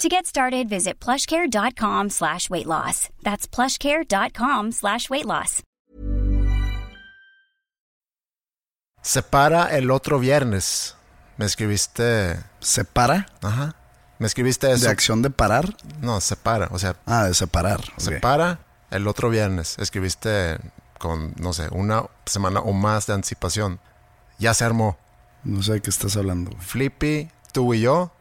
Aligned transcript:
To 0.00 0.08
get 0.08 0.24
started, 0.26 0.68
visit 0.68 0.98
plushcare.com 0.98 2.08
slash 2.10 2.48
weight 2.48 2.66
loss. 2.66 3.08
That's 3.22 3.46
plushcare.com 3.46 4.72
slash 4.72 5.10
weight 5.10 5.26
loss. 5.26 5.62
Separa 9.02 9.76
el 9.76 9.90
otro 9.90 10.18
viernes. 10.18 10.96
Me 11.36 11.44
escribiste. 11.46 12.38
¿Separa? 12.60 13.26
Ajá. 13.42 13.74
Me 14.18 14.26
escribiste 14.26 14.70
eso. 14.72 14.84
¿De 14.86 14.90
acción 14.90 15.20
de 15.22 15.30
parar? 15.30 15.74
No, 16.00 16.20
separa. 16.20 16.68
O 16.72 16.78
sea, 16.78 16.96
Ah, 17.06 17.24
de 17.24 17.34
separar. 17.34 17.80
ok. 17.80 18.00
separa 18.00 18.60
el 18.90 19.06
otro 19.06 19.28
viernes. 19.30 19.78
Escribiste 19.78 20.58
con, 20.98 21.34
no 21.38 21.52
sé, 21.52 21.68
una 21.72 22.04
semana 22.24 22.60
o 22.60 22.72
más 22.72 23.06
de 23.06 23.14
anticipación. 23.14 23.80
Ya 24.38 24.54
se 24.54 24.64
armó. 24.64 24.98
No 25.44 25.62
sé 25.62 25.74
de 25.74 25.80
qué 25.82 25.90
estás 25.90 26.16
hablando. 26.16 26.52
Flippy, 26.58 27.30
tú 27.52 27.72
y 27.74 27.80
yo 27.80 28.12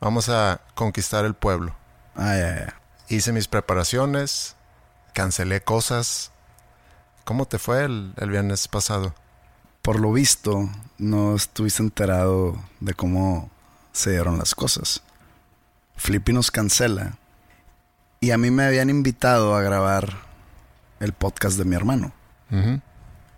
vamos 0.00 0.28
a 0.28 0.60
conquistar 0.74 1.24
el 1.24 1.34
pueblo. 1.34 1.74
Ah, 2.14 2.36
ya, 2.36 2.56
ya. 2.56 2.80
Hice 3.08 3.32
mis 3.32 3.48
preparaciones, 3.48 4.56
cancelé 5.12 5.62
cosas. 5.62 6.32
¿Cómo 7.24 7.46
te 7.46 7.58
fue 7.58 7.84
el, 7.84 8.14
el 8.16 8.30
viernes 8.30 8.68
pasado? 8.68 9.14
Por 9.82 10.00
lo 10.00 10.12
visto, 10.12 10.68
no 10.98 11.36
estuviste 11.36 11.82
enterado 11.82 12.58
de 12.80 12.94
cómo 12.94 13.50
se 13.92 14.10
dieron 14.10 14.38
las 14.38 14.54
cosas. 14.54 15.02
Flippy 15.96 16.32
nos 16.32 16.50
cancela. 16.50 17.18
Y 18.20 18.30
a 18.30 18.38
mí 18.38 18.50
me 18.50 18.64
habían 18.64 18.90
invitado 18.90 19.54
a 19.54 19.62
grabar 19.62 20.16
el 21.00 21.12
podcast 21.12 21.58
de 21.58 21.64
mi 21.64 21.76
hermano. 21.76 22.12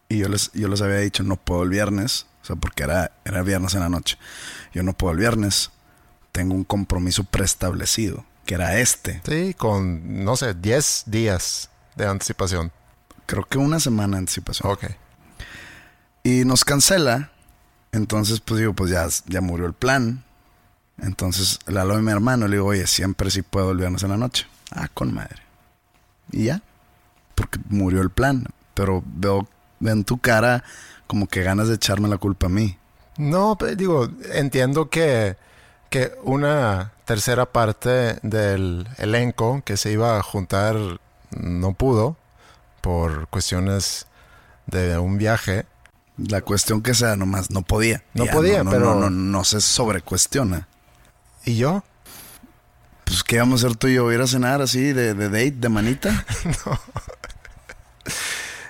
Y 0.09 0.19
yo 0.19 0.29
les, 0.29 0.53
yo 0.53 0.69
les 0.69 0.81
había 0.81 0.99
dicho, 0.99 1.23
no 1.23 1.37
puedo 1.37 1.63
el 1.63 1.71
viernes. 1.71 2.27
O 2.43 2.47
sea, 2.47 2.57
porque 2.57 2.85
era, 2.85 3.13
era 3.25 3.43
viernes 3.43 3.75
en 3.75 3.81
la 3.81 3.89
noche. 3.89 4.17
Yo 4.73 4.83
no 4.83 4.93
puedo 4.93 5.13
el 5.13 5.19
viernes. 5.19 5.71
Tengo 6.39 6.55
un 6.55 6.63
compromiso 6.63 7.25
preestablecido, 7.25 8.25
que 8.47 8.55
era 8.55 8.79
este. 8.79 9.21
Sí, 9.27 9.55
con, 9.55 10.23
no 10.25 10.37
sé, 10.37 10.55
10 10.55 11.03
días 11.07 11.69
de 11.97 12.07
anticipación. 12.07 12.71
Creo 13.27 13.43
que 13.45 13.59
una 13.59 13.81
semana 13.81 14.13
de 14.13 14.19
anticipación. 14.21 14.71
Ok. 14.71 14.85
Y 16.23 16.45
nos 16.45 16.65
cancela. 16.65 17.33
Entonces, 17.91 18.39
pues 18.39 18.61
digo, 18.61 18.73
pues 18.73 18.93
ya, 18.93 19.05
ya 19.27 19.41
murió 19.41 19.67
el 19.67 19.73
plan. 19.73 20.23
Entonces 20.99 21.59
le 21.67 21.81
hablo 21.81 21.95
a 21.97 22.01
mi 22.03 22.13
hermano. 22.13 22.47
Le 22.47 22.55
digo, 22.59 22.69
oye, 22.69 22.87
siempre 22.87 23.33
sí 23.33 23.43
puedo 23.43 23.73
el 23.73 23.79
viernes 23.79 24.05
en 24.05 24.11
la 24.11 24.17
noche. 24.17 24.47
Ah, 24.71 24.87
con 24.95 25.13
madre. 25.13 25.43
Y 26.31 26.45
ya. 26.45 26.63
Porque 27.35 27.59
murió 27.69 28.01
el 28.01 28.11
plan. 28.11 28.47
Pero 28.75 29.03
veo, 29.05 29.49
veo 29.81 29.93
en 29.93 30.05
tu 30.05 30.19
cara 30.19 30.63
como 31.09 31.27
que 31.27 31.43
ganas 31.43 31.67
de 31.67 31.75
echarme 31.75 32.09
la 32.09 32.19
culpa 32.19 32.47
a 32.47 32.51
mí. 32.51 32.79
No, 33.17 33.57
pe- 33.59 33.75
digo, 33.75 34.09
entiendo 34.35 34.89
que, 34.89 35.37
que 35.91 36.13
una 36.23 36.93
tercera 37.05 37.47
parte 37.47 38.19
del 38.23 38.87
elenco 38.99 39.63
que 39.65 39.77
se 39.77 39.91
iba 39.93 40.19
a 40.19 40.23
juntar 40.23 40.77
no 41.31 41.73
pudo 41.75 42.17
por 42.81 43.29
cuestiones 43.29 44.07
de 44.67 44.99
un 44.99 45.19
viaje. 45.19 45.67
La 46.17 46.41
cuestión 46.43 46.83
que 46.83 46.95
sea, 46.95 47.17
nomás 47.17 47.51
no 47.51 47.63
podía. 47.63 48.03
No 48.15 48.25
Ya, 48.27 48.33
podía, 48.33 48.65
no, 48.65 48.71
pero- 48.71 48.95
No, 48.95 49.09
no, 49.09 49.11
no 49.11 49.45
se 49.45 49.61
sobrecuestiona. 49.61 50.67
¿Y 51.45 51.57
yo? 51.57 51.85
Pues, 53.05 53.23
¿qué 53.25 53.39
vamos 53.39 53.63
a 53.63 53.67
hacer 53.69 53.79
tú 53.79 53.87
y 53.87 53.95
yo? 53.95 54.13
¿Ir 54.13 54.21
a 54.21 54.27
cenar 54.27 54.61
así 54.61 54.93
de, 54.93 55.15
de 55.15 55.29
date, 55.29 55.53
de 55.53 55.69
manita? 55.69 56.25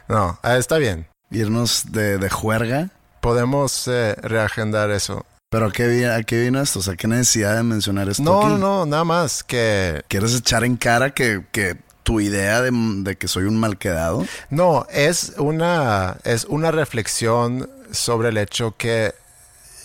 No, 0.08 0.38
ah, 0.42 0.56
está 0.56 0.78
bien. 0.78 1.06
¿Irnos 1.30 1.92
de, 1.92 2.16
de 2.18 2.30
juerga? 2.30 2.88
Podemos 3.20 3.86
eh, 3.88 4.14
reagendar 4.14 4.90
eso. 4.90 5.26
¿Pero 5.50 5.66
a 5.66 5.72
qué, 5.72 6.06
a 6.06 6.22
qué 6.25 6.42
vino 6.42 6.60
esto? 6.60 6.81
O 6.81 6.82
sea, 6.82 6.94
¿qué 6.97 7.09
necesidad 7.09 7.56
de 7.56 7.62
mencionar 7.62 8.09
esto 8.09 8.22
No, 8.22 8.38
aquí? 8.41 8.48
no, 8.50 8.59
no, 8.59 8.86
nada 8.86 9.04
más 9.04 9.42
que... 9.42 10.03
¿Quieres 10.09 10.34
echar 10.34 10.62
en 10.64 10.76
cara 10.76 11.10
que, 11.10 11.44
que 11.53 11.76
tu 12.03 12.20
idea 12.20 12.60
de, 12.60 12.70
de 12.72 13.16
que 13.16 13.28
soy 13.28 13.44
un 13.44 13.56
mal 13.59 13.78
quedado? 13.78 14.26
No, 14.50 14.86
es 14.91 15.34
una, 15.38 16.19
es 16.25 16.44
una 16.44 16.70
reflexión 16.70 17.70
sobre 17.91 18.28
el 18.28 18.36
hecho 18.36 18.75
que 18.76 19.14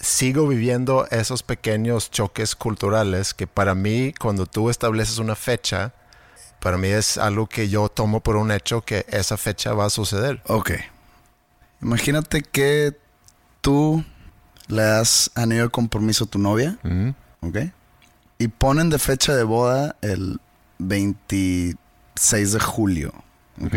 sigo 0.02 0.50
viviendo 0.50 1.08
esos 1.12 1.44
pequeños 1.44 2.12
choques 2.12 2.56
culturales 2.58 3.34
que 3.34 3.48
para 3.48 3.74
mí, 3.74 4.14
cuando 4.20 4.46
tú 4.46 4.70
estableces 4.70 5.18
una 5.18 5.36
fecha, 5.36 5.94
para 6.60 6.78
mí 6.78 6.90
es 6.90 7.18
algo 7.18 7.48
que 7.48 7.70
yo 7.70 7.88
tomo 7.88 8.20
por 8.20 8.36
un 8.36 8.52
hecho 8.52 8.82
que 8.82 9.06
esa 9.08 9.38
fecha 9.38 9.72
va 9.74 9.86
a 9.86 9.90
suceder. 9.90 10.42
Ok. 10.48 10.72
Imagínate 11.82 12.42
que 12.42 12.98
tú 13.62 14.04
le 14.68 14.82
das 14.82 15.32
anillo 15.36 15.64
de 15.64 15.70
compromiso 15.70 16.26
a 16.26 16.28
tu 16.28 16.40
novia. 16.40 16.78
¿ok? 17.42 17.58
Y 18.38 18.48
ponen 18.48 18.90
de 18.90 19.00
fecha 19.00 19.36
de 19.36 19.44
boda 19.44 19.96
el 20.02 20.40
26 20.80 22.52
de 22.54 22.60
julio, 22.60 23.14
¿ok? 23.64 23.76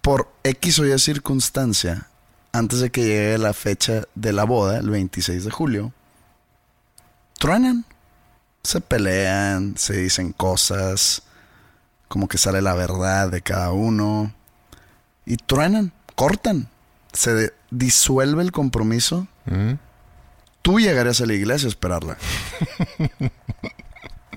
Por 0.00 0.32
X 0.44 0.78
o 0.78 0.86
Y 0.86 0.98
circunstancia, 0.98 2.08
antes 2.52 2.80
de 2.80 2.90
que 2.90 3.02
llegue 3.02 3.38
la 3.38 3.52
fecha 3.52 4.02
de 4.14 4.32
la 4.32 4.44
boda, 4.44 4.78
el 4.78 4.90
26 4.90 5.44
de 5.44 5.50
julio, 5.50 5.92
truenan, 7.38 7.84
se 8.62 8.80
pelean, 8.80 9.74
se 9.76 9.96
dicen 9.96 10.32
cosas, 10.32 11.22
como 12.08 12.28
que 12.28 12.38
sale 12.38 12.62
la 12.62 12.74
verdad 12.74 13.30
de 13.30 13.42
cada 13.42 13.72
uno, 13.72 14.32
y 15.24 15.36
truenan, 15.36 15.92
cortan, 16.14 16.68
se 17.12 17.52
disuelve 17.70 18.42
el 18.42 18.52
compromiso. 18.52 19.26
Tú 20.62 20.78
llegarías 20.78 21.20
a 21.20 21.26
la 21.26 21.34
iglesia 21.34 21.66
a 21.66 21.70
esperarla. 21.70 22.16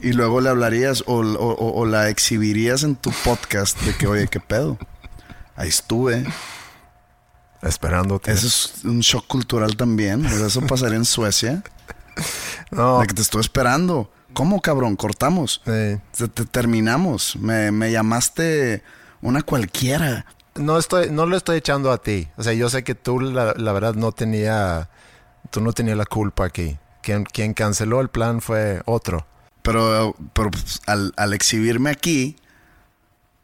y 0.01 0.13
luego 0.13 0.41
le 0.41 0.49
hablarías 0.49 1.03
o, 1.07 1.15
o- 1.21 1.53
o- 1.53 1.79
o 1.81 1.85
la 1.85 2.09
exhibirías 2.09 2.83
en 2.83 2.95
tu 2.95 3.11
podcast 3.23 3.79
de 3.81 3.93
que, 3.95 4.07
oye, 4.07 4.27
¿qué 4.27 4.39
pedo? 4.39 4.77
Ahí 5.55 5.69
estuve. 5.69 6.25
Esperándote. 7.61 8.31
Eso 8.31 8.47
es 8.47 8.83
un 8.85 8.99
shock 8.99 9.25
cultural 9.27 9.75
también. 9.77 10.25
Eso 10.25 10.61
pasaría 10.61 10.97
en 10.97 11.05
Suecia. 11.05 11.63
No, 12.71 12.99
De 12.99 13.07
que 13.07 13.13
te 13.13 13.21
estoy 13.21 13.41
esperando. 13.41 14.11
¿Cómo, 14.33 14.61
cabrón? 14.61 14.95
Cortamos. 14.95 15.61
eh, 15.65 15.99
Te, 16.15 16.27
te 16.27 16.45
terminamos. 16.45 17.35
Me, 17.37 17.71
me 17.71 17.91
llamaste 17.91 18.83
una 19.21 19.41
cualquiera. 19.41 20.25
No 20.55 20.77
estoy, 20.77 21.09
no 21.11 21.25
lo 21.25 21.35
estoy 21.37 21.57
echando 21.57 21.91
a 21.91 21.97
ti. 22.01 22.27
O 22.37 22.43
sea, 22.43 22.53
yo 22.53 22.69
sé 22.69 22.83
que 22.83 22.95
tú 22.95 23.19
la, 23.19 23.53
la 23.57 23.71
verdad 23.73 23.93
no 23.95 24.11
tenía, 24.11 24.89
tú 25.51 25.61
no 25.61 25.73
tenías 25.73 25.97
la 25.97 26.05
culpa 26.05 26.45
aquí. 26.45 26.77
Quien, 27.01 27.23
quien 27.23 27.53
canceló 27.53 28.01
el 28.01 28.09
plan 28.09 28.41
fue 28.41 28.81
otro. 28.85 29.25
Pero, 29.61 30.15
pero 30.33 30.51
pues, 30.51 30.81
al, 30.85 31.13
al 31.17 31.33
exhibirme 31.33 31.89
aquí, 31.89 32.35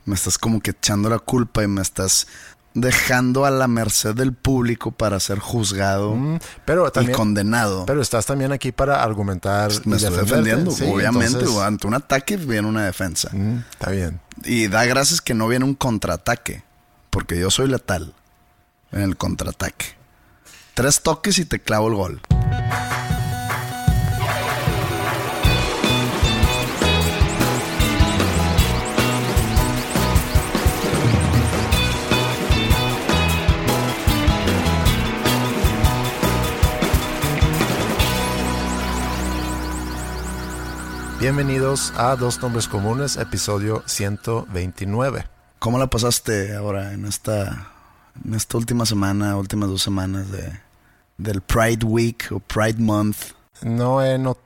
me 0.05 0.15
estás 0.15 0.37
como 0.37 0.61
que 0.61 0.71
echando 0.71 1.09
la 1.09 1.19
culpa 1.19 1.63
y 1.63 1.67
me 1.67 1.81
estás 1.81 2.27
dejando 2.73 3.43
a 3.45 3.51
la 3.51 3.67
merced 3.67 4.15
del 4.15 4.33
público 4.33 4.91
para 4.91 5.19
ser 5.19 5.39
juzgado 5.39 6.15
Mm, 6.15 6.39
pero 6.63 6.89
y 7.01 7.11
condenado. 7.11 7.85
pero 7.85 8.01
estás 8.01 8.25
también 8.25 8.51
aquí 8.53 8.71
para 8.71 9.03
argumentar. 9.03 9.67
Pues, 9.67 9.85
me 9.85 9.97
y 9.97 10.03
estoy 10.03 10.17
defendiendo. 10.17 10.71
Sí, 10.71 10.85
Obviamente, 10.85 11.39
entonces, 11.39 11.57
ante 11.61 11.87
un 11.87 11.93
ataque 11.95 12.37
viene 12.37 12.67
una 12.67 12.85
defensa. 12.85 13.29
mm, 13.33 13.63
está 13.71 13.91
bien. 13.91 14.21
Y 14.45 14.67
da 14.69 14.85
gracias 14.85 15.19
que 15.21 15.33
no 15.33 15.47
viene 15.49 15.65
un 15.65 15.75
contraataque 15.75 16.63
porque 17.11 17.39
yo 17.39 17.51
soy 17.51 17.67
letal 17.67 18.13
en 18.91 19.01
el 19.01 19.17
contraataque. 19.17 19.85
Tres 20.73 21.03
toques 21.03 21.37
y 21.37 21.45
te 21.45 21.59
clavo 21.59 21.89
el 21.89 21.95
gol. 21.95 22.21
Bienvenidos 41.19 41.93
a 41.97 42.15
Dos 42.15 42.41
Nombres 42.41 42.67
Comunes, 42.67 43.17
episodio 43.17 43.83
129. 43.85 45.40
¿Cómo 45.61 45.77
la 45.77 45.91
pasaste 45.91 46.55
ahora 46.55 46.91
en 46.91 47.05
esta, 47.05 47.67
en 48.25 48.33
esta 48.33 48.57
última 48.57 48.83
semana, 48.83 49.37
últimas 49.37 49.69
dos 49.69 49.83
semanas 49.83 50.31
de, 50.31 50.59
del 51.19 51.41
Pride 51.41 51.85
Week 51.85 52.29
o 52.31 52.39
Pride 52.39 52.79
Month? 52.79 53.17
No 53.61 54.03
he 54.03 54.17
notado 54.17 54.41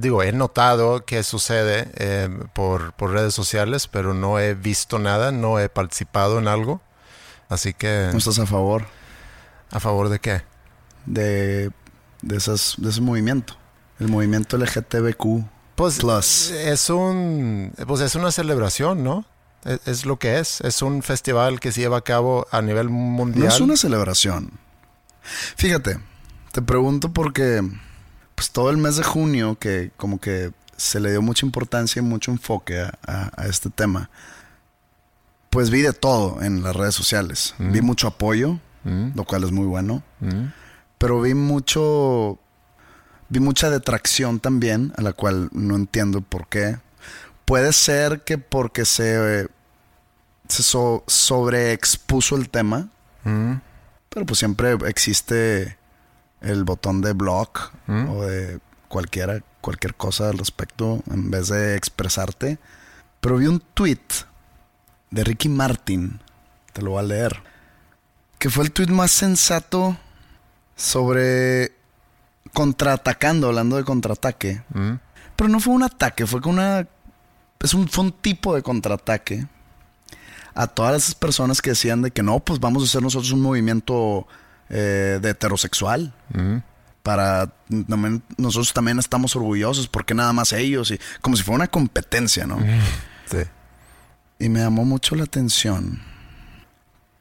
digo, 0.00 0.24
he 0.24 0.32
notado 0.32 1.04
que 1.04 1.22
sucede 1.22 1.92
eh, 1.94 2.28
por, 2.52 2.94
por, 2.94 3.12
redes 3.12 3.32
sociales, 3.32 3.86
pero 3.86 4.12
no 4.12 4.40
he 4.40 4.54
visto 4.54 4.98
nada, 4.98 5.30
no 5.30 5.60
he 5.60 5.68
participado 5.68 6.40
en 6.40 6.48
algo. 6.48 6.80
Así 7.48 7.72
que... 7.72 8.08
¿No 8.10 8.18
estás 8.18 8.40
a 8.40 8.46
favor? 8.46 8.86
¿A 9.70 9.78
favor 9.78 10.08
de 10.08 10.18
qué? 10.18 10.42
De, 11.06 11.70
de, 12.22 12.36
esas, 12.36 12.74
de 12.78 12.90
ese 12.90 13.00
movimiento. 13.00 13.54
El 14.00 14.08
movimiento 14.08 14.56
LGTBQ. 14.56 15.44
Pues 15.76 16.00
plus. 16.00 16.50
es 16.50 16.90
un 16.90 17.72
pues 17.86 18.00
es 18.00 18.16
una 18.16 18.32
celebración, 18.32 19.04
¿no? 19.04 19.24
Es, 19.64 19.80
es, 19.86 20.06
lo 20.06 20.18
que 20.18 20.38
es. 20.38 20.60
Es 20.62 20.82
un 20.82 21.02
festival 21.02 21.60
que 21.60 21.72
se 21.72 21.80
lleva 21.80 21.98
a 21.98 22.02
cabo 22.02 22.46
a 22.50 22.62
nivel 22.62 22.88
mundial. 22.88 23.48
No 23.48 23.54
es 23.54 23.60
una 23.60 23.76
celebración. 23.76 24.52
Fíjate, 25.56 25.98
te 26.52 26.62
pregunto 26.62 27.12
porque 27.12 27.62
pues 28.34 28.50
todo 28.50 28.70
el 28.70 28.78
mes 28.78 28.96
de 28.96 29.02
junio 29.02 29.58
que 29.60 29.90
como 29.96 30.18
que 30.18 30.52
se 30.76 30.98
le 30.98 31.10
dio 31.10 31.20
mucha 31.20 31.44
importancia 31.44 32.00
y 32.00 32.02
mucho 32.02 32.30
enfoque 32.30 32.80
a, 32.80 33.46
este 33.46 33.68
tema, 33.68 34.08
pues 35.50 35.68
vi 35.68 35.82
de 35.82 35.92
todo 35.92 36.42
en 36.42 36.62
las 36.62 36.74
redes 36.74 36.94
sociales. 36.94 37.54
Mm. 37.58 37.72
Vi 37.72 37.82
mucho 37.82 38.08
apoyo, 38.08 38.58
Mm, 38.84 39.10
lo 39.14 39.24
cual 39.24 39.44
es 39.44 39.52
muy 39.52 39.66
bueno, 39.66 40.02
mm, 40.20 40.46
pero 40.96 41.20
vi 41.20 41.34
mucho, 41.34 42.38
vi 43.28 43.40
mucha 43.40 43.68
detracción 43.68 44.40
también, 44.40 44.92
a 44.96 45.02
la 45.02 45.12
cual 45.12 45.50
no 45.52 45.76
entiendo 45.76 46.22
por 46.22 46.48
qué. 46.48 46.78
Puede 47.50 47.72
ser 47.72 48.22
que 48.22 48.38
porque 48.38 48.84
se, 48.84 49.48
se 50.48 50.62
so- 50.62 51.02
sobreexpuso 51.08 52.36
el 52.36 52.48
tema, 52.48 52.88
mm, 53.24 53.54
pero 54.08 54.24
pues 54.24 54.38
siempre 54.38 54.76
existe 54.86 55.76
el 56.42 56.62
botón 56.62 57.00
de 57.02 57.12
block 57.12 57.72
Mm. 57.88 58.08
o 58.08 58.22
de 58.22 58.60
cualquiera, 58.86 59.40
cualquier 59.60 59.96
cosa 59.96 60.28
al 60.28 60.38
respecto 60.38 61.02
en 61.10 61.30
vez 61.32 61.48
de 61.48 61.74
expresarte. 61.74 62.58
Pero 63.20 63.36
vi 63.38 63.46
un 63.48 63.58
tweet 63.74 63.98
de 65.10 65.24
Ricky 65.24 65.48
Martin, 65.48 66.20
te 66.72 66.82
lo 66.82 66.92
voy 66.92 67.00
a 67.00 67.02
leer, 67.02 67.42
que 68.38 68.48
fue 68.48 68.62
el 68.62 68.70
tweet 68.70 68.88
más 68.92 69.10
sensato 69.10 69.96
sobre 70.76 71.72
contraatacando, 72.52 73.48
hablando 73.48 73.76
de 73.76 73.82
contraataque. 73.84 74.62
mm. 74.72 74.92
Pero 75.36 75.48
no 75.48 75.58
fue 75.58 75.74
un 75.74 75.82
ataque, 75.82 76.26
fue 76.26 76.40
con 76.40 76.52
una. 76.54 76.86
Es 77.62 77.74
un, 77.74 77.88
fue 77.88 78.04
un 78.04 78.12
tipo 78.12 78.54
de 78.54 78.62
contraataque 78.62 79.46
a 80.54 80.66
todas 80.66 81.02
esas 81.02 81.14
personas 81.14 81.60
que 81.62 81.70
decían 81.70 82.02
de 82.02 82.10
que 82.10 82.22
no, 82.22 82.40
pues 82.40 82.58
vamos 82.60 82.82
a 82.82 82.86
hacer 82.86 83.02
nosotros 83.02 83.30
un 83.32 83.40
movimiento 83.42 84.26
eh, 84.68 85.18
de 85.20 85.30
heterosexual. 85.30 86.12
Para. 87.02 87.50
también- 87.88 88.22
nosotros 88.36 88.72
también 88.74 88.98
estamos 88.98 89.34
orgullosos, 89.36 89.88
porque 89.88 90.14
nada 90.14 90.32
más 90.32 90.52
ellos. 90.52 90.90
Y 90.90 91.00
como 91.20 91.36
si 91.36 91.42
fuera 91.42 91.56
una 91.56 91.66
competencia, 91.68 92.46
¿no? 92.46 92.58
Sí. 93.30 93.38
Y 94.40 94.48
me 94.48 94.60
llamó 94.60 94.84
mucho 94.84 95.14
la 95.14 95.24
atención. 95.24 96.02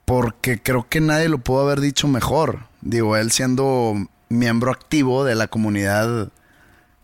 Porque 0.06 0.60
creo 0.62 0.88
que 0.90 1.02
nadie 1.02 1.30
lo 1.30 1.38
pudo 1.38 1.62
haber 1.62 1.82
dicho 1.82 2.08
mejor. 2.08 2.62
Digo, 2.82 3.16
él 3.16 3.32
siendo 3.32 3.94
miembro 4.30 4.72
activo 4.72 5.24
de 5.24 5.36
la 5.36 5.48
comunidad 5.48 6.32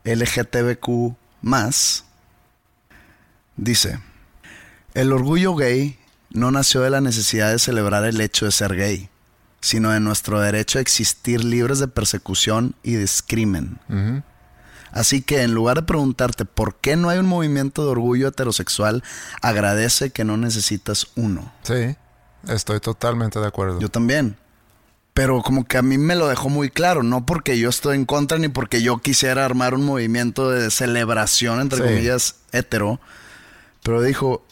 LGTBQ. 0.06 1.16
Dice: 3.58 4.00
El 4.94 5.12
orgullo 5.14 5.56
gay 5.56 5.98
no 6.32 6.52
nació 6.52 6.82
de 6.82 6.90
la 6.90 7.02
necesidad 7.02 7.52
de 7.52 7.60
celebrar 7.60 8.04
el 8.06 8.20
hecho 8.22 8.46
de 8.46 8.52
ser 8.52 8.76
gay, 8.76 9.10
sino 9.62 9.92
de 9.92 10.00
nuestro 10.00 10.40
derecho 10.42 10.80
a 10.80 10.82
existir 10.82 11.44
libres 11.44 11.80
de 11.80 11.88
persecución 11.88 12.76
y 12.84 12.96
discrimen. 12.96 13.80
Así 14.92 15.22
que 15.22 15.42
en 15.44 15.54
lugar 15.54 15.78
de 15.78 15.84
preguntarte 15.84 16.46
por 16.46 16.76
qué 16.76 16.96
no 16.96 17.10
hay 17.10 17.20
un 17.20 17.26
movimiento 17.26 17.84
de 17.84 17.92
orgullo 17.92 18.30
heterosexual, 18.30 19.04
agradece 19.42 20.10
que 20.12 20.24
no 20.24 20.38
necesitas 20.38 21.08
uno. 21.16 21.52
Sí, 21.64 21.96
estoy 22.48 22.80
totalmente 22.80 23.40
de 23.40 23.48
acuerdo. 23.48 23.80
Yo 23.80 23.90
también. 23.90 24.38
Pero 25.14 25.42
como 25.42 25.66
que 25.66 25.78
a 25.78 25.82
mí 25.82 25.98
me 25.98 26.16
lo 26.16 26.28
dejó 26.28 26.50
muy 26.50 26.70
claro, 26.70 27.02
no 27.04 27.26
porque 27.26 27.58
yo 27.58 27.70
estoy 27.70 27.96
en 27.96 28.06
contra 28.06 28.38
ni 28.38 28.50
porque 28.50 28.82
yo 28.82 28.98
quisiera 28.98 29.46
armar 29.46 29.74
un 29.74 29.86
movimiento 29.86 30.50
de 30.50 30.70
celebración, 30.72 31.62
entre 31.62 31.80
Sí. 31.80 31.84
comillas, 31.86 32.36
hetero. 32.52 33.00
Pero 33.86 34.02
dijo, 34.02 34.44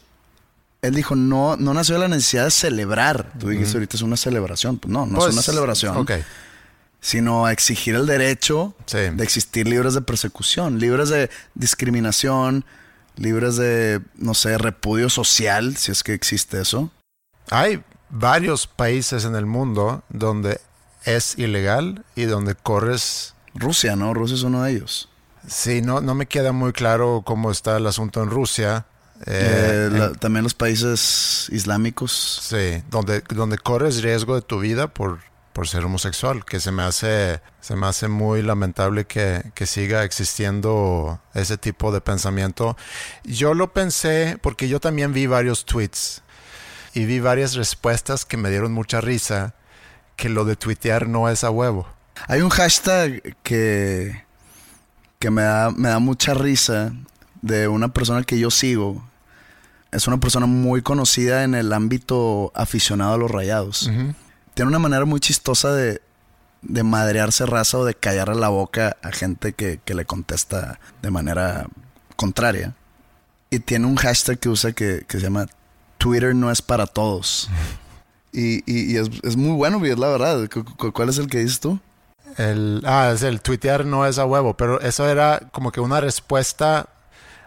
él 0.84 0.94
dijo, 0.94 1.16
no, 1.16 1.58
no 1.58 1.74
nació 1.74 1.96
de 1.96 2.02
la 2.02 2.08
necesidad 2.08 2.46
de 2.46 2.52
celebrar. 2.52 3.34
Tú 3.40 3.50
dijiste 3.50 3.78
ahorita 3.78 3.98
es 3.98 4.04
una 4.04 4.16
celebración. 4.16 4.78
Pues 4.78 4.92
no, 4.94 5.08
no 5.08 5.16
Pues, 5.18 5.30
es 5.30 5.34
una 5.34 5.42
celebración. 5.42 5.98
Ok, 5.98 6.12
Sino 7.02 7.48
a 7.48 7.52
exigir 7.52 7.96
el 7.96 8.06
derecho 8.06 8.76
Sí. 8.86 8.98
de 9.00 9.24
existir 9.24 9.68
libres 9.68 9.96
de 9.96 10.02
persecución, 10.02 10.78
libres 10.80 11.10
de 11.10 11.32
discriminación, 11.56 12.64
libres 13.16 13.56
de, 13.56 14.02
no 14.16 14.36
sé, 14.36 14.58
repudio 14.60 15.10
social, 15.10 15.76
si 15.78 15.92
es 15.92 16.04
que 16.04 16.14
existe 16.14 16.62
eso. 16.62 16.92
Hay 17.50 17.84
varios 18.12 18.68
países 18.68 19.26
en 19.26 19.36
el 19.36 19.48
mundo 19.48 20.04
donde 20.10 20.62
es 21.06 21.38
ilegal 21.40 22.06
y 22.16 22.26
donde 22.26 22.54
corres... 22.54 23.34
Rusia, 23.56 23.96
¿no? 23.96 24.14
Rusia 24.14 24.36
es 24.36 24.44
uno 24.44 24.62
de 24.64 24.74
ellos. 24.74 25.10
Sí, 25.48 25.82
no, 25.82 26.02
no 26.02 26.14
me 26.14 26.28
queda 26.28 26.52
muy 26.52 26.72
claro 26.72 27.24
cómo 27.26 27.50
está 27.52 27.78
el 27.78 27.88
asunto 27.88 28.22
en 28.22 28.30
Rusia. 28.30 28.86
Eh, 29.26 29.90
Eh, 29.92 29.98
la- 29.98 30.06
en- 30.08 30.16
también 30.16 30.44
los 30.44 30.54
países 30.54 31.48
islámicos. 31.52 32.12
Sí, 32.42 32.84
donde, 32.90 33.22
donde 33.30 33.58
corres 33.58 34.02
riesgo 34.02 34.36
de 34.36 34.42
tu 34.42 34.60
vida 34.60 34.88
por, 34.88 35.20
por 35.54 35.68
ser 35.68 35.86
homosexual, 35.86 36.44
que 36.46 36.60
se 36.60 36.72
me 36.72 36.84
hace, 36.84 37.40
se 37.62 37.76
me 37.76 37.88
hace 37.88 38.08
muy 38.08 38.42
lamentable 38.42 39.06
que, 39.06 39.52
que 39.56 39.66
siga 39.66 40.04
existiendo 40.04 41.22
ese 41.34 41.58
tipo 41.58 41.92
de 41.92 42.02
pensamiento. 42.02 42.76
Yo 43.24 43.54
lo 43.54 43.72
pensé 43.72 44.38
porque 44.42 44.68
yo 44.68 44.80
también 44.80 45.14
vi 45.14 45.26
varios 45.28 45.66
tweets 45.66 46.22
y 46.94 47.06
vi 47.06 47.20
varias 47.20 47.54
respuestas 47.56 48.26
que 48.26 48.38
me 48.38 48.50
dieron 48.50 48.72
mucha 48.74 49.00
risa, 49.02 49.54
que 50.16 50.30
lo 50.30 50.44
de 50.46 50.56
tuitear 50.56 51.08
no 51.08 51.30
es 51.30 51.44
a 51.44 51.50
huevo. 51.50 51.88
Hay 52.28 52.42
un 52.42 52.50
hashtag 52.50 53.36
que, 53.42 54.24
que 55.20 55.32
me, 55.32 55.42
da, 55.44 55.72
me 55.72 55.90
da 55.90 56.00
mucha 56.00 56.34
risa 56.34 56.94
de 57.42 57.68
una 57.68 57.88
persona 57.90 58.24
que 58.24 58.38
yo 58.38 58.52
sigo. 58.52 59.04
Es 59.94 60.08
una 60.08 60.20
persona 60.20 60.46
muy 60.46 60.82
conocida 60.82 61.44
en 61.44 61.56
el 61.56 61.72
ámbito 61.72 62.52
aficionado 62.56 63.14
a 63.14 63.18
los 63.18 63.30
rayados. 63.32 63.90
Tiene 64.54 64.70
una 64.70 64.80
manera 64.80 65.06
muy 65.06 65.20
chistosa 65.20 65.72
de, 65.74 66.02
de 66.62 66.84
madrearse 66.84 67.46
raza 67.46 67.78
o 67.78 67.86
de 67.86 67.94
callarle 67.96 68.36
la 68.36 68.50
boca 68.50 68.98
a 69.04 69.12
gente 69.12 69.54
que, 69.54 69.80
que 69.86 69.94
le 69.94 70.06
contesta 70.06 70.80
de 71.02 71.12
manera 71.12 71.68
contraria. 72.16 72.74
Y 73.50 73.60
tiene 73.60 73.86
un 73.86 73.96
hashtag 73.96 74.40
que 74.40 74.50
usa 74.50 74.72
que, 74.74 75.06
que 75.08 75.18
se 75.20 75.24
llama 75.24 75.46
Twitter 76.00 76.34
no 76.36 76.52
es 76.52 76.62
para 76.62 76.86
todos. 76.88 77.50
Y, 78.36 78.64
y- 78.66 78.94
y 78.94 78.98
es, 78.98 79.12
es 79.22 79.38
muy 79.38 79.52
bueno, 79.56 79.86
y 79.86 79.92
es 79.92 80.00
la 80.00 80.08
verdad. 80.08 80.50
Cu- 80.52 80.66
cu- 80.66 80.92
¿Cuál 80.92 81.10
es 81.10 81.20
el 81.20 81.28
que 81.28 81.38
dices 81.38 81.60
tú? 81.60 81.80
El, 82.38 82.82
ah, 82.84 83.12
es 83.14 83.22
el 83.22 83.42
tuitear 83.42 83.86
no 83.86 84.08
es 84.08 84.18
a 84.18 84.26
huevo, 84.26 84.56
pero 84.58 84.82
eso 84.82 85.08
era 85.08 85.40
como 85.52 85.72
que 85.72 85.80
una 85.82 86.02
respuesta 86.02 86.90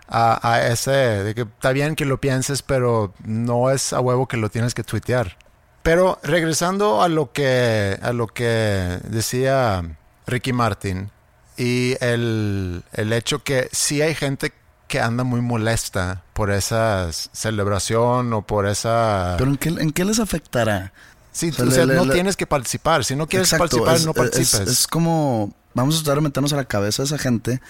a, 0.09 0.39
a 0.53 0.67
ese, 0.69 0.91
de 0.91 1.35
que 1.35 1.43
está 1.43 1.73
bien 1.73 1.97
que 1.97 2.05
lo 2.05 2.21
pienses, 2.21 2.63
pero 2.63 3.13
no 3.25 3.71
es 3.71 3.93
a 3.93 4.01
huevo 4.01 4.27
que 4.29 4.37
lo 4.37 4.49
tienes 4.51 4.75
que 4.75 4.85
tuitear. 4.85 5.37
Pero 5.83 6.19
regresando 6.23 7.03
a 7.03 7.09
lo 7.09 7.33
que, 7.33 7.99
a 8.03 8.13
lo 8.13 8.27
que 8.27 8.99
decía 9.09 9.83
Ricky 10.27 10.53
Martin 10.53 11.11
y 11.57 11.97
el, 12.01 12.83
el 12.93 13.13
hecho 13.13 13.43
que 13.45 13.69
sí 13.73 14.03
hay 14.03 14.15
gente 14.15 14.53
que 14.89 15.01
anda 15.01 15.25
muy 15.25 15.41
molesta 15.41 16.23
por 16.33 16.51
esa 16.51 17.09
celebración 17.13 18.33
o 18.33 18.43
por 18.43 18.67
esa... 18.67 19.35
Pero 19.39 19.51
¿en 19.51 19.57
qué, 19.57 19.69
en 19.71 19.91
qué 19.93 20.05
les 20.05 20.19
afectará? 20.21 20.93
Sí, 21.33 21.51
o 21.51 21.53
sea, 21.53 21.65
o 21.67 21.71
sea, 21.71 21.87
le- 21.87 21.93
le- 21.95 21.99
no 22.01 22.05
le- 22.07 22.15
tienes 22.15 22.37
que 22.37 22.47
participar. 22.47 23.05
Si 23.05 23.15
no 23.17 23.27
quieres 23.27 23.53
Exacto, 23.53 23.85
participar, 23.85 23.97
es- 23.97 24.05
no 24.07 24.11
es- 24.13 24.17
participes. 24.17 24.69
Es, 24.69 24.87
como, 24.87 25.53
vamos 25.75 25.97
a 25.97 25.99
estar 25.99 26.21
meternos 26.21 26.53
a 26.53 26.57
la 26.57 26.65
cabeza 26.65 27.03
de 27.03 27.07
esa 27.09 27.19
gente 27.19 27.61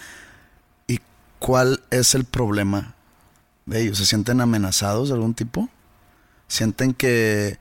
cuál 1.47 1.81
es 1.91 2.15
el 2.17 2.25
problema 2.25 2.95
de 3.67 3.83
ellos. 3.83 3.99
¿Se 3.99 4.07
sienten 4.07 4.41
amenazados 4.41 5.09
de 5.09 5.15
algún 5.15 5.33
tipo? 5.35 5.69
¿Sienten 6.49 6.93
que, 6.93 7.59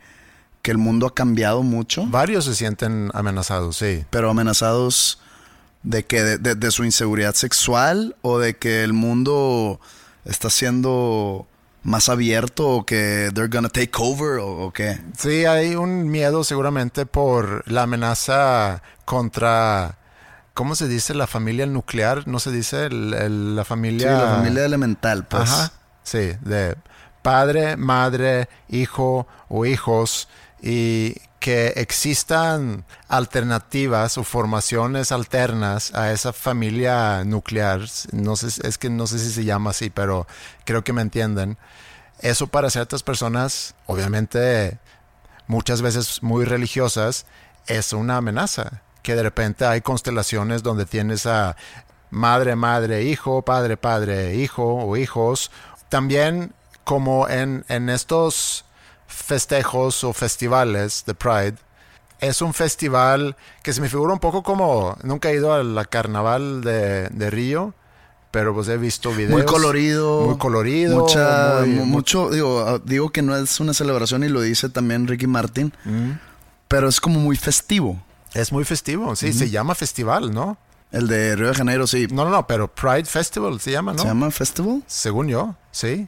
que 0.64 0.72
el 0.72 0.80
mundo 0.80 1.06
ha 1.06 1.14
cambiado 1.14 1.62
mucho? 1.62 2.06
Varios 2.08 2.46
se 2.46 2.56
sienten 2.56 3.12
amenazados, 3.14 3.78
sí. 3.78 4.04
Pero 4.10 4.32
amenazados 4.32 5.20
de 5.84 6.04
que 6.04 6.24
de, 6.24 6.38
de- 6.40 6.56
de 6.56 6.72
su 6.72 6.84
inseguridad 6.84 7.36
sexual 7.36 8.16
o 8.24 8.40
de 8.40 8.58
que 8.58 8.84
el 8.84 8.94
mundo 8.94 9.80
está 10.26 10.50
siendo 10.50 11.46
más 11.84 12.10
abierto 12.10 12.68
o 12.68 12.86
que 12.88 13.30
they're 13.36 13.48
gonna 13.48 13.70
take 13.70 13.92
over 14.00 14.40
o, 14.40 14.66
o 14.66 14.74
qué. 14.74 15.00
Sí, 15.16 15.46
hay 15.46 15.76
un 15.76 16.10
miedo 16.10 16.44
seguramente 16.44 17.06
por 17.06 17.64
la 17.72 17.84
amenaza 17.84 18.82
contra 19.06 20.00
¿cómo 20.56 20.74
se 20.74 20.88
dice? 20.88 21.14
La 21.14 21.28
familia 21.28 21.68
nuclear, 21.68 22.28
no 22.28 22.40
se 22.40 22.50
dice 22.52 22.88
el- 22.88 23.14
el- 23.14 23.56
la 23.56 23.64
Sí, 23.64 23.68
familia... 23.70 24.12
la 24.14 24.28
familia 24.28 24.66
elemental, 24.66 25.26
pues. 25.28 25.44
Ajá, 25.44 25.72
sí, 26.04 26.32
de 26.42 26.76
padre, 27.22 27.78
madre, 27.78 28.50
hijo 28.70 29.28
o 29.50 29.66
hijos 29.68 30.28
y 30.62 31.16
que 31.40 31.74
existan 31.76 32.86
alternativas 33.08 34.18
o 34.18 34.24
formaciones 34.24 35.12
alternas 35.12 35.94
a 35.94 36.12
esa 36.12 36.34
familia 36.34 37.24
nuclear. 37.24 37.82
No 38.12 38.36
sé, 38.36 38.48
es 38.68 38.78
que 38.80 38.90
no 38.90 39.06
sé 39.06 39.20
si 39.20 39.32
se 39.32 39.44
llama 39.46 39.70
así, 39.70 39.90
pero 39.92 40.26
creo 40.64 40.84
que 40.84 40.94
me 40.94 41.02
entienden. 41.04 41.58
Eso 42.20 42.48
para 42.48 42.70
ciertas 42.72 43.04
personas, 43.04 43.76
obviamente 43.86 44.80
muchas 45.48 45.82
veces 45.84 46.24
muy 46.24 46.46
religiosas, 46.46 47.26
es 47.68 47.94
una 47.94 48.18
amenaza. 48.18 48.82
Que 49.06 49.14
de 49.16 49.22
repente 49.22 49.66
hay 49.66 49.82
constelaciones 49.82 50.64
donde 50.64 50.88
tienes 50.88 51.28
a 51.28 51.56
madre, 52.10 52.56
madre, 52.56 53.04
hijo, 53.04 53.44
padre, 53.44 53.78
padre, 53.78 54.34
hijo 54.34 54.64
o 54.64 54.98
hijos. 54.98 55.52
También 55.90 56.54
como 56.84 57.30
en, 57.30 57.66
en 57.70 57.90
estos 57.90 58.66
festejos 59.06 60.04
o 60.04 60.12
festivales 60.12 61.04
de 61.06 61.14
Pride, 61.14 61.56
es 62.20 62.42
un 62.42 62.54
festival 62.56 63.36
que 63.62 63.74
se 63.74 63.82
me 63.82 63.90
figura 63.90 64.12
un 64.14 64.20
poco 64.20 64.42
como, 64.42 64.98
nunca 65.04 65.30
he 65.30 65.36
ido 65.36 65.54
a 65.54 65.64
la 65.64 65.86
carnaval 65.86 66.62
de, 66.64 67.10
de 67.10 67.30
Río, 67.30 67.74
pero 68.32 68.56
pues 68.56 68.68
he 68.70 68.78
visto 68.78 69.12
videos. 69.12 69.32
Muy 69.34 69.46
colorido. 69.46 70.22
Muy 70.26 70.38
colorido. 70.38 71.00
Mucha, 71.00 71.60
muy- 71.60 71.70
mu- 71.70 71.86
mucho, 71.86 72.30
digo, 72.32 72.66
ah, 72.68 72.82
digo 72.84 73.12
que 73.12 73.22
no 73.22 73.36
es 73.38 73.60
una 73.60 73.74
celebración 73.76 74.24
y 74.24 74.30
lo 74.30 74.42
dice 74.42 74.70
también 74.70 75.08
Ricky 75.08 75.28
Martin, 75.28 75.74
pero 76.68 76.90
es 76.90 77.00
como 77.00 77.20
muy 77.20 77.36
festivo. 77.38 78.02
Es 78.36 78.52
muy 78.52 78.66
festivo, 78.66 79.16
sí, 79.16 79.32
se 79.32 79.50
llama 79.50 79.76
festival, 79.76 80.34
¿no? 80.34 80.58
El 80.92 81.08
de 81.08 81.38
Río 81.38 81.48
de 81.48 81.56
Janeiro, 81.56 81.88
sí. 81.88 82.06
No, 82.12 82.26
no, 82.26 82.32
no, 82.32 82.46
pero 82.48 82.68
Pride 82.68 83.06
Festival 83.06 83.60
se 83.62 83.72
llama, 83.72 83.94
¿no? 83.94 84.02
¿Se 84.02 84.08
llama 84.08 84.30
Festival? 84.30 84.84
Según 84.88 85.30
yo, 85.30 85.56
sí. 85.72 86.08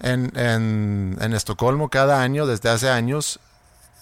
En, 0.00 0.36
en, 0.36 1.16
en 1.20 1.32
Estocolmo 1.32 1.88
cada 1.88 2.20
año, 2.20 2.46
desde 2.46 2.68
hace 2.68 2.90
años, 2.90 3.38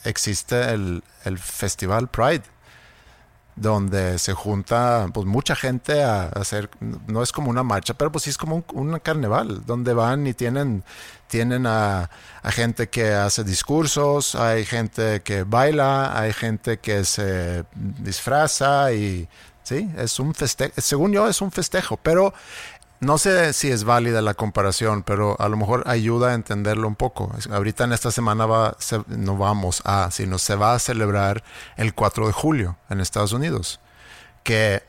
existe 0.05 0.73
el, 0.73 1.05
el 1.25 1.38
Festival 1.38 2.09
Pride, 2.09 2.43
donde 3.61 4.19
se 4.19 4.33
junta 4.33 5.09
pues 5.12 5.26
mucha 5.26 5.55
gente 5.55 6.02
a, 6.02 6.25
hacer, 6.29 6.71
no 7.07 7.23
es 7.23 7.31
como 7.31 7.50
una 7.50 7.62
marcha, 7.62 7.95
pero 7.95 8.11
pues 8.11 8.25
sí 8.25 8.31
es 8.31 8.38
como 8.38 8.57
un, 8.57 8.64
un 8.93 8.99
carnaval, 9.00 9.64
donde 9.67 9.93
van 9.93 10.26
y 10.26 10.33
tienen, 10.33 10.83
tienen 11.29 11.67
a, 11.67 12.09
a 12.43 12.52
gente 12.52 12.88
que 12.88 13.12
hace 13.12 13.45
discursos, 13.45 14.35
hay 14.35 14.64
gente 14.64 15.21
que 15.23 15.43
baila, 15.43 16.19
hay 16.19 16.33
gente 16.33 16.79
que 16.79 17.05
se 17.05 17.64
disfraza 17.75 18.93
y 18.95 19.29
sí, 19.62 19.90
es 19.99 20.19
un 20.19 20.35
festejo, 20.35 20.73
según 20.81 21.12
yo 21.12 21.29
es 21.29 21.43
un 21.43 21.52
festejo, 21.52 21.99
pero 21.99 22.33
no 23.00 23.16
sé 23.19 23.52
si 23.54 23.71
es 23.71 23.85
válida 23.85 24.21
la 24.23 24.35
comparación, 24.35 25.02
pero 25.02 25.35
a 25.40 25.49
lo 25.49 25.57
mejor 25.57 25.83
ayuda 25.87 26.30
a 26.30 26.35
entenderlo 26.35 26.87
un 26.87 26.97
poco. 26.97 27.35
Ahorita 27.50 27.85
en 27.85 27.92
esta 27.92 28.11
semana 28.11 28.47
va, 28.47 28.76
se- 28.78 29.02
no 29.09 29.37
vamos 29.37 29.80
a, 29.85 30.11
sino 30.11 30.38
se 30.38 30.54
va 30.54 30.75
a 30.75 30.78
celebrar 30.78 31.42
el 31.76 31.95
4 31.95 32.26
de 32.26 32.33
julio 32.33 32.76
en 32.90 33.00
Estados 33.00 33.33
Unidos, 33.33 33.80
que 34.45 34.83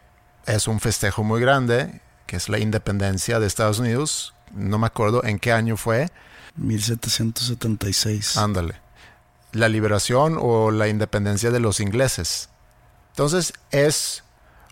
es 0.45 0.67
un 0.67 0.79
festejo 0.79 1.23
muy 1.23 1.39
grande, 1.41 2.01
que 2.27 2.35
es 2.35 2.49
la 2.49 2.59
independencia 2.59 3.39
de 3.39 3.47
Estados 3.47 3.79
Unidos. 3.79 4.33
No 4.53 4.77
me 4.77 4.87
acuerdo 4.87 5.23
en 5.23 5.39
qué 5.39 5.53
año 5.53 5.77
fue. 5.77 6.09
1776. 6.57 8.37
Ándale. 8.37 8.75
La 9.53 9.67
liberación 9.69 10.37
o 10.39 10.71
la 10.71 10.87
independencia 10.87 11.51
de 11.51 11.59
los 11.59 11.79
ingleses. 11.79 12.49
Entonces 13.11 13.53
es 13.71 14.23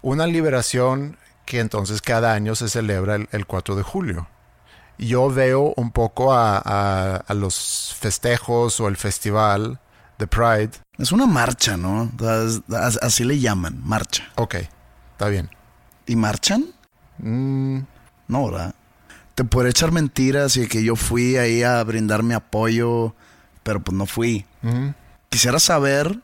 una 0.02 0.26
liberación 0.28 1.18
que 1.50 1.60
entonces 1.60 2.00
cada 2.04 2.34
año 2.34 2.54
se 2.54 2.70
celebra 2.70 3.16
el, 3.16 3.28
el 3.32 3.48
4 3.48 3.76
de 3.76 3.82
julio. 3.82 4.28
Yo 5.00 5.32
veo 5.32 5.74
un 5.78 5.90
poco 5.92 6.32
a, 6.32 6.60
a- 6.64 7.16
a 7.16 7.34
los 7.34 7.96
festejos 8.00 8.80
o 8.80 8.88
el 8.88 8.98
festival 8.98 9.80
de 10.20 10.28
Pride. 10.28 10.72
Es 11.00 11.12
una 11.12 11.26
marcha, 11.26 11.76
¿no? 11.76 12.12
Así 13.02 13.24
le 13.24 13.40
llaman, 13.40 13.82
marcha. 13.84 14.30
Ok, 14.36 14.56
está 15.14 15.28
bien. 15.30 15.50
¿Y 16.06 16.16
marchan? 16.16 16.66
Mm, 17.18 17.80
No, 18.28 18.46
¿verdad? 18.52 18.76
Te 19.34 19.44
podré 19.44 19.70
echar 19.72 19.92
mentiras 19.92 20.56
y 20.56 20.68
que 20.68 20.84
yo 20.84 20.96
fui 20.96 21.36
ahí 21.38 21.64
a 21.64 21.84
brindar 21.84 22.22
mi 22.22 22.36
apoyo, 22.36 23.16
pero 23.64 23.80
pues 23.80 23.98
no 23.98 24.06
fui. 24.06 24.46
Quisiera 25.30 25.58
saber 25.60 26.20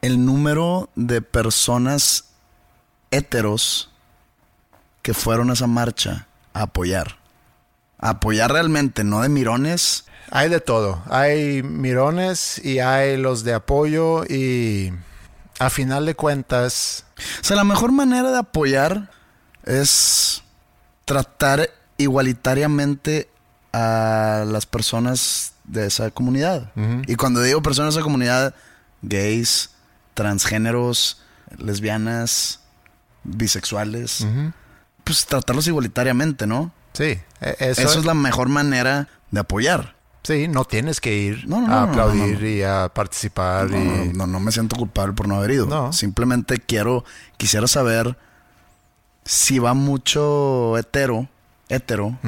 el 0.00 0.24
número 0.24 0.88
de 0.94 1.20
personas 1.20 2.24
héteros 3.10 3.91
que 5.02 5.14
fueron 5.14 5.50
a 5.50 5.54
esa 5.54 5.66
marcha 5.66 6.26
a 6.54 6.62
apoyar. 6.62 7.18
A 7.98 8.10
apoyar 8.10 8.52
realmente, 8.52 9.04
no 9.04 9.20
de 9.20 9.28
mirones. 9.28 10.04
Hay 10.30 10.48
de 10.48 10.60
todo. 10.60 11.02
Hay 11.10 11.62
mirones 11.62 12.64
y 12.64 12.78
hay 12.78 13.16
los 13.16 13.44
de 13.44 13.54
apoyo 13.54 14.24
y 14.24 14.92
a 15.58 15.70
final 15.70 16.06
de 16.06 16.16
cuentas 16.16 17.04
O 17.40 17.44
sea, 17.44 17.56
la 17.56 17.64
mejor 17.64 17.92
manera 17.92 18.30
de 18.32 18.38
apoyar 18.38 19.10
es 19.64 20.42
tratar 21.04 21.70
igualitariamente 21.98 23.28
a 23.72 24.44
las 24.46 24.66
personas 24.66 25.52
de 25.64 25.86
esa 25.86 26.10
comunidad. 26.10 26.72
Y 27.06 27.14
cuando 27.16 27.42
digo 27.42 27.62
personas 27.62 27.94
de 27.94 28.00
esa 28.00 28.04
comunidad, 28.04 28.54
gays, 29.02 29.70
transgéneros, 30.14 31.22
lesbianas, 31.58 32.60
bisexuales. 33.24 34.26
Pues 35.04 35.26
tratarlos 35.26 35.66
igualitariamente, 35.66 36.46
¿no? 36.46 36.72
Sí, 36.92 37.18
e- 37.40 37.56
eso, 37.58 37.82
Eso 37.82 37.98
es 37.98 38.04
la 38.04 38.14
mejor 38.14 38.48
manera 38.48 39.08
de 39.30 39.40
apoyar. 39.40 39.94
Sí, 40.22 40.46
no 40.46 40.64
tienes 40.64 41.00
que 41.00 41.16
ir 41.16 41.48
No, 41.48 41.60
no, 41.60 41.66
no, 41.66 41.74
a 41.74 41.82
aplaudir 41.82 42.42
y 42.44 42.62
a 42.62 42.88
participar. 42.94 43.70
No, 43.70 44.04
y... 44.04 44.12
no, 44.12 44.26
no 44.26 44.38
me 44.38 44.52
siento 44.52 44.76
culpable 44.76 45.14
por 45.14 45.26
no 45.26 45.36
haber 45.36 45.50
ido. 45.52 45.66
No. 45.66 45.92
Simplemente 45.92 46.58
quiero, 46.58 47.04
quisiera 47.36 47.66
saber 47.66 48.16
si 49.24 49.58
va 49.58 49.74
mucho 49.74 50.78
hetero, 50.78 51.28
hetero, 51.68 52.18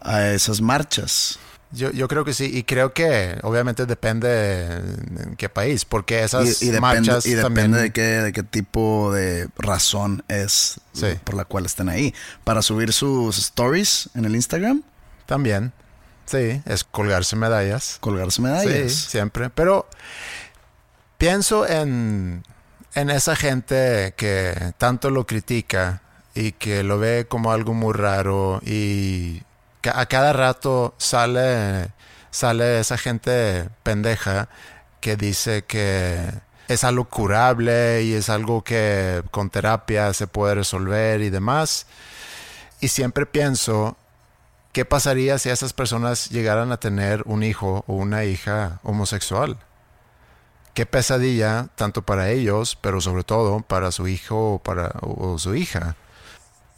a 0.00 0.28
esas 0.28 0.60
marchas. 0.60 1.38
Yo, 1.72 1.90
yo 1.92 2.08
creo 2.08 2.24
que 2.24 2.34
sí, 2.34 2.50
y 2.52 2.64
creo 2.64 2.92
que 2.92 3.38
obviamente 3.42 3.86
depende 3.86 4.74
en 4.74 5.36
qué 5.36 5.48
país, 5.48 5.84
porque 5.84 6.24
esas 6.24 6.62
Y, 6.62 6.66
y 6.66 6.68
depende, 6.68 6.80
marchas 6.80 7.26
y 7.26 7.34
depende 7.34 7.42
también... 7.62 7.72
de, 7.82 7.90
qué, 7.92 8.02
de 8.02 8.32
qué 8.32 8.42
tipo 8.42 9.12
de 9.12 9.48
razón 9.56 10.24
es 10.28 10.80
Sí. 10.92 11.06
por 11.24 11.34
la 11.36 11.44
cual 11.44 11.66
estén 11.66 11.88
ahí. 11.88 12.12
Para 12.44 12.62
subir 12.62 12.92
sus 12.92 13.38
stories 13.38 14.10
en 14.14 14.24
el 14.24 14.34
Instagram, 14.34 14.82
También, 15.26 15.72
sí, 16.26 16.60
es 16.66 16.82
colgarse 16.82 17.36
medallas. 17.36 17.98
colgarse 18.00 18.42
medallas. 18.42 18.92
Sí, 18.92 19.08
siempre. 19.10 19.50
Pero 19.50 19.86
pienso 21.18 21.66
en, 21.68 22.42
en 22.94 23.10
esa 23.10 23.36
gente 23.36 24.14
que 24.16 24.72
tanto 24.78 25.10
lo 25.10 25.26
critica 25.26 26.02
y 26.34 26.52
que 26.52 26.82
lo 26.82 26.98
ve 26.98 27.26
como 27.28 27.52
algo 27.52 27.74
muy 27.74 27.92
raro 27.94 28.60
y 28.64 29.42
a 29.88 30.06
cada 30.06 30.32
rato 30.32 30.94
sale, 30.98 31.92
sale 32.30 32.80
esa 32.80 32.98
gente 32.98 33.68
pendeja 33.82 34.48
que 35.00 35.16
dice 35.16 35.64
que 35.64 36.30
es 36.68 36.84
algo 36.84 37.06
curable 37.06 38.02
y 38.02 38.14
es 38.14 38.28
algo 38.28 38.62
que 38.62 39.22
con 39.30 39.50
terapia 39.50 40.12
se 40.12 40.26
puede 40.26 40.54
resolver 40.54 41.20
y 41.20 41.30
demás. 41.30 41.86
Y 42.80 42.88
siempre 42.88 43.26
pienso, 43.26 43.96
¿qué 44.72 44.84
pasaría 44.84 45.38
si 45.38 45.50
esas 45.50 45.72
personas 45.72 46.30
llegaran 46.30 46.72
a 46.72 46.78
tener 46.78 47.22
un 47.26 47.42
hijo 47.42 47.84
o 47.86 47.94
una 47.94 48.24
hija 48.24 48.80
homosexual? 48.82 49.58
Qué 50.74 50.86
pesadilla, 50.86 51.68
tanto 51.74 52.02
para 52.02 52.30
ellos, 52.30 52.76
pero 52.80 53.00
sobre 53.00 53.24
todo 53.24 53.60
para 53.60 53.90
su 53.90 54.06
hijo 54.06 54.54
o, 54.54 54.58
para, 54.60 54.92
o 55.00 55.38
su 55.38 55.56
hija. 55.56 55.96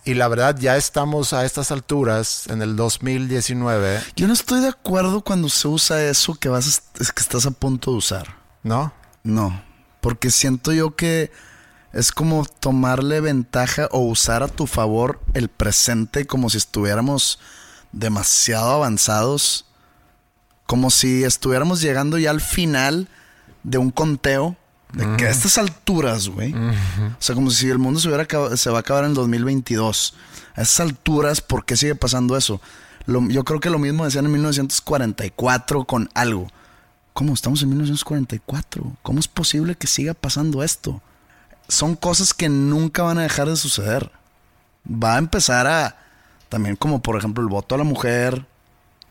Y 0.05 0.15
la 0.15 0.29
verdad, 0.29 0.57
ya 0.59 0.77
estamos 0.77 1.33
a 1.33 1.45
estas 1.45 1.71
alturas, 1.71 2.47
en 2.49 2.61
el 2.61 2.75
2019, 2.75 4.01
Yo 4.17 4.27
no 4.27 4.33
estoy 4.33 4.61
de 4.61 4.69
acuerdo 4.69 5.23
cuando 5.23 5.49
se 5.49 5.69
usa 5.69 6.05
eso 6.05 6.35
que 6.35 6.49
vas 6.49 6.83
es 6.99 7.13
que 7.13 7.21
estás 7.21 7.47
a 7.47 7.53
punto 7.53 7.93
de 7.93 7.99
usar. 7.99 8.43
¿no? 8.63 8.93
No, 9.23 9.63
porque 10.01 10.31
siento 10.31 10.73
yo 10.73 10.97
que 10.97 11.31
es 11.93 12.13
como 12.13 12.45
tomarle 12.45 13.21
ventaja 13.21 13.89
o 13.91 14.01
usar 14.01 14.43
a 14.43 14.49
tu 14.49 14.67
favor 14.67 15.21
el 15.35 15.49
presente 15.49 16.27
como 16.27 16.49
si 16.49 16.57
estuviéramos 16.57 17.39
demasiado 17.93 18.73
avanzados, 18.73 19.67
como 20.67 20.91
si 20.91 21.25
estuviéramos 21.25 21.81
llegando 21.81 22.19
ya 22.19 22.31
al 22.31 22.41
final 22.41 23.09
de 23.63 23.79
un 23.79 23.91
conteo 23.91 24.57
de 24.93 25.17
que 25.17 25.27
a 25.27 25.31
estas 25.31 25.59
alturas, 25.59 26.29
güey, 26.29 26.53
o 26.55 27.17
sea, 27.19 27.35
como 27.35 27.51
si 27.51 27.69
el 27.71 27.79
mundo 27.79 27.99
se, 28.01 28.09
hubiera 28.09 28.27
se 28.57 28.71
va 28.71 28.79
a 28.79 28.81
acabar 28.81 29.05
en 29.05 29.11
el 29.11 29.15
2022. 29.17 30.15
A 30.55 30.63
esas 30.63 30.81
alturas, 30.81 31.41
¿por 31.41 31.65
qué 31.65 31.77
sigue 31.77 31.95
pasando 31.95 32.37
eso? 32.37 32.61
Lo- 33.07 33.27
yo 33.29 33.43
creo 33.45 33.59
que 33.61 33.71
lo 33.71 33.79
mismo 33.79 34.05
decían 34.05 34.27
en 34.27 34.33
1944 34.33 35.85
con 35.85 36.09
algo. 36.15 36.49
¿Cómo 37.13 37.35
estamos 37.35 37.63
en 37.63 37.69
1944? 37.71 38.93
¿Cómo 39.03 39.19
es 39.21 39.29
posible 39.29 39.75
que 39.75 39.87
siga 39.87 40.15
pasando 40.15 40.63
esto? 40.63 41.01
son 41.69 41.95
cosas 41.97 42.35
que 42.35 42.51
nunca 42.51 43.03
van 43.03 43.17
a 43.19 43.23
dejar 43.23 43.49
de 43.49 43.57
suceder. 43.57 44.11
Va 44.87 45.15
a 45.15 45.19
empezar 45.19 45.67
a, 45.67 45.97
también 46.51 46.77
como 46.77 47.01
por 47.01 47.17
ejemplo 47.17 47.43
el 47.43 47.49
voto 47.49 47.75
a 47.75 47.79
la 47.79 47.85
mujer. 47.85 48.45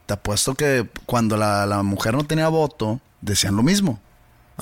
Te 0.06 0.14
apuesto 0.14 0.54
que 0.54 0.88
cuando 1.08 1.38
la, 1.38 1.66
la 1.66 1.82
mujer 1.82 2.14
no 2.14 2.24
tenía 2.24 2.50
voto, 2.50 3.00
decían 3.22 3.56
lo 3.56 3.64
mismo. 3.64 4.00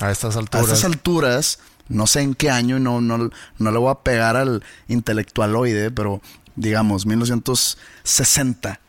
A 0.00 0.10
estas 0.10 0.36
A 0.36 0.40
alturas. 0.40 0.66
estas 0.66 0.84
alturas, 0.84 1.58
no 1.88 2.06
sé 2.06 2.22
en 2.22 2.34
qué 2.34 2.50
año, 2.50 2.78
y 2.78 2.80
no, 2.80 3.00
no, 3.00 3.30
no 3.58 3.70
le 3.70 3.78
voy 3.78 3.90
a 3.90 3.96
pegar 3.96 4.36
al 4.36 4.64
intelectualoide, 4.88 5.90
pero 5.90 6.20
digamos, 6.56 7.06
1960. 7.06 8.80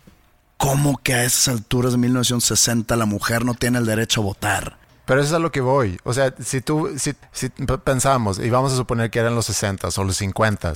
¿Cómo 0.58 1.00
que 1.01 1.15
a 1.15 1.24
esas 1.24 1.48
alturas 1.48 1.94
de 1.94 1.98
1960 1.98 2.96
la 2.96 3.06
mujer 3.06 3.46
no 3.46 3.56
tiene 3.56 3.80
el 3.80 3.86
derecho 3.86 4.22
a 4.22 4.24
votar? 4.25 4.77
Pero 5.06 5.20
eso 5.20 5.30
es 5.30 5.34
a 5.34 5.39
lo 5.39 5.51
que 5.51 5.62
voy. 5.62 6.00
O 6.03 6.13
sea, 6.13 6.34
si 6.44 6.62
tú, 6.62 6.91
si, 6.98 7.13
si 7.32 7.50
pensamos, 7.84 8.38
y 8.38 8.50
vamos 8.50 8.72
a 8.72 8.75
suponer 8.75 9.10
que 9.10 9.20
eran 9.20 9.34
los 9.34 9.48
60 9.48 9.89
o 9.96 10.03
los 10.03 10.18
50 10.18 10.74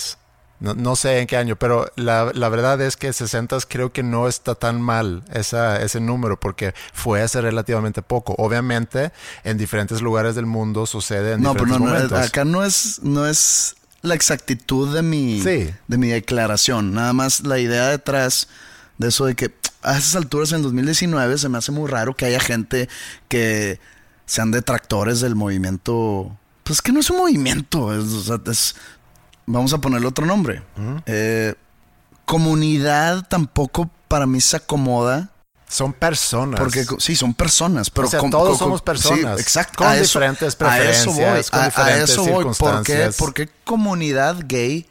no, 0.59 0.73
no 0.73 0.95
sé 0.95 1.19
en 1.19 1.27
qué 1.27 1.37
año, 1.37 1.55
pero 1.57 1.91
la, 1.95 2.31
la 2.33 2.49
verdad 2.49 2.79
es 2.81 2.95
que 2.97 3.11
60 3.11 3.57
creo 3.67 3.91
que 3.91 4.03
no 4.03 4.27
está 4.27 4.55
tan 4.55 4.81
mal 4.81 5.23
esa, 5.33 5.81
ese 5.81 5.99
número 5.99 6.39
porque 6.39 6.73
fue 6.93 7.21
hace 7.21 7.41
relativamente 7.41 8.01
poco. 8.01 8.35
Obviamente, 8.37 9.11
en 9.43 9.57
diferentes 9.57 10.01
lugares 10.01 10.35
del 10.35 10.45
mundo 10.45 10.85
sucede 10.85 11.33
en 11.33 11.41
No, 11.41 11.53
pero 11.53 11.65
diferentes 11.65 11.79
no, 11.79 11.93
no, 11.93 11.93
momentos. 12.09 12.27
acá 12.29 12.45
no 12.45 12.63
es, 12.63 12.99
no 13.03 13.27
es 13.27 13.75
la 14.01 14.15
exactitud 14.15 14.93
de 14.95 15.01
mi, 15.01 15.41
Sí. 15.41 15.71
de 15.87 15.97
mi 15.97 16.07
declaración. 16.09 16.93
Nada 16.93 17.11
más 17.13 17.41
la 17.41 17.59
idea 17.59 17.87
detrás 17.89 18.47
de 18.97 19.09
eso 19.09 19.25
de 19.25 19.35
que 19.35 19.53
a 19.81 19.97
esas 19.97 20.15
alturas 20.15 20.51
en 20.53 20.61
2019 20.61 21.37
se 21.37 21.49
me 21.49 21.57
hace 21.57 21.71
muy 21.71 21.89
raro 21.89 22.15
que 22.15 22.25
haya 22.25 22.39
gente 22.39 22.87
que 23.27 23.79
sean 24.25 24.51
detractores 24.51 25.19
del 25.19 25.35
movimiento. 25.35 26.35
Pues 26.63 26.81
que 26.81 26.91
no 26.91 26.99
es 26.99 27.09
un 27.11 27.17
movimiento, 27.17 27.93
es, 27.93 28.05
o 28.05 28.21
sea, 28.23 28.39
es- 28.51 28.75
vamos 29.45 29.73
a 29.73 29.77
ponerle 29.79 30.07
otro 30.07 30.25
nombre. 30.25 30.61
Eh, 31.05 31.53
comunidad 32.25 33.27
tampoco 33.27 33.89
para 34.07 34.25
mí 34.25 34.41
se 34.41 34.57
acomoda. 34.57 35.29
Son 35.67 35.93
personas. 35.93 36.59
Porque 36.59 36.85
sí, 36.99 37.15
son 37.15 37.33
personas, 37.33 37.89
pero 37.89 38.07
O 38.07 38.11
sea, 38.11 38.19
com- 38.19 38.29
todos 38.29 38.57
somos 38.59 38.79
sí, 38.81 38.85
personas, 38.85 39.39
exacto. 39.39 39.79
con 39.79 39.87
a 39.87 39.95
eso- 39.95 40.03
diferentes 40.19 40.55
a 40.61 40.79
eso 40.79 41.11
voy, 41.11 41.15
preferencias, 41.15 41.49
con 41.51 41.59
a- 41.59 41.63
a 41.63 41.65
diferentes 41.67 42.09
eso 42.11 42.21
voy. 42.21 42.31
¿Por 42.31 42.43
qué, 42.43 42.53
circunstancias. 42.53 43.15
por 43.17 43.33
qué 43.33 43.49
comunidad 43.63 44.37
gay? 44.47 44.87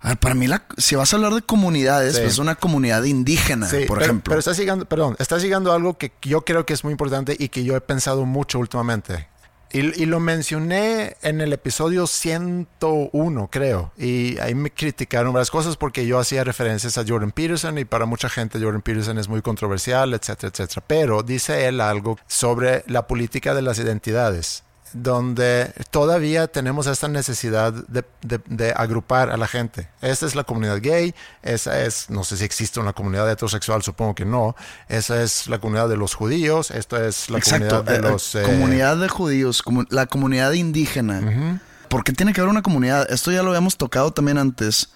A 0.00 0.08
ver, 0.10 0.18
para 0.18 0.34
mí, 0.34 0.46
la, 0.46 0.64
si 0.78 0.94
vas 0.96 1.12
a 1.12 1.16
hablar 1.16 1.34
de 1.34 1.42
comunidades, 1.42 2.14
Sí. 2.14 2.20
pues 2.22 2.32
es 2.34 2.38
una 2.38 2.54
comunidad 2.54 3.02
indígena, 3.04 3.68
Sí, 3.68 3.84
por 3.86 3.98
pero, 3.98 4.00
ejemplo. 4.02 4.30
Pero 4.30 4.38
estás 4.38 4.56
llegando, 4.56 4.84
perdón, 4.84 5.16
estás 5.18 5.42
llegando 5.42 5.72
a 5.72 5.74
algo 5.76 5.98
que 5.98 6.12
yo 6.22 6.44
creo 6.44 6.64
que 6.66 6.72
es 6.72 6.82
muy 6.84 6.92
importante 6.92 7.36
y 7.38 7.48
que 7.48 7.62
yo 7.64 7.76
he 7.76 7.80
pensado 7.80 8.24
mucho 8.24 8.58
últimamente. 8.58 9.28
Y, 9.72 10.04
lo 10.04 10.20
mencioné 10.20 11.16
en 11.22 11.40
el 11.40 11.52
episodio 11.54 12.06
101, 12.06 13.48
creo. 13.50 13.92
Y 13.96 14.38
ahí 14.38 14.54
me 14.54 14.70
criticaron 14.70 15.32
varias 15.32 15.50
cosas 15.50 15.78
porque 15.78 16.06
yo 16.06 16.18
hacía 16.18 16.44
referencias 16.44 16.98
a 16.98 17.04
Jordan 17.08 17.30
Peterson 17.30 17.78
y 17.78 17.86
para 17.86 18.04
mucha 18.04 18.28
gente 18.28 18.60
Jordan 18.60 18.82
Peterson 18.82 19.16
es 19.18 19.28
muy 19.28 19.40
controversial, 19.40 20.12
etcétera, 20.12 20.50
etcétera. 20.52 20.84
Pero 20.86 21.22
dice 21.22 21.66
él 21.66 21.80
algo 21.80 22.18
sobre 22.26 22.84
la 22.86 23.06
política 23.06 23.54
de 23.54 23.62
las 23.62 23.78
identidades 23.78 24.64
donde 24.92 25.72
todavía 25.90 26.46
tenemos 26.48 26.86
esta 26.86 27.08
necesidad 27.08 27.72
de, 27.72 28.04
de- 28.22 28.40
de 28.46 28.72
agrupar 28.76 29.30
a 29.30 29.36
la 29.36 29.46
gente. 29.46 29.88
Esta 30.00 30.26
es 30.26 30.34
la 30.34 30.44
comunidad 30.44 30.78
gay, 30.80 31.14
esa 31.42 31.82
es, 31.82 32.10
no 32.10 32.24
sé 32.24 32.36
si 32.36 32.44
existe 32.44 32.80
una 32.80 32.92
comunidad 32.92 33.30
heterosexual, 33.30 33.82
supongo 33.82 34.14
que 34.14 34.24
no, 34.24 34.54
esa 34.88 35.22
es 35.22 35.46
la 35.48 35.58
comunidad 35.58 35.88
de 35.88 35.96
los 35.96 36.14
judíos, 36.14 36.70
esta 36.70 37.06
es 37.06 37.30
la 37.30 37.38
Exacto. 37.38 37.68
comunidad 37.68 37.84
de 37.84 37.94
eh, 37.94 38.08
eh, 38.08 38.12
los... 38.12 38.34
eh, 38.34 38.42
comunidad 38.42 38.96
de 38.96 39.08
judíos, 39.08 39.62
la 39.90 40.06
comunidad 40.06 40.52
indígena. 40.52 41.60
¿Por 41.88 42.04
qué 42.04 42.12
tiene 42.12 42.32
que 42.32 42.40
haber 42.40 42.50
una 42.50 42.62
comunidad? 42.62 43.10
Esto 43.10 43.30
ya 43.32 43.42
lo 43.42 43.48
habíamos 43.50 43.76
tocado 43.76 44.12
también 44.12 44.38
antes. 44.38 44.90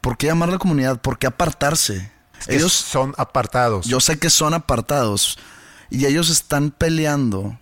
¿Por 0.00 0.16
qué 0.16 0.28
llamarla 0.28 0.58
comunidad? 0.58 0.98
¿Por 1.00 1.18
qué 1.18 1.26
apartarse? 1.26 2.10
Ellos 2.46 2.72
son 2.72 3.14
apartados. 3.18 3.86
Yo 3.86 4.00
sé 4.00 4.18
que 4.18 4.30
son 4.30 4.54
apartados 4.54 5.38
y 5.90 6.06
ellos 6.06 6.30
están 6.30 6.70
peleando 6.70 7.58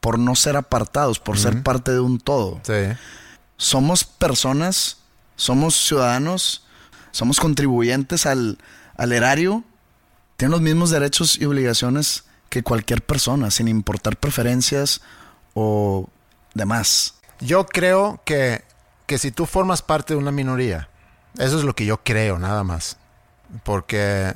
por 0.00 0.18
no 0.18 0.34
ser 0.34 0.56
apartados, 0.56 1.18
por 1.18 1.38
ser 1.38 1.62
parte 1.62 1.92
de 1.92 2.00
un 2.00 2.18
todo. 2.18 2.60
Sí. 2.62 2.96
Somos 3.56 4.04
personas, 4.04 4.98
somos 5.36 5.74
ciudadanos, 5.74 6.64
somos 7.10 7.38
contribuyentes 7.38 8.26
al, 8.26 8.58
al 8.96 9.12
erario, 9.12 9.64
tienen 10.36 10.52
los 10.52 10.62
mismos 10.62 10.90
derechos 10.90 11.38
y 11.38 11.44
obligaciones 11.44 12.24
que 12.48 12.62
cualquier 12.62 13.02
persona, 13.02 13.50
sin 13.50 13.68
importar 13.68 14.16
preferencias 14.16 15.02
o 15.54 16.08
demás. 16.54 17.14
Yo 17.40 17.66
creo 17.66 18.20
que, 18.24 18.64
que 19.06 19.18
si 19.18 19.30
tú 19.30 19.46
formas 19.46 19.82
parte 19.82 20.14
de 20.14 20.18
una 20.18 20.32
minoría, 20.32 20.88
eso 21.38 21.58
es 21.58 21.64
lo 21.64 21.74
que 21.74 21.86
yo 21.86 22.02
creo, 22.02 22.38
nada 22.38 22.64
más. 22.64 22.96
Porque, 23.64 24.34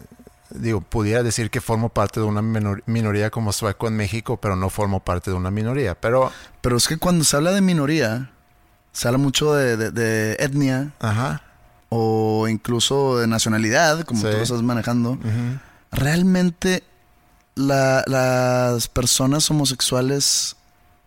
digo, 0.50 0.80
pudiera 0.80 1.22
decir 1.22 1.50
que 1.50 1.60
formo 1.60 1.88
parte 1.88 2.20
de 2.20 2.26
una 2.26 2.42
minoría 2.42 3.30
como 3.30 3.52
sueco 3.52 3.88
en 3.88 3.96
México, 3.96 4.36
pero 4.38 4.56
no 4.56 4.70
formo 4.70 5.00
parte 5.00 5.30
de 5.30 5.36
una 5.36 5.50
minoría. 5.50 5.94
Pero, 5.94 6.30
Pero 6.60 6.76
es 6.76 6.86
que 6.88 6.96
cuando 6.98 7.24
se 7.24 7.36
habla 7.36 7.52
de 7.52 7.60
minoría, 7.60 8.30
se 8.92 9.08
habla 9.08 9.18
mucho 9.18 9.54
de, 9.54 9.76
de- 9.76 9.90
de 9.90 10.36
etnia 10.38 10.92
ajá, 11.00 11.42
o 11.88 12.46
incluso 12.48 13.18
de 13.18 13.26
nacionalidad, 13.26 14.02
como 14.04 14.20
Sí. 14.20 14.26
tú 14.30 14.36
lo 14.36 14.42
estás 14.42 14.62
manejando. 14.62 15.18
¿Realmente 15.92 16.82
la- 17.54 18.02
las 18.06 18.88
personas 18.88 19.48
homosexuales 19.50 20.56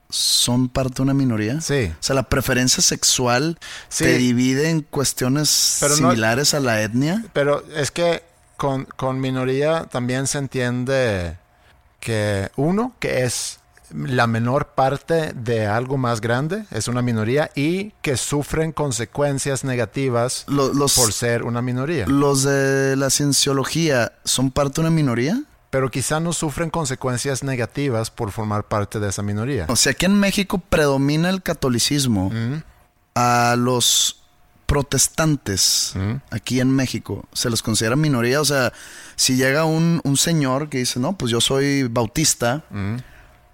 son 0.09 0.69
parte 0.69 0.95
de 0.97 1.01
una 1.03 1.13
minoría? 1.13 1.59
sí. 1.61 1.91
O 1.99 2.03
sea, 2.03 2.15
la 2.15 2.23
preferencia 2.23 2.81
sexual 2.81 3.57
Sí. 3.89 4.05
te 4.05 4.17
divide 4.17 4.69
en 4.69 4.81
cuestiones 4.81 5.77
Pero 5.81 5.91
no- 5.97 6.09
similares 6.11 6.53
a 6.53 6.59
la 6.61 6.81
etnia. 6.81 7.25
Pero 7.33 7.63
es 7.75 7.91
que 7.91 8.23
con, 8.57 8.85
con 8.85 9.19
minoría 9.21 9.85
también 9.85 10.27
se 10.27 10.39
entiende 10.39 11.37
que 11.99 12.49
uno, 12.55 12.93
que 12.99 13.23
es 13.23 13.59
la 13.93 14.27
menor 14.27 14.67
parte 14.75 15.31
de 15.33 15.65
algo 15.65 15.97
más 15.97 16.19
grande, 16.19 16.65
es 16.71 16.87
una 16.89 17.01
minoría, 17.01 17.49
y 17.55 17.91
que 18.01 18.17
sufren 18.17 18.71
consecuencias 18.73 19.63
negativas 19.63 20.43
Lo- 20.47 20.73
Los, 20.73 20.95
por 20.95 21.13
ser 21.13 21.43
una 21.43 21.61
minoría. 21.61 22.05
los 22.07 22.43
de 22.43 22.95
la 22.97 23.09
cienciología 23.09 24.11
son 24.25 24.51
parte 24.51 24.81
de 24.81 24.87
una 24.87 24.95
minoría. 24.95 25.41
Pero 25.69 25.91
quizá 25.91 26.21
no 26.21 26.31
sufren 26.31 26.69
consecuencias 26.69 27.43
negativas 27.43 28.09
por 28.09 28.31
formar 28.31 28.63
parte 28.63 29.01
de 29.01 29.09
esa 29.09 29.21
minoría. 29.21 29.65
O 29.67 29.75
sea, 29.75 29.91
aquí 29.91 30.05
en 30.05 30.17
México 30.17 30.59
predomina 30.59 31.29
el 31.29 31.43
catolicismo. 31.43 32.29
Mm, 32.29 32.63
A 33.15 33.55
los 33.57 34.21
protestantes 34.67 35.93
aquí 36.29 36.59
en 36.59 36.69
México 36.71 37.25
se 37.33 37.49
los 37.49 37.63
considera 37.63 37.95
minoría. 37.95 38.39
O 38.41 38.45
sea, 38.45 38.73
si 39.15 39.35
llega 39.35 39.65
un, 39.65 40.01
un 40.03 40.17
señor 40.17 40.69
que 40.69 40.77
dice, 40.79 40.99
no, 40.99 41.17
pues 41.17 41.31
yo 41.31 41.41
soy 41.41 41.83
bautista 41.83 42.63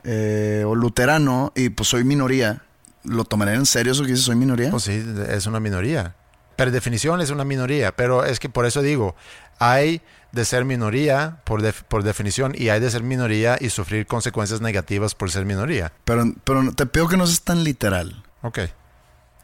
eh, 0.03 0.63
o 0.67 0.75
luterano 0.75 1.53
y 1.55 1.69
pues 1.69 1.87
soy 1.89 2.03
minoría, 2.03 2.63
¿lo 3.03 3.23
tomaré 3.23 3.53
en 3.53 3.65
serio 3.65 3.93
eso 3.93 4.03
que 4.03 4.09
dice 4.11 4.23
soy 4.23 4.35
minoría? 4.35 4.71
Pues 4.71 4.83
sí, 4.83 5.03
es 5.29 5.45
una 5.45 5.59
minoría. 5.59 6.15
Per 6.55 6.71
definición 6.71 7.21
es 7.21 7.29
una 7.31 7.45
minoría, 7.45 7.95
pero 7.95 8.25
es 8.25 8.39
que 8.39 8.49
por 8.49 8.65
eso 8.65 8.81
digo, 8.81 9.15
hay 9.59 10.01
de 10.33 10.45
ser 10.45 10.65
minoría 10.65 11.37
por, 11.45 11.61
def- 11.61 11.83
por 11.83 12.03
definición 12.03 12.53
y 12.55 12.69
hay 12.69 12.79
de 12.79 12.89
ser 12.91 13.03
minoría 13.03 13.57
y 13.59 13.69
sufrir 13.69 14.05
consecuencias 14.07 14.61
negativas 14.61 15.15
por 15.15 15.31
ser 15.31 15.45
minoría. 15.45 15.91
Pero, 16.05 16.25
pero 16.43 16.71
te 16.73 16.85
pido 16.85 17.07
que 17.07 17.17
no 17.17 17.25
seas 17.27 17.41
tan 17.43 17.63
literal. 17.63 18.23
Ok. 18.41 18.59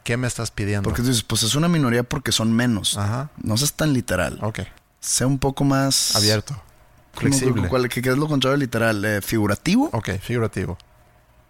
¿Qué 0.10 0.18
me 0.18 0.26
estás 0.26 0.50
pidiendo? 0.50 0.90
Porque 0.90 1.04
tú 1.04 1.10
dices, 1.10 1.22
pues 1.22 1.44
es 1.44 1.54
una 1.54 1.68
minoría 1.68 2.02
porque 2.02 2.32
son 2.32 2.52
menos. 2.52 2.98
Ajá. 2.98 3.30
No 3.44 3.56
seas 3.58 3.74
tan 3.74 3.94
literal. 3.94 4.40
Ok. 4.42 4.62
Sea 5.00 5.28
un 5.28 5.38
poco 5.38 5.64
más... 5.64 6.16
Abierto. 6.16 6.56
¿Cómo- 6.56 7.30
Flexible. 7.30 7.68
¿Cuál, 7.70 7.88
qué, 7.90 8.02
qué 8.02 8.10
es 8.10 8.18
lo 8.18 8.28
contrario 8.28 8.58
de 8.58 8.66
literal? 8.66 9.06
Eh, 9.06 9.22
¿Figurativo? 9.22 9.88
Ok, 9.94 10.10
figurativo. 10.20 10.80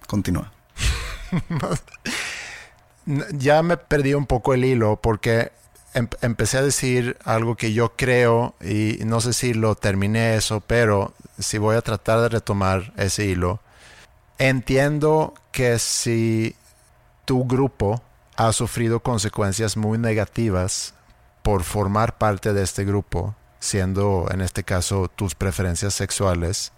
Continúa. 0.07 0.51
Ya 3.31 3.63
me 3.63 3.77
perdí 3.77 4.13
un 4.13 4.25
poco 4.25 4.53
el 4.53 4.65
hilo 4.65 4.99
porque 5.01 5.51
em- 5.93 6.09
empecé 6.21 6.57
a 6.57 6.61
decir 6.61 7.17
algo 7.23 7.55
que 7.55 7.71
yo 7.71 7.93
creo 7.95 8.55
y 8.61 8.99
no 9.05 9.21
sé 9.21 9.31
si 9.33 9.53
lo 9.53 9.75
terminé 9.75 10.35
eso, 10.35 10.59
pero 10.59 11.13
si 11.39 11.57
voy 11.59 11.77
a 11.77 11.81
tratar 11.81 12.19
de 12.19 12.27
retomar 12.29 12.91
ese 12.97 13.25
hilo. 13.25 13.61
Entiendo 14.37 15.33
que 15.53 15.79
si 15.79 16.55
tu 17.25 17.45
grupo 17.47 18.03
ha 18.39 18.53
sufrido 18.53 19.01
consecuencias 19.01 19.75
muy 19.75 19.97
negativas 19.97 20.93
por 21.43 21.63
formar 21.63 22.17
parte 22.17 22.53
de 22.53 22.63
este 22.63 22.85
grupo, 22.85 23.35
siendo 23.59 24.29
en 24.31 24.39
este 24.39 24.63
caso 24.63 25.11
tus 25.13 25.35
preferencias 25.35 25.93
sexuales, 25.93 26.71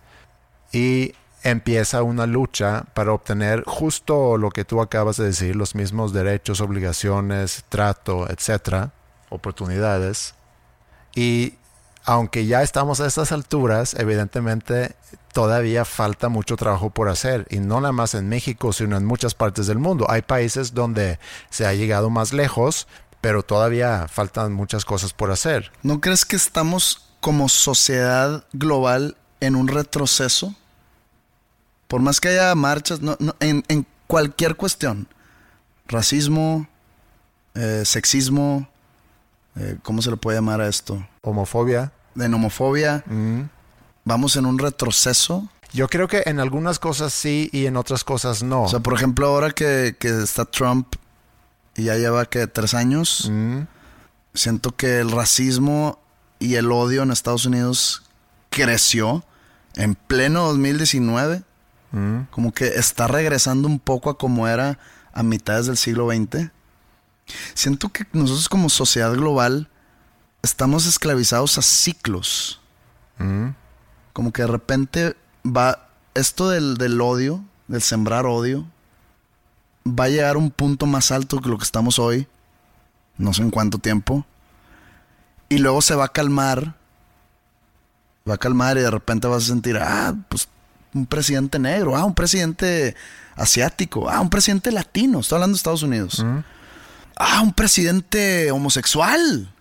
y 0.71 1.13
empieza 1.43 2.01
una 2.01 2.25
lucha 2.25 2.85
para 2.95 3.13
obtener 3.13 3.63
justo 3.67 4.39
lo 4.39 4.49
que 4.49 4.65
tú 4.65 4.81
acabas 4.81 5.17
de 5.17 5.25
decir, 5.25 5.55
los 5.55 5.75
mismos 5.75 6.13
derechos, 6.13 6.61
obligaciones, 6.61 7.63
trato, 7.69 8.27
etcétera, 8.27 8.91
oportunidades. 9.29 10.33
Y 11.13 11.53
aunque 12.05 12.47
ya 12.47 12.63
estamos 12.63 13.01
a 13.01 13.05
estas 13.05 13.31
alturas, 13.31 13.93
evidentemente 13.93 14.95
todavía 15.33 15.85
falta 15.85 16.29
mucho 16.29 16.57
trabajo 16.57 16.89
por 16.89 17.09
hacer 17.09 17.47
y 17.49 17.59
no 17.59 17.81
nada 17.81 17.91
más 17.91 18.13
en 18.15 18.29
México, 18.29 18.73
sino 18.73 18.97
en 18.97 19.05
muchas 19.05 19.33
partes 19.33 19.67
del 19.67 19.79
mundo. 19.79 20.05
Hay 20.09 20.21
países 20.21 20.73
donde 20.73 21.19
se 21.49 21.65
ha 21.65 21.73
llegado 21.73 22.09
más 22.09 22.33
lejos, 22.33 22.87
pero 23.21 23.43
todavía 23.43 24.07
faltan 24.07 24.53
muchas 24.53 24.85
cosas 24.85 25.13
por 25.13 25.31
hacer. 25.31 25.71
¿No 25.83 26.01
crees 26.01 26.25
que 26.25 26.35
estamos 26.35 27.09
como 27.19 27.49
sociedad 27.49 28.45
global 28.53 29.15
en 29.39 29.55
un 29.55 29.67
retroceso? 29.67 30.55
Por 31.87 32.01
más 32.01 32.19
que 32.19 32.29
haya 32.29 32.55
marchas, 32.55 32.99
en, 33.39 33.85
cualquier 34.07 34.55
cuestión, 34.55 35.07
racismo, 35.87 36.67
eh, 37.53 37.83
sexismo, 37.85 38.67
eh, 39.55 39.77
¿cómo 39.83 40.01
se 40.01 40.09
le 40.09 40.17
puede 40.17 40.37
llamar 40.37 40.61
a 40.61 40.67
esto? 40.67 41.05
Homofobia. 41.21 41.91
En 42.15 42.33
homofobia. 42.33 43.03
Mm. 43.05 43.43
Vamos 44.03 44.35
en 44.35 44.45
un 44.45 44.57
retroceso. 44.59 45.49
Yo 45.73 45.87
creo 45.87 46.07
que 46.07 46.23
en 46.25 46.39
algunas 46.39 46.79
cosas 46.79 47.13
sí 47.13 47.49
y 47.53 47.65
en 47.65 47.77
otras 47.77 48.03
cosas 48.03 48.43
no. 48.43 48.63
O 48.63 48.67
sea, 48.67 48.79
por 48.79 48.93
ejemplo, 48.93 49.27
ahora 49.27 49.51
que, 49.51 49.95
está 50.01 50.45
Trump 50.45 50.95
y 51.75 51.83
ya 51.83 51.95
lleva 51.95 52.25
que 52.25 52.47
tres 52.47 52.73
años, 52.73 53.29
mm. 53.31 53.61
siento 54.33 54.75
que 54.75 54.99
el 54.99 55.11
racismo 55.11 55.99
y 56.39 56.55
el 56.55 56.71
odio 56.71 57.03
en 57.03 57.11
Estados 57.11 57.45
Unidos 57.45 58.03
creció 58.49 59.23
en 59.75 59.95
pleno 59.95 60.47
2019. 60.47 61.43
Mm. 61.91 62.21
Como 62.31 62.53
que 62.53 62.67
está 62.67 63.07
regresando 63.07 63.67
un 63.67 63.79
poco 63.79 64.09
a 64.09 64.17
como 64.17 64.47
era 64.47 64.79
a 65.13 65.23
mitades 65.23 65.67
del 65.67 65.77
siglo 65.77 66.09
XX. 66.09 66.49
Siento 67.53 67.89
que 67.89 68.05
nosotros 68.11 68.49
como 68.49 68.69
sociedad 68.69 69.13
global 69.13 69.69
estamos 70.41 70.85
esclavizados 70.85 71.57
a 71.57 71.61
ciclos. 71.61 72.59
Mm. 73.17 73.49
Como 74.13 74.31
que 74.31 74.43
de 74.43 74.47
repente 74.47 75.15
va 75.45 75.89
esto 76.13 76.49
del, 76.49 76.77
del, 76.77 76.99
odio, 77.01 77.43
del 77.67 77.81
sembrar 77.81 78.25
odio, 78.25 78.65
va 79.87 80.05
a 80.05 80.09
llegar 80.09 80.35
a 80.35 80.39
un 80.39 80.51
punto 80.51 80.85
más 80.85 81.11
alto 81.11 81.39
que 81.39 81.49
lo 81.49 81.57
que 81.57 81.63
estamos 81.63 81.99
hoy, 81.99 82.27
no 83.17 83.33
sé 83.33 83.41
en 83.41 83.51
cuánto 83.51 83.77
tiempo, 83.77 84.25
y 85.49 85.57
luego 85.57 85.81
se 85.81 85.95
va 85.95 86.05
a 86.05 86.09
calmar, 86.09 86.75
va 88.29 88.35
a 88.35 88.37
calmar 88.37 88.77
y 88.77 88.81
de 88.81 88.91
repente 88.91 89.27
vas 89.27 89.43
a 89.43 89.47
sentir, 89.47 89.77
ah, 89.77 90.15
pues 90.29 90.47
un 90.93 91.05
presidente 91.05 91.59
negro, 91.59 91.95
ah, 91.95 92.05
un 92.05 92.13
presidente 92.13 92.95
asiático, 93.35 94.09
ah, 94.09 94.19
un 94.19 94.29
presidente 94.29 94.71
latino, 94.71 95.19
estoy 95.19 95.37
hablando 95.37 95.55
de 95.55 95.57
Estados 95.57 95.83
Unidos, 95.83 96.25
ah, 97.17 97.41
un 97.41 97.53
presidente 97.53 98.51
homosexual. 98.51 99.53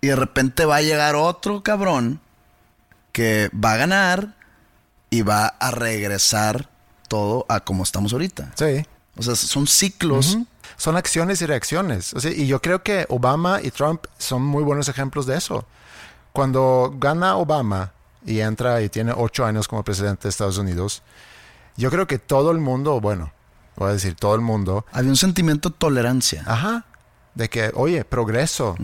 Y 0.00 0.08
de 0.08 0.16
repente 0.16 0.64
va 0.64 0.76
a 0.76 0.82
llegar 0.82 1.14
otro 1.14 1.62
cabrón 1.62 2.20
que 3.12 3.50
va 3.52 3.74
a 3.74 3.76
ganar 3.76 4.34
y 5.10 5.22
va 5.22 5.46
a 5.46 5.70
regresar 5.70 6.68
todo 7.08 7.44
a 7.48 7.60
como 7.60 7.82
estamos 7.82 8.12
ahorita. 8.12 8.52
Sí. 8.54 8.86
O 9.16 9.22
sea, 9.22 9.36
son 9.36 9.66
ciclos. 9.66 10.38
Son 10.76 10.96
acciones 10.96 11.42
y 11.42 11.46
reacciones. 11.46 12.14
y 12.24 12.46
yo 12.46 12.60
creo 12.60 12.82
que 12.82 13.06
Obama 13.08 13.60
y 13.62 13.70
Trump 13.70 14.06
son 14.18 14.42
muy 14.42 14.64
buenos 14.64 14.88
ejemplos 14.88 15.26
de 15.26 15.36
eso. 15.36 15.66
Cuando 16.32 16.94
gana 16.98 17.36
Obama 17.36 17.92
y 18.24 18.40
entra 18.40 18.80
y 18.80 18.88
tiene 18.88 19.12
ocho 19.14 19.44
años 19.44 19.68
como 19.68 19.84
presidente 19.84 20.24
de 20.24 20.30
Estados 20.30 20.56
Unidos, 20.56 21.02
yo 21.76 21.90
creo 21.90 22.06
que 22.06 22.18
todo 22.18 22.50
el 22.50 22.58
mundo, 22.58 23.00
bueno, 23.00 23.32
voy 23.76 23.90
a 23.90 23.92
decir 23.92 24.14
todo 24.14 24.34
el 24.34 24.40
mundo. 24.40 24.86
Había 24.92 25.10
un 25.10 25.16
sentimiento 25.16 25.68
de 25.68 25.76
tolerancia. 25.78 26.42
Ajá 26.46 26.86
de 27.34 27.48
que, 27.48 27.70
oye, 27.74 28.04
progreso. 28.04 28.76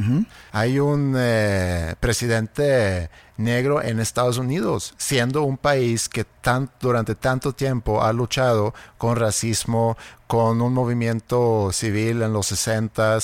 Hay 0.52 0.78
un 0.78 1.14
eh, 1.16 1.94
presidente 2.00 3.10
negro 3.36 3.82
en 3.82 4.00
Estados 4.00 4.38
Unidos, 4.38 4.94
siendo 4.96 5.42
un 5.42 5.58
país 5.58 6.08
que 6.08 6.24
tan, 6.24 6.70
durante 6.80 7.14
tanto 7.14 7.52
tiempo 7.52 8.02
ha 8.02 8.12
luchado 8.12 8.74
con 8.96 9.16
racismo, 9.16 9.96
con 10.26 10.60
un 10.60 10.72
movimiento 10.72 11.70
civil 11.72 12.22
en 12.22 12.32
los 12.32 12.46
60 12.46 13.18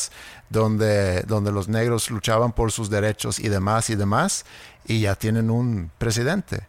donde, 0.51 1.23
donde 1.23 1.53
los 1.53 1.69
negros 1.69 2.11
luchaban 2.11 2.53
por 2.53 2.71
sus 2.71 2.91
derechos 2.91 3.39
y 3.41 3.49
demás 3.49 3.91
y 3.91 3.97
demás, 3.97 4.45
y 4.87 5.01
ya 5.01 5.15
tienen 5.15 5.51
un 5.51 5.91
presidente. 5.99 6.67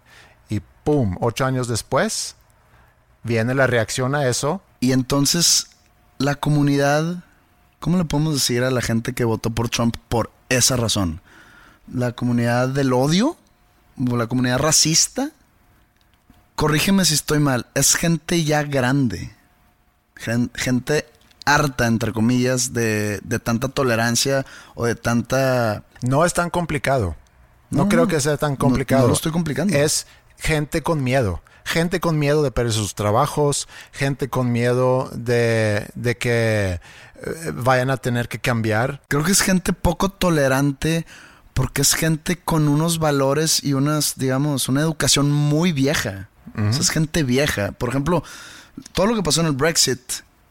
Y 0.49 0.61
¡pum! 0.83 1.17
Ocho 1.19 1.45
años 1.45 1.67
después, 1.67 2.35
viene 3.23 3.53
la 3.53 3.67
reacción 3.67 4.15
a 4.15 4.27
eso. 4.27 4.61
Y 4.79 4.93
entonces 4.93 5.67
la 6.17 6.35
comunidad 6.35 7.24
¿Cómo 7.85 7.99
le 7.99 8.05
podemos 8.05 8.33
decir 8.33 8.63
a 8.63 8.71
la 8.71 8.81
gente 8.81 9.13
que 9.13 9.25
votó 9.25 9.51
por 9.51 9.69
Trump 9.69 9.95
por 10.09 10.31
esa 10.49 10.75
razón? 10.75 11.21
¿La 11.93 12.13
comunidad 12.13 12.67
del 12.69 12.93
odio? 12.93 13.37
¿O 14.09 14.17
la 14.17 14.25
comunidad 14.25 14.57
racista? 14.57 15.29
Corrígeme 16.55 17.05
si 17.05 17.13
estoy 17.13 17.37
mal. 17.37 17.67
Es 17.75 17.93
gente 17.93 18.43
ya 18.43 18.63
grande. 18.63 19.35
Gente 20.15 21.05
harta, 21.45 21.85
entre 21.85 22.11
comillas, 22.11 22.73
de, 22.73 23.21
tanta 23.43 23.67
tolerancia 23.69 24.47
o 24.73 24.87
de 24.87 24.95
tanta... 24.95 25.83
No 26.01 26.25
es 26.25 26.33
tan 26.33 26.49
complicado. 26.49 27.15
No, 27.69 27.87
creo 27.87 28.07
que 28.07 28.19
sea 28.19 28.37
tan 28.37 28.55
complicado. 28.55 29.03
No, 29.03 29.09
lo 29.09 29.13
estoy 29.13 29.31
complicando. 29.31 29.77
Es 29.77 30.07
gente 30.39 30.81
con 30.81 31.03
miedo. 31.03 31.43
Gente 31.63 31.99
con 31.99 32.17
miedo 32.17 32.41
de 32.41 32.51
perder 32.51 32.73
sus 32.73 32.93
trabajos, 32.93 33.67
gente 33.91 34.27
con 34.27 34.51
miedo 34.51 35.09
de, 35.13 35.87
de 35.95 36.15
que 36.15 36.79
eh, 37.23 37.51
vayan 37.53 37.89
a 37.89 37.97
tener 37.97 38.27
que 38.27 38.39
cambiar. 38.39 39.01
Creo 39.07 39.23
que 39.23 39.31
es 39.31 39.41
gente 39.41 39.73
poco 39.73 40.09
tolerante 40.09 41.05
porque 41.53 41.81
es 41.81 41.93
gente 41.93 42.37
con 42.37 42.67
unos 42.67 42.99
valores 42.99 43.63
y 43.63 43.73
unas, 43.73 44.17
digamos, 44.17 44.67
una 44.67 44.81
educación 44.81 45.31
muy 45.31 45.71
vieja. 45.71 46.29
es 46.57 46.89
gente 46.89 47.23
vieja. 47.23 47.71
Por 47.71 47.89
ejemplo, 47.89 48.23
todo 48.91 49.07
lo 49.07 49.15
que 49.15 49.23
pasó 49.23 49.41
en 49.41 49.47
el 49.47 49.53
Brexit 49.53 50.01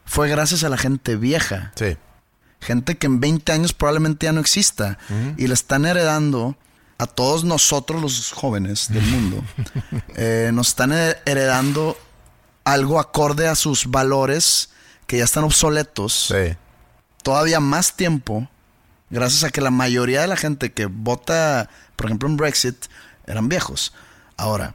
fue 0.06 0.28
gracias 0.28 0.64
a 0.64 0.68
la 0.70 0.78
gente 0.78 1.16
vieja. 1.16 1.72
Sí. 1.76 1.96
Gente 2.60 2.96
que 2.96 3.06
en 3.06 3.20
20 3.20 3.52
años 3.52 3.74
probablemente 3.74 4.24
ya 4.24 4.32
no 4.32 4.40
exista. 4.40 4.98
Y 5.36 5.46
le 5.46 5.54
están 5.54 5.84
heredando 5.84 6.56
a 6.96 7.06
todos 7.06 7.44
nosotros 7.44 8.00
los 8.00 8.32
jóvenes 8.32 8.88
del 8.88 9.04
mundo. 9.06 9.44
Eh, 10.16 10.50
nos 10.54 10.68
están 10.68 10.92
heredando 10.92 11.98
algo 12.64 13.00
acorde 13.00 13.48
a 13.48 13.56
sus 13.56 13.90
valores 13.90 14.70
que 15.06 15.18
ya 15.18 15.24
están 15.24 15.44
obsoletos, 15.44 16.32
todavía 17.22 17.60
más 17.60 17.96
tiempo, 17.96 18.48
gracias 19.10 19.44
a 19.44 19.50
que 19.50 19.60
la 19.60 19.70
mayoría 19.70 20.20
de 20.20 20.26
la 20.26 20.36
gente 20.36 20.72
que 20.72 20.86
vota, 20.86 21.68
por 21.96 22.06
ejemplo, 22.06 22.28
en 22.28 22.36
Brexit, 22.36 22.86
eran 23.26 23.48
viejos. 23.48 23.92
Ahora, 24.36 24.74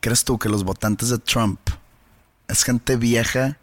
¿crees 0.00 0.24
tú 0.24 0.38
que 0.38 0.48
los 0.48 0.64
votantes 0.64 1.08
de 1.10 1.18
Trump 1.18 1.60
es 2.48 2.64
gente 2.64 2.96
vieja 2.96 3.58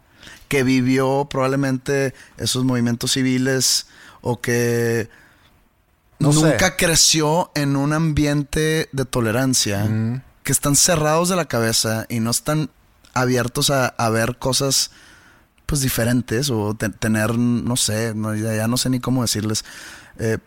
que 0.48 0.62
vivió 0.62 1.26
probablemente 1.28 2.14
esos 2.36 2.64
movimientos 2.64 3.12
civiles 3.12 3.86
o 4.20 4.40
que 4.40 5.08
nunca 6.18 6.76
creció 6.76 7.50
en 7.54 7.76
un 7.76 7.92
ambiente 7.92 8.88
de 8.92 9.04
tolerancia, 9.04 9.84
mm. 9.84 10.22
que 10.42 10.52
están 10.52 10.76
cerrados 10.76 11.28
de 11.28 11.36
la 11.36 11.46
cabeza 11.46 12.06
y 12.08 12.20
no 12.20 12.30
están 12.30 12.70
abiertos 13.12 13.70
a, 13.70 13.86
a 13.86 14.10
ver 14.10 14.36
cosas 14.38 14.90
pues 15.66 15.80
diferentes 15.80 16.48
o 16.50 16.74
tener, 16.74 17.36
no 17.36 17.76
sé, 17.76 18.14
ya, 18.56 18.68
no 18.68 18.76
sé 18.76 18.88
ni 18.88 19.00
cómo 19.00 19.22
decirles. 19.22 19.64
Eh, 20.18 20.38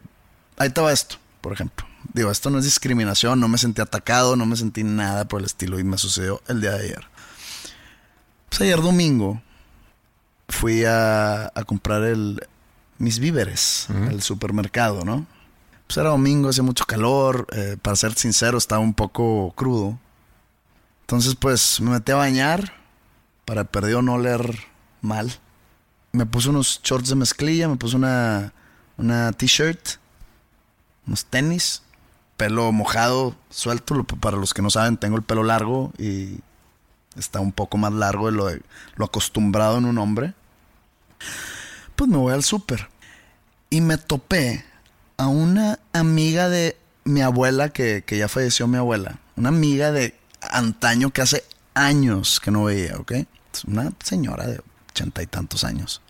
ahí 0.58 0.70
estaba 0.70 0.94
esto, 0.94 1.18
por 1.42 1.54
ejemplo. 1.54 1.86
Digo, 2.14 2.32
esto 2.32 2.50
no 2.50 2.58
es 2.58 2.64
discriminación, 2.64 3.40
no 3.40 3.50
me 3.50 3.58
sentí 3.58 3.82
atacado, 3.82 4.38
no 4.38 4.46
me 4.46 4.56
sentí 4.56 4.84
nada 4.84 5.28
por 5.28 5.42
el 5.42 5.46
estilo 5.46 5.78
y 5.80 5.84
me 5.84 5.98
sucedió 5.98 6.42
el 6.48 6.62
día 6.62 6.72
de 6.72 6.86
ayer. 6.86 7.06
Pues 8.48 8.62
ayer 8.62 8.82
domingo 8.82 9.42
fui 10.48 10.86
a, 10.86 11.52
comprar 11.68 12.04
el, 12.04 12.42
mis 12.98 13.20
víveres, 13.20 13.88
el 14.10 14.22
supermercado, 14.22 15.04
¿no? 15.04 15.28
Pues 15.86 15.98
era 15.98 16.10
domingo, 16.10 16.50
hacía 16.50 16.64
mucho 16.64 16.86
calor, 16.86 17.48
eh, 17.52 17.76
para 17.82 17.96
ser 17.96 18.14
sincero 18.14 18.58
estaba 18.58 18.80
un 18.80 18.94
poco 18.94 19.54
crudo. 19.56 20.00
Entonces 21.02 21.36
pues 21.36 21.82
me 21.82 21.92
metí 21.92 22.12
a 22.12 22.16
bañar 22.16 22.74
para 23.46 23.66
perdido 23.66 24.02
no 24.02 24.18
leer 24.18 24.70
mal. 25.02 25.32
Me 26.12 26.26
puse 26.26 26.50
unos 26.50 26.82
shorts 26.84 27.10
de 27.10 27.16
mezclilla, 27.16 27.68
me 27.68 27.76
puse 27.76 27.96
una, 27.96 28.54
una 28.98 29.32
t-shirt, 29.32 29.98
unos 31.06 31.26
tenis, 31.26 31.84
pelo 32.38 32.72
mojado, 32.72 33.36
suelto. 33.50 34.04
Para 34.04 34.38
los 34.38 34.54
que 34.54 34.62
no 34.62 34.70
saben, 34.70 34.98
tengo 34.98 35.18
el 35.18 35.24
pelo 35.24 35.44
largo 35.44 35.92
y 35.98 36.40
está 37.16 37.40
un 37.40 37.52
poco 37.52 37.78
más 37.78 37.94
largo 37.94 38.32
de 38.32 38.38
lo, 38.38 38.50
lo 38.96 39.06
acostumbrado 39.06 39.78
en 39.78 39.86
un 39.86 39.98
hombre. 39.98 40.34
Pues 41.96 42.10
me 42.10 42.18
voy 42.18 42.34
al 42.34 42.44
súper 42.44 42.90
y 43.70 43.82
me 43.82 43.98
topé 43.98 44.64
a 45.18 45.28
una 45.28 45.80
amiga 45.94 46.50
de 46.50 46.78
mi 47.04 47.22
abuela, 47.22 47.70
que, 47.70 48.04
que, 48.06 48.18
ya 48.18 48.28
falleció 48.28 48.68
mi 48.68 48.78
abuela. 48.78 49.20
Una 49.36 49.50
amiga 49.50 49.92
de 49.92 50.16
antaño 50.42 51.12
que 51.12 51.22
hace 51.22 51.44
años 51.74 52.40
que 52.40 52.52
no 52.52 52.66
veía, 52.66 52.98
¿ok? 52.98 53.14
Una 53.68 53.92
señora 54.04 54.48
de 54.48 54.62
ochenta 55.00 55.24
y 55.24 55.28
tantos 55.28 55.64
años. 55.64 56.02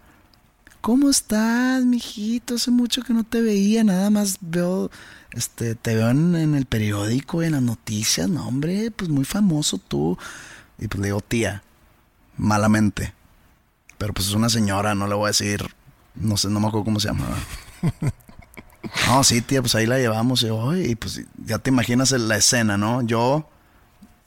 ¿Cómo 0.82 1.10
estás, 1.10 1.84
mijito? 1.86 2.56
Hace 2.56 2.72
mucho 2.72 3.04
que 3.04 3.14
no 3.14 3.24
te 3.24 3.42
veía, 3.42 3.84
nada 3.84 4.10
más 4.10 4.38
veo, 4.42 4.90
este, 5.34 5.76
te 5.76 5.94
veo 5.96 6.10
en, 6.10 6.36
en 6.36 6.56
el 6.56 6.66
periódico 6.66 7.44
y 7.44 7.48
en 7.48 7.52
las 7.52 7.62
noticias, 7.62 8.28
no, 8.30 8.48
hombre, 8.48 8.90
pues 8.92 9.10
muy 9.10 9.26
famoso 9.26 9.78
tú. 9.78 10.18
Y 10.80 10.88
pues 10.88 11.02
le 11.02 11.08
digo, 11.08 11.22
tía, 11.22 11.62
malamente. 12.38 13.14
Pero 13.98 14.14
pues 14.14 14.28
es 14.28 14.34
una 14.34 14.50
señora, 14.50 14.96
no 14.96 15.08
le 15.08 15.16
voy 15.16 15.26
a 15.26 15.28
decir, 15.28 15.66
no 16.16 16.38
sé, 16.38 16.48
no 16.48 16.60
me 16.62 16.68
acuerdo 16.68 16.86
cómo 16.86 17.00
se 17.00 17.10
llama. 17.10 17.26
No, 19.08 19.26
sí, 19.26 19.42
tía, 19.42 19.62
pues 19.62 19.76
ahí 19.76 19.86
la 19.86 19.98
llevamos. 20.00 20.42
Y, 20.42 20.48
"Ay", 20.48 20.92
y 20.92 20.96
pues 20.96 21.22
ya 21.46 21.60
te 21.60 21.70
imaginas 21.70 22.12
la 22.12 22.38
escena, 22.38 22.78
¿no? 22.78 23.02
Yo, 23.02 23.48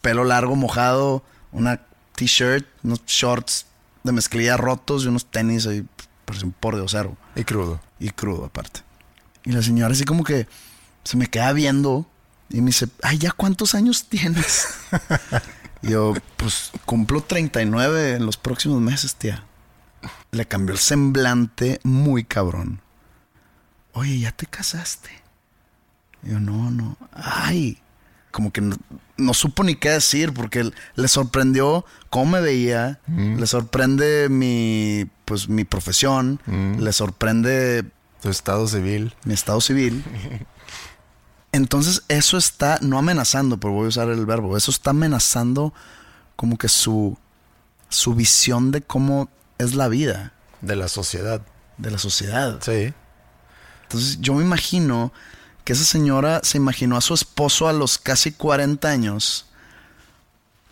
pelo 0.03 0.25
largo, 0.25 0.55
mojado, 0.57 1.25
una 1.53 1.81
t-shirt, 2.15 2.67
unos 2.85 3.01
shorts 3.07 3.65
de 4.03 4.13
mezclilla 4.13 4.57
rotos 4.57 5.05
y 5.05 5.09
unos 5.09 5.27
tenis 5.27 5.67
ahí, 5.67 5.85
parece 6.25 6.45
un 6.45 6.53
por 6.53 6.77
de 6.77 6.85
cero. 6.89 7.17
Y 7.35 7.45
crudo. 7.45 7.81
Y 7.99 8.11
crudo 8.11 8.45
aparte. 8.45 8.81
Y 9.45 9.53
la 9.53 9.63
señora 9.63 9.93
así 9.93 10.05
como 10.05 10.25
que 10.25 10.47
se 11.05 11.17
me 11.17 11.27
queda 11.27 11.53
viendo 11.53 12.07
y 12.49 12.61
me 12.61 12.69
dice, 12.69 12.89
ay, 13.03 13.19
¿ya 13.19 13.33
cuántos 13.33 13.75
años 13.75 14.07
tienes? 14.09 14.69
y 15.83 15.91
yo, 15.91 16.15
pues 16.37 16.71
cumplo 16.85 17.23
39 17.23 18.17
en 18.17 18.27
los 18.27 18.37
próximos 18.37 18.81
meses, 18.81 19.15
tía. 19.15 19.45
Le 20.31 20.47
cambió 20.47 20.75
el 20.75 20.81
semblante 20.81 21.81
muy 21.83 22.25
cabrón. 22.25 22.81
Oye, 23.93 24.19
¿ya 24.19 24.33
te 24.33 24.47
casaste? 24.47 25.11
Y 26.23 26.31
yo, 26.31 26.41
no, 26.41 26.71
no. 26.71 26.97
Ay, 27.13 27.79
como 28.31 28.53
que 28.53 28.63
no, 29.23 29.35
supo 29.35 29.63
ni 29.65 29.75
qué 29.77 29.91
decir 29.91 30.33
porque 30.35 30.71
le 30.95 31.09
sorprendió 31.09 31.85
cómo 32.11 32.33
me 32.33 32.41
veía, 32.41 33.01
le 33.07 33.47
sorprende 33.47 34.29
mi, 34.29 35.07
pues, 35.25 35.49
mi 35.49 35.65
profesión, 35.65 36.41
le 36.79 36.93
sorprende 36.93 37.85
Tu 38.21 38.29
estado 38.29 38.67
civil. 38.69 39.15
mi 39.25 39.35
estado 39.35 39.61
civil. 39.61 40.05
Entonces 41.53 42.03
eso 42.09 42.39
está, 42.39 42.79
no 42.81 42.99
amenazando, 42.99 43.59
pero 43.59 43.75
voy 43.75 43.87
a 43.87 43.89
usar 43.89 44.09
el 44.09 44.25
verbo, 44.25 44.57
eso 44.57 44.71
está 44.71 44.91
amenazando 44.91 45.75
como 46.37 46.57
que 46.57 46.69
su, 46.69 47.19
su 47.91 48.15
visión 48.15 48.71
de 48.71 48.81
cómo 48.81 49.29
es 49.59 49.75
la 49.75 49.89
vida, 49.89 50.33
De 50.63 50.77
la 50.77 50.89
sociedad. 50.89 51.43
de 51.77 51.91
la 51.91 51.99
sociedad. 51.99 52.59
Sí. 52.63 52.93
Entonces 53.83 54.19
yo 54.21 54.33
me 54.35 54.43
imagino 54.43 55.13
que 55.65 55.73
esa 55.75 55.85
señora 55.85 56.41
se 56.43 56.57
imaginó 56.59 56.97
a 56.97 57.01
su 57.01 57.15
esposo 57.15 57.69
a 57.69 57.73
los 57.73 57.99
casi 57.99 58.33
40 58.33 58.89
años, 58.89 59.47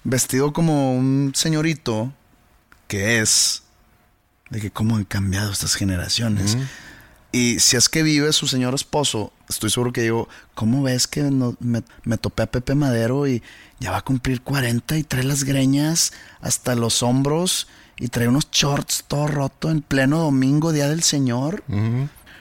vestido 0.05 0.53
como 0.53 0.95
un 0.95 1.33
señorito 1.35 2.13
que 2.89 3.21
es, 3.21 3.63
de 4.51 4.61
que 4.61 4.71
cómo 4.71 4.97
han 4.97 5.05
cambiado 5.05 5.53
estas 5.53 5.75
generaciones. 5.75 6.57
Y 7.33 7.61
si 7.61 7.77
es 7.77 7.89
que 7.89 8.03
vive 8.03 8.33
su 8.33 8.49
señor 8.49 8.75
esposo, 8.75 9.33
estoy 9.49 9.71
seguro 9.71 9.93
que 9.93 10.03
digo, 10.03 10.29
¿cómo 10.57 10.83
ves 10.83 11.07
que 11.07 11.23
no- 11.23 11.55
me, 11.61 11.85
me 12.03 12.19
topé 12.19 12.43
a 12.43 12.51
Pepe 12.51 12.75
Madero 12.75 13.29
y 13.29 13.41
ya 13.79 13.93
va 13.93 13.99
a 13.99 14.03
cumplir 14.05 14.43
40 14.43 14.97
y 14.97 15.05
trae 15.05 15.23
las 15.23 15.45
greñas 15.45 16.13
hasta 16.41 16.75
los 16.75 17.05
hombros 17.05 17.69
y 17.97 18.09
trae 18.09 18.27
unos 18.27 18.51
shorts 18.51 19.05
todo 19.07 19.29
roto 19.29 19.71
en 19.71 19.83
pleno 19.83 20.19
domingo, 20.19 20.73
Día 20.73 20.89
del 20.89 21.05
Señor? 21.05 21.63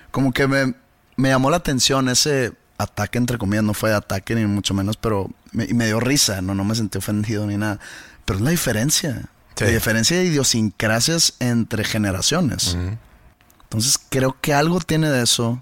Como 0.10 0.32
que 0.34 0.48
me, 0.48 0.74
me 1.20 1.30
llamó 1.30 1.50
la 1.50 1.58
atención 1.58 2.08
ese 2.10 2.54
ataque, 2.78 3.18
entre 3.18 3.38
comillas, 3.38 3.64
no 3.64 3.74
fue 3.74 3.94
ataque 3.94 4.36
ni 4.36 4.46
mucho 4.46 4.74
menos, 4.74 4.96
pero 4.98 5.30
me, 5.52 5.66
y 5.66 5.74
me 5.74 5.86
dio 5.86 6.00
risa, 6.00 6.42
no, 6.42 6.56
no 6.56 6.64
me 6.64 6.76
sentí 6.76 6.98
ofendido 6.98 7.46
ni 7.46 7.58
nada. 7.58 7.80
Pero 8.26 8.40
es 8.40 8.46
la 8.46 8.52
diferencia, 8.52 9.26
Sí. 9.56 9.66
la 9.66 9.72
diferencia 9.72 10.18
de 10.18 10.26
idiosincrasias 10.26 11.34
entre 11.40 11.84
generaciones. 11.84 12.78
Entonces 13.64 14.00
creo 14.10 14.38
que 14.40 14.54
algo 14.54 14.80
tiene 14.80 15.10
de 15.10 15.22
eso, 15.24 15.62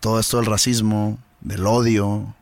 todo 0.00 0.18
esto 0.18 0.38
del 0.38 0.46
racismo, 0.46 1.18
del 1.40 1.64
odio, 1.66 2.34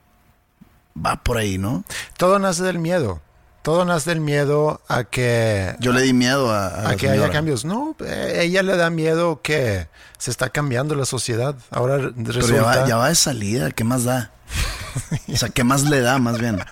va 0.97 1.23
por 1.23 1.37
ahí, 1.37 1.59
¿no? 1.59 1.85
Todo 2.17 2.39
nace 2.39 2.63
del 2.63 2.79
miedo. 2.79 3.21
Todo 3.63 3.85
nace 3.85 4.11
del 4.11 4.21
miedo 4.21 4.81
a 4.89 5.05
que, 5.05 5.77
Yo 5.79 5.93
le 5.93 6.03
di 6.03 6.13
miedo 6.13 6.51
a, 6.53 6.91
a 6.91 6.97
que 6.97 7.09
haya 7.09 7.31
cambios. 7.31 7.65
No, 7.65 7.95
eh, 8.05 8.41
ella 8.43 8.63
le 8.65 8.77
da 8.77 8.91
miedo 8.91 9.41
que 9.41 9.87
se 10.19 10.31
está 10.33 10.51
cambiando 10.51 10.95
la 10.97 11.05
sociedad. 11.05 11.55
Ahora 11.71 11.99
re- 11.99 12.13
Pero 12.13 12.33
resulta... 12.33 12.55
ya 12.57 12.63
va, 12.63 12.87
ya 12.89 12.97
va 12.97 13.09
de 13.09 13.15
salida, 13.15 13.71
¿qué 13.71 13.85
más 13.85 14.03
da? 14.05 14.33
O 15.33 15.37
sea, 15.37 15.49
¿qué 15.49 15.63
más 15.65 15.85
le 15.85 16.01
da 16.01 16.19
más 16.19 16.39
bien? 16.39 16.59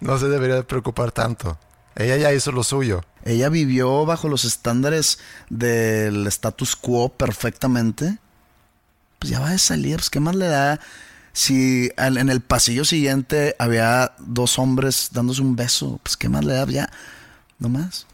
No 0.00 0.18
se 0.18 0.28
debería 0.28 0.54
de 0.56 0.62
preocupar 0.62 1.12
tanto. 1.12 1.58
Ella 1.96 2.16
ya 2.16 2.32
hizo 2.32 2.52
lo 2.52 2.62
suyo. 2.64 3.04
Ella 3.24 3.48
vivió 3.48 4.06
bajo 4.06 4.28
los 4.28 4.44
estándares 4.44 5.18
del 5.50 6.26
status 6.28 6.76
quo 6.76 7.10
perfectamente. 7.10 8.18
Pues 9.18 9.30
ya 9.30 9.40
va 9.40 9.50
de 9.50 9.58
salir, 9.58 9.96
pues 9.96 10.08
qué 10.10 10.20
más 10.20 10.34
le 10.34 10.46
da 10.46 10.80
si 11.32 11.90
en 11.96 12.28
el 12.28 12.40
pasillo 12.40 12.84
siguiente 12.84 13.56
había 13.58 14.12
dos 14.18 14.58
hombres 14.58 15.10
dándose 15.12 15.40
un 15.40 15.56
beso, 15.56 15.98
pues 16.02 16.16
qué 16.16 16.28
más 16.28 16.44
le 16.44 16.54
da 16.54 16.66
ya, 16.66 16.90
no 17.58 17.68
más. 17.68 18.06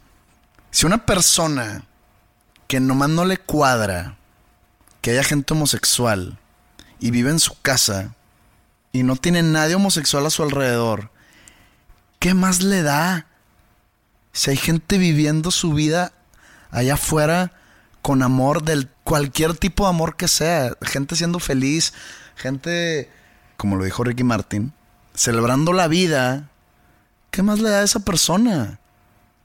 Si 0.71 0.87
una 0.87 1.05
persona 1.05 1.85
que 2.69 2.81
nomás 2.81 3.09
no 3.09 3.25
le 3.25 3.39
cuadra 3.39 4.17
que 5.01 5.11
haya 5.11 5.25
gente 5.25 5.55
homosexual 5.55 6.39
y 7.01 7.11
vive 7.11 7.31
en 7.31 7.41
su 7.41 7.61
casa 7.61 8.15
y 8.93 9.03
no 9.03 9.17
tiene 9.17 9.43
nadie 9.43 9.75
homosexual 9.75 10.27
a 10.27 10.31
su 10.31 10.43
alrededor, 10.43 11.11
¿qué 12.21 12.35
más 12.35 12.63
le 12.63 12.83
da? 12.83 13.27
Si 14.33 14.51
hay 14.51 14.57
gente 14.57 14.99
viviendo 14.99 15.51
su 15.51 15.73
vida 15.73 16.13
allá 16.71 16.95
afuera 16.95 17.53
con 18.03 18.23
amor 18.23 18.63
del 18.63 18.89
cualquier 19.03 19.57
tipo 19.57 19.85
de 19.85 19.91
amor 19.91 20.17
que 20.17 20.29
sea, 20.29 20.73
gente 20.83 21.17
siendo 21.17 21.41
feliz, 21.41 21.93
gente, 22.39 23.11
como 23.57 23.77
lo 23.77 23.85
dijo 23.85 24.05
Ricky 24.05 24.25
Martin, 24.25 24.73
celebrando 25.15 25.73
la 25.73 25.89
vida, 25.89 26.49
¿qué 27.31 27.43
más 27.43 27.59
le 27.59 27.71
da 27.71 27.81
a 27.81 27.85
esa 27.85 28.01
persona? 28.01 28.79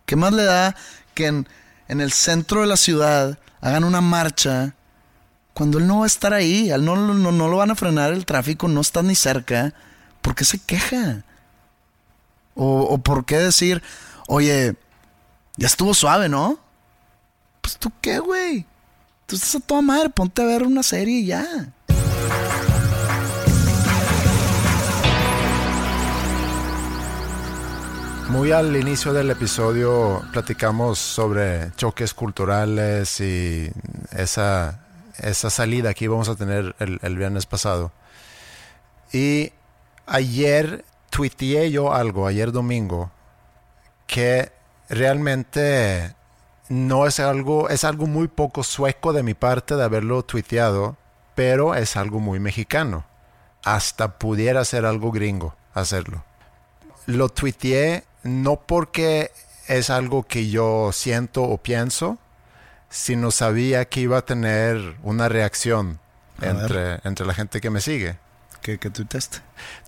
¿Qué 0.06 0.16
más 0.16 0.34
le 0.34 0.44
da 0.44 0.76
que 1.14 1.28
en, 1.28 1.48
en 1.88 2.02
el 2.02 2.12
centro 2.12 2.62
de 2.62 2.68
la 2.68 2.78
ciudad 2.78 3.40
hagan 3.62 3.84
una 3.84 4.02
marcha 4.02 4.76
cuando 5.54 5.80
él 5.80 5.88
no 5.88 6.00
va 6.00 6.04
a 6.06 6.08
estar 6.08 6.34
ahí? 6.34 6.72
A 6.72 6.76
él 6.76 6.86
no, 6.86 6.96
no, 6.96 7.32
no 7.32 7.48
lo 7.48 7.58
van 7.58 7.72
a 7.72 7.76
frenar 7.76 8.14
el 8.14 8.26
tráfico, 8.26 8.68
no 8.68 8.82
está 8.82 9.02
ni 9.02 9.16
cerca. 9.16 9.74
¿Por 10.22 10.36
qué 10.36 10.46
se 10.46 10.60
queja? 10.60 11.24
O, 12.56 12.82
o 12.82 12.98
por 13.00 13.26
qué 13.26 13.38
decir, 13.40 13.82
oye, 14.28 14.76
ya 15.58 15.68
estuvo 15.68 15.94
suave, 15.94 16.30
¿no? 16.30 16.60
Pues 17.62 17.78
tú 17.78 17.92
qué, 18.02 18.20
güey. 18.20 18.66
Tú 19.26 19.36
estás 19.36 19.56
a 19.56 19.60
toda 19.60 19.82
madre, 19.82 20.10
ponte 20.10 20.42
a 20.42 20.46
ver 20.46 20.64
una 20.64 20.84
serie 20.84 21.20
y 21.20 21.26
ya. 21.26 21.74
Muy 28.34 28.52
al 28.52 28.76
inicio 28.76 29.14
del 29.14 29.30
episodio 29.30 30.24
platicamos 30.32 30.98
sobre 30.98 31.72
choques 31.76 32.16
culturales 32.16 33.22
y 33.22 33.72
esa, 34.12 34.80
esa 35.20 35.52
salida 35.52 35.94
que 35.94 36.06
íbamos 36.06 36.30
a 36.30 36.36
tener 36.36 36.76
el, 36.80 37.00
el 37.04 37.16
viernes 37.16 37.46
pasado. 37.46 37.92
Y 39.12 39.54
ayer 40.08 40.84
tuiteé 41.12 41.70
yo 41.70 41.94
algo, 41.94 42.26
ayer 42.26 42.52
domingo, 42.52 43.12
que 44.08 44.52
realmente 44.90 46.16
no 46.70 47.06
es 47.06 47.20
algo, 47.20 47.70
es 47.70 47.84
algo 47.84 48.08
muy 48.08 48.30
poco 48.30 48.64
sueco 48.64 49.14
de 49.14 49.22
mi 49.22 49.36
parte 49.36 49.76
de 49.76 49.84
haberlo 49.84 50.24
tuiteado, 50.24 50.98
pero 51.36 51.76
es 51.76 51.96
algo 51.96 52.20
muy 52.20 52.40
mexicano. 52.40 53.06
Hasta 53.64 54.18
pudiera 54.18 54.66
ser 54.66 54.88
algo 54.88 55.12
gringo 55.12 55.56
hacerlo 55.76 56.24
lo 57.06 57.30
tuiteé 57.30 58.04
no 58.24 58.58
porque 58.62 59.32
es 59.68 59.90
algo 59.90 60.24
que 60.24 60.50
yo 60.50 60.92
siento 60.92 61.44
o 61.44 61.58
pienso, 61.58 62.18
sino 62.90 63.32
sabía 63.32 63.86
que 63.86 64.02
iba 64.02 64.18
a 64.18 64.26
tener 64.26 64.96
una 65.04 65.30
reacción 65.30 66.00
entre, 66.42 67.00
entre 67.04 67.26
la 67.26 67.34
gente 67.34 67.62
que 67.62 67.70
me 67.70 67.82
sigue. 67.82 68.18
¿Qué, 68.62 68.78
qué 68.78 68.90
tuiteaste? 68.90 69.40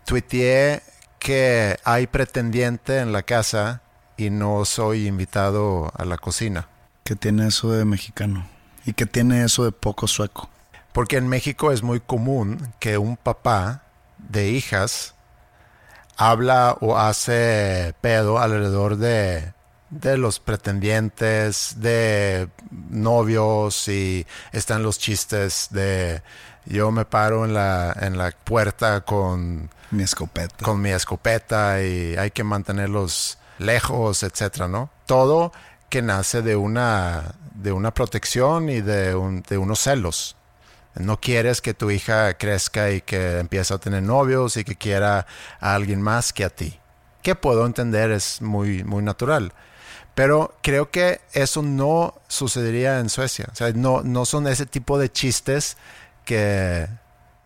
Tuiteé 0.05 0.81
que 1.19 1.77
hay 1.83 2.07
pretendiente 2.07 2.99
en 2.99 3.11
la 3.11 3.23
casa 3.23 3.81
y 4.17 4.29
no 4.29 4.65
soy 4.65 5.07
invitado 5.07 5.91
a 5.95 6.05
la 6.05 6.17
cocina. 6.17 6.67
¿Qué 7.03 7.15
tiene 7.15 7.47
eso 7.47 7.71
de 7.71 7.85
mexicano? 7.85 8.47
¿Y 8.85 8.93
qué 8.93 9.05
tiene 9.05 9.43
eso 9.43 9.63
de 9.63 9.71
poco 9.71 10.07
sueco? 10.07 10.49
Porque 10.93 11.17
en 11.17 11.27
México 11.27 11.71
es 11.71 11.83
muy 11.83 11.99
común 11.99 12.73
que 12.79 12.97
un 12.97 13.17
papá 13.17 13.83
de 14.17 14.49
hijas 14.49 15.14
habla 16.17 16.77
o 16.81 16.97
hace 16.97 17.93
pedo 18.01 18.39
alrededor 18.39 18.97
de, 18.97 19.53
de 19.89 20.17
los 20.17 20.39
pretendientes, 20.39 21.75
de 21.77 22.47
novios 22.89 23.87
y 23.87 24.25
están 24.51 24.83
los 24.83 24.97
chistes 24.99 25.67
de 25.71 26.21
yo 26.65 26.89
me 26.91 27.05
paro 27.05 27.45
en 27.45 27.53
la, 27.53 27.95
en 28.01 28.17
la 28.17 28.31
puerta 28.31 29.01
con, 29.01 29.69
Mi 29.91 30.03
escopeta. 30.03 30.65
con 30.65 30.81
mi 30.81 30.89
escopeta 30.89 31.81
y 31.83 32.15
hay 32.17 32.31
que 32.31 32.43
mantenerlos 32.43 33.37
lejos, 33.59 34.23
etcétera, 34.23 34.67
¿no? 34.67 34.89
Todo 35.05 35.51
que 35.89 36.01
nace 36.01 36.41
de 36.41 36.55
una 36.55 37.35
de 37.53 37.71
una 37.71 37.93
protección 37.93 38.69
y 38.69 38.81
de, 38.81 39.15
un- 39.15 39.41
de 39.43 39.57
unos 39.57 39.79
celos. 39.79 40.34
No 40.95 41.19
quieres 41.19 41.61
que 41.61 41.73
tu 41.73 41.91
hija 41.91 42.33
crezca 42.37 42.91
y 42.91 43.01
que 43.01 43.39
empiece 43.39 43.73
a 43.73 43.77
tener 43.77 44.03
novios 44.03 44.57
y 44.57 44.63
que 44.63 44.75
quiera 44.75 45.25
a 45.59 45.75
alguien 45.75 46.01
más 46.01 46.31
que 46.33 46.45
a 46.45 46.49
ti. 46.49 46.79
Que 47.21 47.35
puedo 47.35 47.65
entender, 47.65 48.11
es 48.11 48.41
muy, 48.41 48.83
muy 48.83 49.03
natural. 49.03 49.53
Pero 50.13 50.55
creo 50.61 50.91
que 50.91 51.19
eso 51.33 51.61
no 51.61 52.15
sucedería 52.29 52.99
en 52.99 53.09
Suecia. 53.09 53.47
O 53.51 53.55
sea, 53.55 53.71
no, 53.73 54.01
no 54.03 54.25
son 54.25 54.47
ese 54.47 54.65
tipo 54.65 54.97
de 54.97 55.11
chistes 55.11 55.75
que 56.23 56.87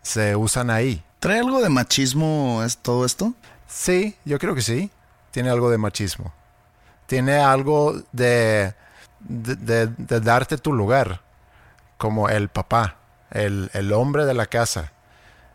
se 0.04 0.36
usan 0.36 0.70
ahí. 0.70 1.04
¿Trae 1.20 1.40
algo 1.40 1.62
de 1.62 1.70
machismo 1.70 2.62
es 2.64 2.78
todo 2.78 3.06
esto? 3.06 3.34
Sí, 3.68 4.16
yo 4.26 4.38
creo 4.38 4.54
que 4.54 4.62
sí. 4.62 4.92
Tiene 5.32 5.50
algo 5.50 5.72
de 5.72 5.78
machismo. 5.80 6.32
Tiene 7.08 7.38
algo 7.40 8.02
de, 8.12 8.74
de, 9.20 9.56
de- 9.56 9.88
de 9.88 10.20
darte 10.20 10.58
tu 10.60 10.72
lugar, 10.74 11.22
como 11.98 12.30
el 12.30 12.50
papá, 12.50 12.98
el, 13.32 13.70
el 13.74 13.92
hombre 13.94 14.26
de 14.26 14.34
la 14.34 14.46
casa, 14.48 14.94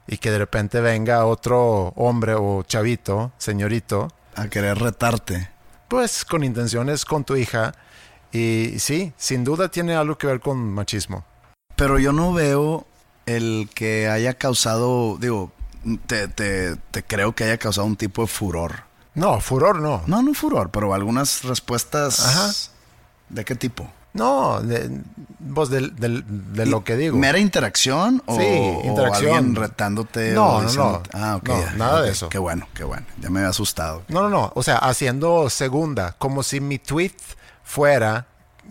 y 0.06 0.18
que 0.18 0.30
de 0.30 0.38
repente 0.38 0.80
venga 0.80 1.24
otro 1.26 1.88
hombre 1.96 2.34
o 2.34 2.62
chavito, 2.64 3.32
señorito, 3.38 4.08
A 4.36 4.48
querer 4.48 4.78
retarte. 4.78 5.50
pues 5.88 6.24
con 6.24 6.44
intenciones 6.44 7.04
con 7.04 7.24
tu 7.24 7.36
hija. 7.36 7.72
Y 8.32 8.78
sí, 8.80 9.12
sin 9.16 9.44
duda 9.44 9.68
tiene 9.68 9.94
algo 9.94 10.18
que 10.18 10.26
ver 10.26 10.40
con 10.40 10.58
machismo. 10.74 11.24
Pero 11.76 11.98
yo 11.98 12.12
no 12.12 12.32
veo 12.32 12.86
el 13.26 13.70
que 13.74 14.08
haya 14.08 14.34
causado, 14.34 15.16
digo, 15.18 15.52
te, 16.06 16.26
te, 16.28 16.76
te 16.76 17.02
creo 17.04 17.34
que 17.34 17.44
haya 17.44 17.58
causado 17.58 17.86
un 17.86 17.96
tipo 17.96 18.22
de 18.22 18.28
furor. 18.28 18.82
No, 19.14 19.40
furor 19.40 19.80
no. 19.80 20.02
No, 20.06 20.20
no 20.22 20.34
furor, 20.34 20.70
pero 20.70 20.92
algunas 20.94 21.44
respuestas. 21.44 22.18
Ajá. 22.26 22.50
¿De 23.28 23.44
qué 23.44 23.54
tipo? 23.54 23.88
No, 24.14 24.60
de, 24.62 24.90
vos 25.40 25.68
del- 25.70 25.94
del- 25.96 26.24
de, 26.54 26.66
lo 26.66 26.82
que 26.84 26.96
digo. 26.96 27.16
¿Mera 27.18 27.38
interacción 27.38 28.22
o, 28.26 28.36
Sí, 28.38 28.46
o 28.46 28.82
interacción. 28.84 29.36
alguien 29.36 29.54
retándote? 29.56 30.32
No, 30.32 30.46
o 30.56 30.62
no, 30.62 30.72
no. 30.72 31.02
Ah, 31.12 31.36
ok. 31.36 31.48
No, 31.48 31.60
ya, 31.60 31.72
nada 31.72 32.02
de 32.02 32.10
eso. 32.12 32.28
Qué 32.28 32.38
bueno, 32.38 32.66
qué 32.74 32.84
bueno. 32.84 33.04
Ya 33.20 33.28
me 33.28 33.40
había 33.40 33.50
asustado. 33.50 34.04
No, 34.08 34.22
no, 34.22 34.28
no. 34.30 34.52
O 34.54 34.62
sea, 34.62 34.76
haciendo 34.78 35.50
segunda, 35.50 36.14
como 36.18 36.42
si 36.42 36.60
mi 36.60 36.78
tweet 36.78 37.12
fuera, 37.64 38.26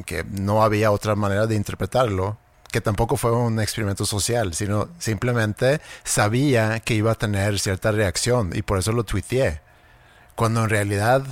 que 0.05 0.23
no 0.23 0.63
había 0.63 0.91
otra 0.91 1.15
manera 1.15 1.45
de 1.45 1.55
interpretarlo, 1.55 2.37
que 2.71 2.81
tampoco 2.81 3.17
fue 3.17 3.31
un 3.31 3.59
experimento 3.59 4.05
social, 4.05 4.53
sino 4.55 4.87
simplemente 4.97 5.79
sabía 6.03 6.79
que 6.79 6.95
iba 6.95 7.11
a 7.11 7.15
tener 7.15 7.59
cierta 7.59 7.91
reacción 7.91 8.51
y 8.55 8.61
por 8.63 8.79
eso 8.79 8.91
lo 8.93 9.03
tuiteé. 9.03 9.61
Cuando 10.35 10.63
en 10.63 10.69
realidad 10.69 11.23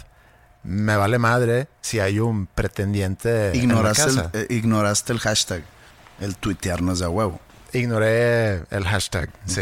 me 0.63 0.95
vale 0.95 1.17
madre 1.17 1.67
si 1.81 1.99
hay 1.99 2.19
un 2.19 2.47
pretendiente 2.47 3.51
Ignoraste 3.55 4.03
en 4.03 4.09
el, 4.09 4.15
la 4.15 4.21
casa. 4.23 4.37
eh, 4.37 4.47
ignoraste 4.49 5.13
el 5.13 5.19
hashtag. 5.19 5.63
El 6.19 6.35
tuitearnos 6.37 6.99
de 6.99 7.07
huevo. 7.07 7.39
Ignoré 7.73 8.63
el 8.69 8.83
hashtag, 8.85 9.29
sí. 9.45 9.61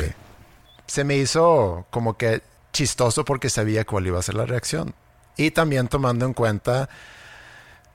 Se 0.88 1.04
me 1.04 1.16
hizo 1.18 1.86
como 1.90 2.18
que 2.18 2.42
chistoso 2.74 3.24
porque 3.24 3.50
sabía 3.50 3.86
cuál 3.86 4.08
iba 4.08 4.20
a 4.20 4.24
ser 4.24 4.36
la 4.36 4.46
reacción. 4.46 4.94
Y 5.38 5.52
también 5.52 5.88
tomando 5.88 6.26
en 6.26 6.34
cuenta 6.34 6.90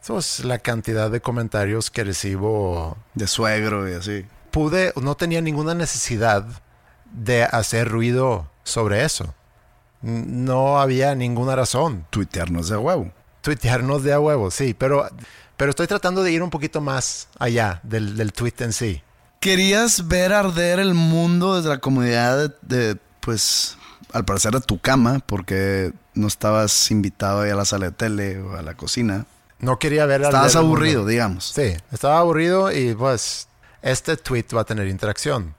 pues, 0.06 0.44
la 0.44 0.58
cantidad 0.58 1.10
de 1.10 1.20
comentarios 1.20 1.90
que 1.90 2.04
recibo, 2.04 2.96
De 3.14 3.26
suegro 3.26 3.88
y 3.90 3.94
así. 3.94 4.24
pude, 4.50 4.92
no 4.96 5.14
tenía 5.16 5.40
ninguna 5.40 5.74
necesidad 5.74 6.46
de 7.12 7.44
hacer 7.44 7.88
ruido 7.88 8.48
sobre 8.62 9.04
eso. 9.04 9.34
No 10.04 10.80
había 10.80 11.14
ninguna 11.14 11.56
razón. 11.56 12.06
Tuitearnos 12.10 12.68
de 12.68 12.76
huevo. 12.76 13.10
Tuitearnos 13.40 14.02
de 14.02 14.12
a 14.12 14.20
huevo, 14.20 14.50
sí, 14.50 14.74
pero, 14.74 15.08
pero 15.56 15.70
estoy 15.70 15.86
tratando 15.86 16.22
de 16.22 16.30
ir 16.32 16.42
un 16.42 16.50
poquito 16.50 16.80
más 16.80 17.28
allá 17.38 17.80
del, 17.82 18.16
del 18.16 18.32
tweet 18.32 18.54
en 18.58 18.72
sí. 18.72 19.02
Querías 19.40 20.08
ver 20.08 20.32
arder 20.32 20.78
el 20.78 20.94
mundo 20.94 21.56
desde 21.56 21.68
la 21.70 21.78
comodidad 21.78 22.36
de, 22.38 22.54
de, 22.62 23.00
pues, 23.20 23.76
al 24.12 24.24
parecer 24.24 24.52
de 24.52 24.60
tu 24.60 24.78
cama, 24.78 25.20
porque 25.26 25.92
no 26.14 26.26
estabas 26.26 26.90
invitado 26.90 27.40
ahí 27.42 27.50
a 27.50 27.54
la 27.54 27.64
sala 27.64 27.86
de 27.86 27.92
tele 27.92 28.40
o 28.40 28.56
a 28.56 28.62
la 28.62 28.74
cocina. 28.74 29.26
No 29.58 29.78
quería 29.78 30.04
ver 30.06 30.22
Estabas 30.22 30.54
arder 30.54 30.56
el 30.62 30.62
mundo. 30.68 30.76
aburrido, 30.76 31.06
digamos. 31.06 31.52
Sí, 31.54 31.74
estaba 31.92 32.18
aburrido 32.18 32.70
y 32.72 32.94
pues 32.94 33.48
este 33.82 34.16
tweet 34.16 34.46
va 34.54 34.62
a 34.62 34.64
tener 34.64 34.88
interacción 34.88 35.54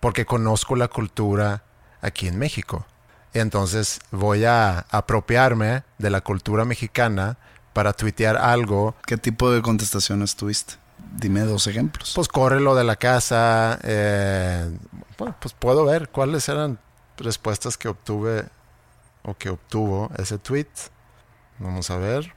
porque 0.00 0.26
conozco 0.26 0.74
la 0.76 0.88
cultura 0.88 1.62
aquí 2.00 2.26
en 2.28 2.38
México. 2.38 2.86
Y 3.32 3.38
entonces 3.38 4.00
voy 4.10 4.44
a 4.44 4.86
apropiarme 4.90 5.84
de 5.98 6.10
la 6.10 6.20
cultura 6.20 6.64
mexicana 6.64 7.36
para 7.72 7.92
tuitear 7.92 8.36
algo. 8.36 8.94
¿Qué 9.06 9.16
tipo 9.16 9.50
de 9.50 9.62
contestaciones 9.62 10.34
tuviste? 10.34 10.74
Dime 11.16 11.40
dos 11.40 11.66
ejemplos. 11.66 12.12
Pues 12.14 12.28
córrelo 12.28 12.74
de 12.74 12.84
la 12.84 12.96
casa. 12.96 13.78
eh, 13.82 14.70
bueno, 15.18 15.36
pues 15.40 15.54
puedo 15.54 15.84
ver 15.84 16.08
cuáles 16.08 16.48
eran 16.48 16.78
respuestas 17.16 17.76
que 17.76 17.88
obtuve 17.88 18.44
o 19.22 19.34
que 19.34 19.50
obtuvo 19.50 20.10
ese 20.16 20.38
tweet. 20.38 20.68
Vamos 21.58 21.90
a 21.90 21.96
ver. 21.96 22.32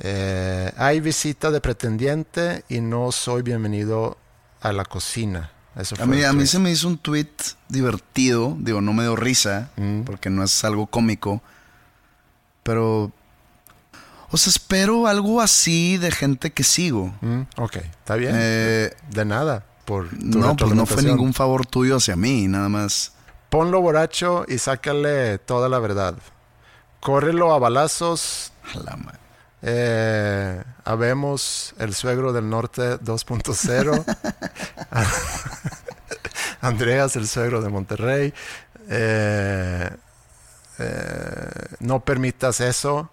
Eh, 0.00 0.72
hay 0.76 1.00
visita 1.00 1.50
de 1.50 1.60
pretendiente 1.60 2.64
y 2.68 2.80
no 2.80 3.12
soy 3.12 3.42
bienvenido 3.42 4.16
a 4.60 4.72
la 4.72 4.84
cocina. 4.84 5.50
Eso 5.76 5.94
A 6.00 6.06
mí, 6.06 6.22
a 6.22 6.32
se 6.46 6.58
me 6.58 6.70
hizo 6.70 6.88
un 6.88 6.98
tweet 6.98 7.28
divertido, 7.68 8.56
digo, 8.58 8.80
no 8.80 8.92
me 8.92 9.04
dio 9.04 9.14
risa, 9.16 9.70
Mm. 9.76 10.02
porque 10.02 10.28
no 10.30 10.42
es 10.42 10.64
algo 10.64 10.86
cómico, 10.86 11.42
pero... 12.62 13.12
O 14.32 14.36
sea, 14.36 14.50
espero 14.50 15.06
algo 15.08 15.40
así 15.40 15.96
de 15.96 16.12
gente 16.12 16.52
que 16.52 16.62
sigo. 16.62 17.12
Mm, 17.20 17.40
ok, 17.56 17.76
está 17.76 18.14
bien. 18.14 18.32
Eh, 18.36 18.94
de 19.10 19.24
nada. 19.24 19.64
Por 19.84 20.08
tu 20.08 20.16
no, 20.38 20.54
pues 20.56 20.72
no 20.72 20.86
fue 20.86 21.02
ningún 21.02 21.34
favor 21.34 21.66
tuyo 21.66 21.96
hacia 21.96 22.14
mí, 22.14 22.46
nada 22.46 22.68
más. 22.68 23.12
Ponlo 23.48 23.80
borracho 23.80 24.44
y 24.46 24.58
sácale 24.58 25.38
toda 25.38 25.68
la 25.68 25.80
verdad. 25.80 26.14
Córrelo 27.00 27.52
a 27.52 27.58
balazos. 27.58 28.52
A 28.72 28.78
la 28.78 28.96
madre. 28.96 29.18
Eh, 29.62 30.62
habemos 30.84 31.74
el 31.78 31.94
suegro 31.94 32.32
del 32.32 32.48
norte 32.48 32.98
2.0. 32.98 34.04
Andreas, 36.60 37.16
el 37.16 37.26
suegro 37.28 37.62
de 37.62 37.68
Monterrey. 37.68 38.34
Eh, 38.88 39.90
eh, 40.78 41.50
no 41.80 42.00
permitas 42.04 42.60
eso. 42.60 43.10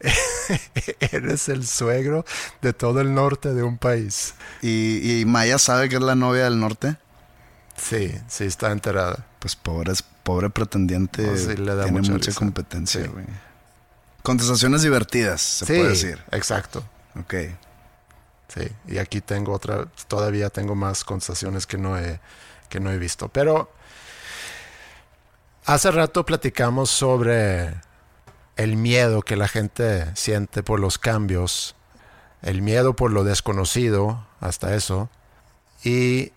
Eres 1.00 1.48
el 1.48 1.66
suegro 1.66 2.24
de 2.60 2.72
todo 2.72 3.00
el 3.00 3.14
norte 3.14 3.54
de 3.54 3.62
un 3.62 3.78
país. 3.78 4.34
¿Y, 4.60 5.20
y 5.20 5.24
Maya 5.24 5.58
sabe 5.58 5.88
que 5.88 5.96
es 5.96 6.02
la 6.02 6.14
novia 6.14 6.44
del 6.44 6.60
norte? 6.60 6.96
Sí, 7.76 8.12
sí 8.28 8.44
está 8.44 8.70
enterada. 8.70 9.26
Pues 9.38 9.56
pobre, 9.56 9.92
pobre 10.22 10.50
pretendiente 10.50 11.22
No, 11.22 11.36
sí, 11.36 11.56
le 11.56 11.74
da 11.74 11.84
tiene 11.84 12.08
mucha 12.08 12.32
competencia, 12.32 13.04
Sí. 13.04 13.10
Contestaciones 14.24 14.80
divertidas, 14.82 15.42
se 15.42 15.66
sí, 15.66 15.74
puede 15.74 15.90
decir. 15.90 16.24
exacto. 16.32 16.82
Ok. 17.20 17.34
Sí, 18.48 18.68
y 18.88 18.96
aquí 18.96 19.20
tengo 19.20 19.52
otra, 19.52 19.86
todavía 20.08 20.48
tengo 20.48 20.74
más 20.74 21.04
conversaciones 21.04 21.66
que 21.66 21.76
no 21.76 21.98
he, 21.98 22.20
que 22.70 22.80
no 22.80 22.90
he 22.90 22.96
visto. 22.96 23.28
Pero 23.28 23.70
hace 25.66 25.90
rato 25.90 26.24
platicamos 26.24 26.88
sobre 26.90 27.74
el 28.56 28.76
miedo 28.76 29.20
que 29.20 29.36
la 29.36 29.46
gente 29.46 30.10
siente 30.16 30.62
por 30.62 30.80
los 30.80 30.96
cambios, 30.96 31.76
el 32.40 32.62
miedo 32.62 32.96
por 32.96 33.10
lo 33.10 33.24
desconocido, 33.24 34.26
hasta 34.40 34.74
eso, 34.74 35.10
y 35.82 36.32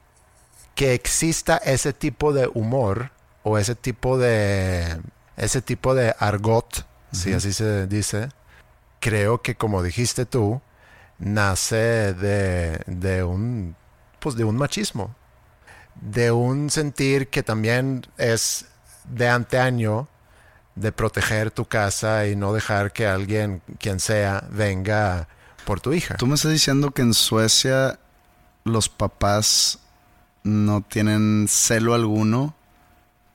que 0.75 0.93
exista 0.93 1.55
ese 1.55 1.93
tipo 1.93 2.33
de 2.33 2.49
humor 2.53 3.11
o 3.43 3.57
ese 3.57 3.75
tipo 3.75 4.17
de 4.17 4.99
ese 5.37 5.61
tipo 5.61 5.95
de 5.95 6.13
argot, 6.19 6.85
si 7.11 7.33
así 7.33 7.53
se 7.53 7.87
dice, 7.87 8.29
creo 8.99 9.41
que 9.41 9.55
como 9.55 9.83
dijiste 9.83 10.25
tú, 10.25 10.61
nace 11.19 12.13
de, 12.13 12.81
de 12.85 13.23
un 13.23 13.75
pues 14.19 14.35
de 14.35 14.43
un 14.43 14.57
machismo, 14.57 15.15
de 16.01 16.31
un 16.31 16.69
sentir 16.69 17.29
que 17.29 17.43
también 17.43 18.05
es 18.17 18.65
de 19.05 19.29
anteaño 19.29 20.07
de 20.75 20.91
proteger 20.91 21.51
tu 21.51 21.65
casa 21.65 22.27
y 22.27 22.35
no 22.35 22.53
dejar 22.53 22.93
que 22.93 23.07
alguien, 23.07 23.61
quien 23.79 23.99
sea, 23.99 24.47
venga 24.51 25.27
por 25.65 25.81
tu 25.81 25.93
hija. 25.93 26.15
Tú 26.17 26.27
me 26.27 26.35
estás 26.35 26.51
diciendo 26.51 26.91
que 26.91 27.01
en 27.01 27.13
Suecia 27.13 27.99
los 28.63 28.89
papás 28.89 29.79
no 30.43 30.81
tienen 30.81 31.47
celo 31.49 31.93
alguno 31.93 32.55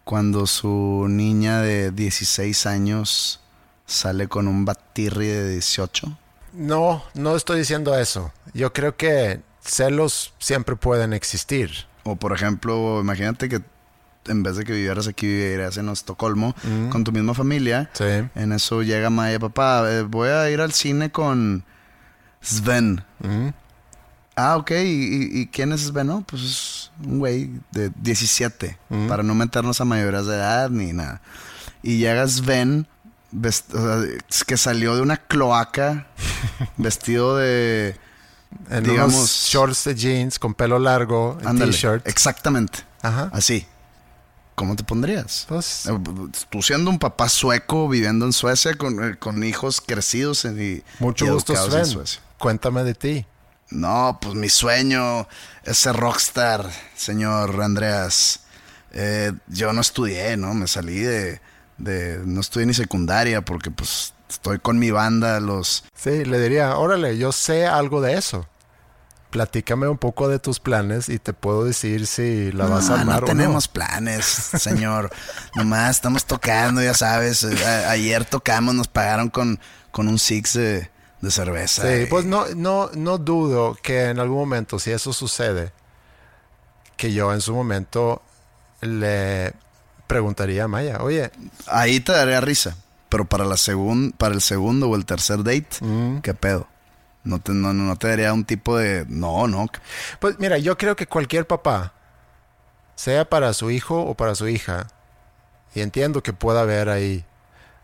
cuando 0.04 0.46
su 0.46 1.06
niña 1.08 1.60
de 1.62 1.90
16 1.90 2.66
años 2.66 3.41
sale 3.86 4.28
con 4.28 4.48
un 4.48 4.64
batirri 4.64 5.26
de 5.26 5.48
18. 5.50 6.18
No, 6.54 7.02
no 7.14 7.34
estoy 7.36 7.58
diciendo 7.60 7.98
eso. 7.98 8.32
Yo 8.54 8.72
creo 8.72 8.96
que 8.96 9.40
celos 9.64 10.34
siempre 10.38 10.76
pueden 10.76 11.12
existir. 11.12 11.70
O 12.04 12.16
por 12.16 12.32
ejemplo, 12.32 13.00
imagínate 13.00 13.48
que 13.48 13.62
en 14.26 14.42
vez 14.42 14.56
de 14.56 14.64
que 14.64 14.72
vivieras 14.72 15.08
aquí, 15.08 15.26
vivieras 15.26 15.76
en 15.78 15.88
Estocolmo 15.88 16.54
con 16.90 17.04
tu 17.04 17.10
misma 17.12 17.34
familia. 17.34 17.90
Sí. 17.92 18.04
En 18.34 18.52
eso 18.52 18.82
llega 18.82 19.10
Maya, 19.10 19.38
papá, 19.40 19.84
eh, 19.90 20.02
voy 20.02 20.28
a 20.28 20.48
ir 20.50 20.60
al 20.60 20.72
cine 20.72 21.10
con 21.10 21.64
Sven. 22.40 23.04
Mm. 23.20 23.48
Ah, 24.36 24.56
ok. 24.56 24.70
¿Y, 24.70 24.74
y- 24.84 25.40
y 25.42 25.46
quién 25.48 25.72
es 25.72 25.82
Sven? 25.82 26.06
No, 26.06 26.22
pues 26.26 26.42
es 26.42 26.90
un 27.04 27.18
güey 27.18 27.50
de 27.72 27.90
17. 28.00 28.78
Para 29.08 29.22
no 29.22 29.34
meternos 29.34 29.80
a 29.80 29.84
mayorías 29.84 30.26
de 30.26 30.34
edad 30.36 30.70
ni 30.70 30.92
nada. 30.92 31.20
Y 31.82 31.98
llega 31.98 32.26
Sven, 32.28 32.86
vest- 33.32 33.74
o 33.74 33.78
sea, 34.02 34.18
es 34.28 34.44
que 34.44 34.56
salió 34.56 34.94
de 34.94 35.02
una 35.02 35.16
cloaca, 35.16 36.06
vestido 36.76 37.36
de... 37.36 37.96
En 38.70 38.84
Digamos- 38.84 39.14
unos 39.14 39.30
shorts 39.30 39.84
de 39.84 39.94
jeans 39.94 40.38
con 40.38 40.52
pelo 40.54 40.78
largo, 40.78 41.38
t-shirt. 41.58 42.06
Exactamente. 42.06 42.80
Ajá. 43.00 43.30
Así. 43.32 43.66
¿Cómo 44.54 44.76
te 44.76 44.84
pondrías? 44.84 45.46
Pues, 45.48 45.86
Eh, 45.86 45.98
Tú 46.50 46.60
siendo 46.62 46.90
un 46.90 46.98
papá 46.98 47.30
sueco 47.30 47.88
viviendo 47.88 48.26
en 48.26 48.34
Suecia 48.34 48.74
con, 48.74 49.02
eh, 49.02 49.16
con 49.18 49.42
hijos 49.42 49.80
crecidos 49.80 50.44
en, 50.44 50.60
y, 50.62 50.82
mucho 50.98 51.24
y 51.24 51.30
gusto, 51.30 51.54
en. 51.54 51.86
Suecia. 51.86 52.20
Cuéntame 52.36 52.84
de 52.84 52.94
ti. 52.94 53.26
No, 53.70 54.18
pues 54.20 54.34
mi 54.34 54.50
sueño 54.50 55.26
es 55.64 55.78
ser 55.78 55.96
rockstar, 55.96 56.70
señor 56.94 57.58
Andreas. 57.62 58.40
Eh, 58.92 59.32
yo 59.48 59.72
no 59.72 59.80
estudié, 59.80 60.36
¿no? 60.36 60.52
Me 60.52 60.66
salí 60.66 60.98
de, 60.98 61.40
de... 61.82 62.20
No 62.24 62.40
estudié 62.40 62.66
ni 62.66 62.74
secundaria 62.74 63.42
porque 63.42 63.70
pues 63.70 64.14
estoy 64.28 64.58
con 64.58 64.78
mi 64.78 64.90
banda, 64.90 65.38
los... 65.40 65.84
Sí, 65.94 66.24
le 66.24 66.40
diría, 66.40 66.76
órale, 66.76 67.18
yo 67.18 67.32
sé 67.32 67.66
algo 67.66 68.00
de 68.00 68.14
eso. 68.14 68.46
Platícame 69.30 69.88
un 69.88 69.96
poco 69.96 70.28
de 70.28 70.38
tus 70.38 70.60
planes 70.60 71.08
y 71.08 71.18
te 71.18 71.32
puedo 71.32 71.64
decir 71.64 72.06
si 72.06 72.52
la 72.52 72.66
vas 72.66 72.90
a 72.90 73.00
armar 73.00 73.20
no 73.20 73.24
o 73.24 73.28
tenemos 73.28 73.66
planes, 73.66 74.26
señor. 74.26 75.10
Nomás 75.56 75.96
estamos 75.96 76.26
tocando, 76.26 76.82
ya 76.82 76.92
sabes. 76.92 77.42
Eh, 77.44 77.64
a- 77.64 77.90
ayer 77.92 78.26
tocamos, 78.26 78.74
nos 78.74 78.88
pagaron 78.88 79.30
con, 79.30 79.58
con 79.90 80.08
un 80.08 80.18
six 80.18 80.52
de, 80.52 80.90
de 81.22 81.30
cerveza. 81.30 81.80
Sí, 81.82 82.02
y- 82.02 82.06
pues 82.06 82.26
no, 82.26 82.44
no, 82.56 82.90
no 82.94 83.16
dudo 83.16 83.74
que 83.82 84.10
en 84.10 84.18
algún 84.20 84.36
momento, 84.38 84.78
si 84.78 84.90
eso 84.90 85.14
sucede, 85.14 85.72
que 86.98 87.14
yo 87.14 87.32
en 87.32 87.40
su 87.40 87.54
momento 87.54 88.20
le 88.82 89.54
preguntaría 90.06 90.64
a 90.64 90.68
Maya, 90.68 90.98
oye, 91.02 91.30
Ahí 91.66 92.00
te 92.00 92.12
daría 92.12 92.40
risa. 92.40 92.76
Pero 93.08 93.24
para, 93.26 93.44
la 93.44 93.56
segun, 93.58 94.12
para 94.16 94.34
el 94.34 94.40
segundo 94.40 94.88
o 94.88 94.96
el 94.96 95.04
tercer 95.04 95.38
date, 95.44 95.68
Mm. 95.80 96.20
¿qué 96.20 96.32
pedo? 96.34 96.66
No 97.24 97.38
te, 97.40 97.52
no, 97.52 97.72
no 97.72 97.96
te 97.96 98.08
daría 98.08 98.32
un 98.32 98.44
tipo 98.44 98.76
de... 98.78 99.04
No, 99.08 99.46
no. 99.46 99.66
pues 100.18 100.38
mira, 100.38 100.58
yo 100.58 100.76
creo 100.78 100.96
que 100.96 101.06
cualquier 101.06 101.46
papá, 101.46 101.92
sea 102.96 103.24
para 103.28 103.52
su 103.52 103.70
hijo 103.70 104.00
o 104.02 104.14
para 104.14 104.34
su 104.34 104.48
hija, 104.48 104.88
y 105.74 105.80
entiendo 105.82 106.22
que 106.22 106.32
pueda 106.32 106.62
haber 106.62 106.88
ahí 106.88 107.24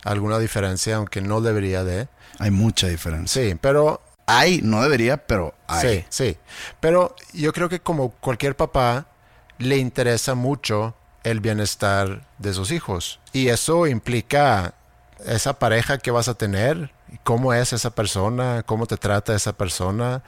alguna 0.05 0.39
diferencia, 0.39 0.97
aunque 0.97 1.21
no 1.21 1.41
debería 1.41 1.85
de, 1.85 2.09
Hay 2.39 2.51
mucha 2.51 2.89
diferencia. 2.89 3.43
sí, 3.43 3.55
pero 3.61 4.01
Hay, 4.27 4.61
no 4.63 4.83
debería, 4.83 5.17
pero 5.27 5.55
hay. 5.67 5.89
Sí, 5.89 6.05
sí. 6.09 6.37
Pero 6.81 7.15
yo 7.33 7.53
creo 7.53 7.69
que 7.69 7.81
como 7.81 8.11
cualquier 8.11 8.57
papá, 8.57 9.07
le 9.59 9.77
interesa 9.79 10.35
mucho 10.35 10.95
el 11.25 11.41
bienestar 11.41 12.27
de 12.39 12.55
sus 12.55 12.71
hijos. 12.71 13.21
Y 13.33 13.49
eso 13.49 13.87
implica 13.87 14.75
esa 15.27 15.59
pareja 15.59 15.99
que 15.99 16.11
vas 16.11 16.29
a 16.29 16.35
tener, 16.35 16.93
cómo 17.25 17.53
es 17.53 17.73
esa 17.73 17.91
persona, 17.91 18.63
cómo 18.65 18.87
te 18.87 18.97
trata 18.97 19.35
esa 19.35 19.53
persona, 19.53 20.23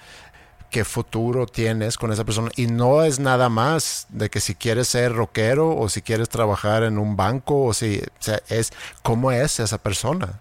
qué 0.70 0.84
futuro 0.84 1.46
tienes 1.46 1.98
con 1.98 2.12
esa 2.12 2.24
persona. 2.24 2.50
Y 2.56 2.66
no 2.66 3.02
es 3.02 3.18
nada 3.18 3.48
más 3.48 4.06
de 4.08 4.30
que 4.30 4.40
si 4.40 4.54
quieres 4.54 4.88
ser 4.88 5.12
rockero 5.14 5.76
o 5.76 5.88
si 5.88 6.02
quieres 6.02 6.28
trabajar 6.28 6.84
en 6.84 6.98
un 6.98 7.16
banco 7.16 7.64
o 7.66 7.74
si, 7.74 8.02
es 8.48 8.72
cómo 9.02 9.32
es 9.32 9.60
esa 9.60 9.78
persona. 9.78 10.40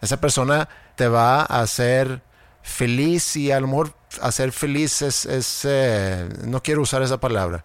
Esa 0.00 0.20
persona 0.20 0.68
te 0.96 1.08
va 1.08 1.40
a 1.40 1.60
hacer 1.60 2.22
feliz 2.62 3.36
y 3.36 3.52
a 3.52 3.60
lo 3.60 3.68
mejor 3.68 3.94
hacer 4.20 4.52
feliz 4.52 5.02
es, 5.02 5.26
es, 5.26 5.60
eh, 5.64 6.28
no 6.44 6.62
quiero 6.62 6.82
usar 6.82 7.02
esa 7.02 7.18
palabra. 7.18 7.64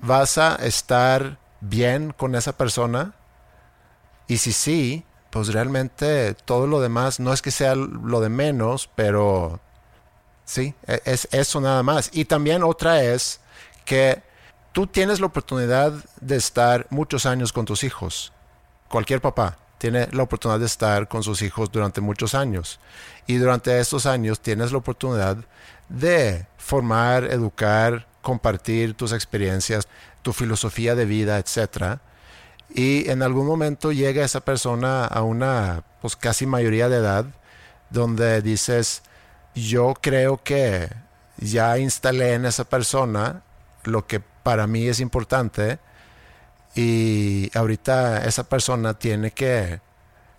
Vas 0.00 0.38
a 0.38 0.56
estar 0.56 1.38
bien 1.60 2.12
con 2.16 2.34
esa 2.34 2.56
persona 2.56 3.14
y 4.28 4.38
si 4.38 4.52
sí, 4.52 5.04
pues 5.30 5.48
realmente 5.52 6.34
todo 6.34 6.66
lo 6.66 6.80
demás 6.80 7.20
no 7.20 7.32
es 7.32 7.42
que 7.42 7.50
sea 7.50 7.74
lo 7.74 8.20
de 8.20 8.28
menos, 8.28 8.88
pero 8.94 9.60
sí, 10.44 10.74
e- 10.86 11.02
es 11.04 11.28
eso 11.32 11.60
nada 11.60 11.82
más. 11.82 12.10
Y 12.12 12.24
también 12.26 12.62
otra 12.62 13.02
es 13.02 13.40
que 13.84 14.22
tú 14.72 14.86
tienes 14.86 15.20
la 15.20 15.26
oportunidad 15.26 15.92
de 16.20 16.36
estar 16.36 16.86
muchos 16.90 17.26
años 17.26 17.52
con 17.52 17.64
tus 17.64 17.84
hijos 17.84 18.32
cualquier 18.88 19.20
papá 19.20 19.58
tiene 19.78 20.08
la 20.12 20.22
oportunidad 20.22 20.60
de 20.60 20.66
estar 20.66 21.06
con 21.08 21.22
sus 21.22 21.42
hijos 21.42 21.70
durante 21.70 22.00
muchos 22.00 22.34
años. 22.34 22.80
Y 23.26 23.36
durante 23.36 23.78
estos 23.78 24.06
años 24.06 24.40
tienes 24.40 24.72
la 24.72 24.78
oportunidad 24.78 25.36
de 25.88 26.46
formar, 26.56 27.24
educar, 27.24 28.06
compartir 28.26 28.94
tus 28.94 29.12
experiencias, 29.12 29.86
tu 30.22 30.32
filosofía 30.32 30.96
de 30.96 31.04
vida, 31.04 31.38
etc. 31.38 32.00
Y 32.74 33.08
en 33.08 33.22
algún 33.22 33.46
momento 33.46 33.92
llega 33.92 34.24
esa 34.24 34.40
persona 34.40 35.04
a 35.04 35.22
una 35.22 35.84
pues 36.00 36.16
casi 36.16 36.44
mayoría 36.44 36.88
de 36.88 36.96
edad 36.96 37.26
donde 37.88 38.42
dices, 38.42 39.02
yo 39.54 39.94
creo 40.00 40.42
que 40.42 40.88
ya 41.38 41.78
instalé 41.78 42.34
en 42.34 42.46
esa 42.46 42.64
persona 42.64 43.44
lo 43.84 44.08
que 44.08 44.18
para 44.18 44.66
mí 44.66 44.88
es 44.88 44.98
importante 44.98 45.78
y 46.74 47.56
ahorita 47.56 48.24
esa 48.26 48.42
persona 48.48 48.94
tiene 48.94 49.30
que 49.30 49.80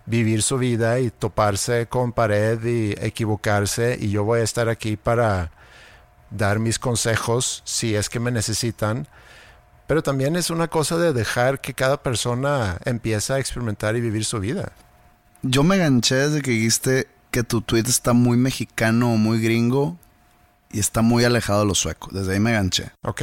vivir 0.04 0.42
su 0.42 0.58
vida 0.58 1.00
y 1.00 1.10
toparse 1.10 1.86
con 1.86 2.12
pared 2.12 2.62
y 2.66 2.92
equivocarse 3.02 3.96
y 3.98 4.10
yo 4.10 4.24
voy 4.24 4.40
a 4.40 4.44
estar 4.44 4.68
aquí 4.68 4.98
para 4.98 5.52
dar 6.30 6.58
mis 6.58 6.78
consejos 6.78 7.62
si 7.64 7.94
es 7.94 8.08
que 8.08 8.20
me 8.20 8.30
necesitan. 8.30 9.06
Pero 9.86 10.02
también 10.02 10.36
es 10.36 10.50
una 10.50 10.68
cosa 10.68 10.98
de 10.98 11.12
dejar 11.12 11.60
que 11.60 11.72
cada 11.72 12.02
persona 12.02 12.78
empiece 12.84 13.32
a 13.32 13.38
experimentar 13.38 13.96
y 13.96 14.00
vivir 14.00 14.24
su 14.24 14.38
vida. 14.38 14.72
Yo 15.42 15.62
me 15.62 15.78
ganché 15.78 16.16
desde 16.16 16.42
que 16.42 16.50
dijiste 16.50 17.08
que 17.30 17.42
tu 17.42 17.62
tweet 17.62 17.84
está 17.86 18.12
muy 18.12 18.36
mexicano 18.36 19.12
o 19.12 19.16
muy 19.16 19.40
gringo 19.40 19.96
y 20.70 20.80
está 20.80 21.00
muy 21.00 21.24
alejado 21.24 21.60
de 21.60 21.66
los 21.66 21.78
suecos. 21.78 22.12
Desde 22.12 22.34
ahí 22.34 22.40
me 22.40 22.52
ganché. 22.52 22.90
Ok. 23.02 23.22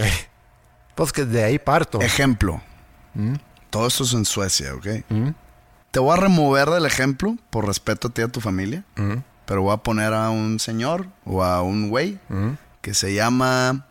Pues 0.96 1.12
que 1.12 1.26
de 1.26 1.44
ahí 1.44 1.60
parto. 1.60 2.02
Ejemplo. 2.02 2.62
Todo 3.70 3.88
esto 3.88 4.04
es 4.04 4.14
en 4.14 4.26
Suecia, 4.26 4.74
¿ok? 4.74 4.88
Te 5.92 6.00
voy 6.00 6.18
a 6.18 6.22
remover 6.22 6.70
del 6.70 6.86
ejemplo 6.86 7.38
por 7.50 7.68
respeto 7.68 8.08
a 8.08 8.12
ti 8.12 8.22
y 8.22 8.26
a 8.26 8.28
tu 8.28 8.42
familia. 8.42 8.84
Pero 9.46 9.62
voy 9.62 9.74
a 9.74 9.78
poner 9.78 10.14
a 10.14 10.32
un 10.32 10.60
señor 10.60 11.08
o 11.26 11.44
a 11.44 11.62
un 11.62 11.90
güey 11.90 12.18
que 12.86 12.94
se 12.94 13.16
llama... 13.16 13.84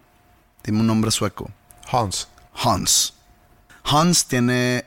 Dime 0.62 0.78
un 0.78 0.86
nombre 0.86 1.10
sueco. 1.10 1.50
Hans. 1.90 2.28
Hans. 2.54 3.14
Hans 3.82 4.26
tiene 4.26 4.84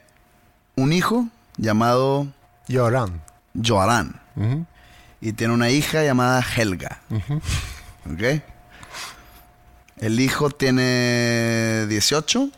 un 0.77 0.93
hijo 0.93 1.27
llamado 1.57 2.25
Lloran. 2.69 3.21
Joran. 3.61 4.21
Y 5.19 5.33
tiene 5.33 5.53
una 5.53 5.71
hija 5.71 6.05
llamada 6.05 6.41
Helga. 6.41 7.01
¿Ok? 8.09 8.41
El 9.97 10.21
hijo 10.21 10.51
tiene 10.51 11.85
18. 11.89 12.49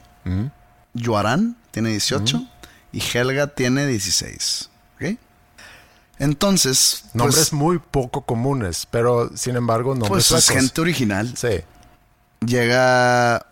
Joran 1.04 1.58
tiene 1.72 1.90
18. 1.90 2.46
Y 2.92 3.02
Helga 3.02 3.48
tiene 3.48 3.88
16. 3.88 4.69
Entonces, 6.20 7.00
pues, 7.04 7.16
Nombres 7.16 7.54
muy 7.54 7.80
poco 7.80 8.22
comunes, 8.22 8.86
pero 8.92 9.32
sin 9.36 9.56
embargo 9.56 9.92
nombres 9.96 10.28
pues 10.28 10.32
es 10.32 10.46
suecos. 10.46 10.64
gente 10.64 10.82
original. 10.82 11.34
Sí. 11.38 11.62
Llega 12.46 13.46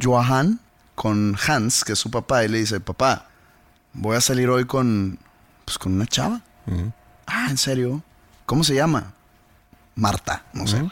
Johan 0.00 0.60
con 0.94 1.36
Hans, 1.46 1.84
que 1.84 1.92
es 1.94 1.98
su 1.98 2.10
papá, 2.10 2.44
y 2.44 2.48
le 2.48 2.58
dice, 2.58 2.80
papá, 2.80 3.28
voy 3.94 4.16
a 4.16 4.20
salir 4.20 4.48
hoy 4.50 4.66
con, 4.66 5.18
pues, 5.64 5.78
con 5.78 5.94
una 5.94 6.06
chava. 6.06 6.42
Ah, 7.26 7.46
¿en 7.50 7.56
serio? 7.58 8.02
¿Cómo 8.46 8.62
se 8.64 8.74
llama? 8.74 9.12
Marta, 9.94 10.44
no 10.52 10.66
sé. 10.66 10.82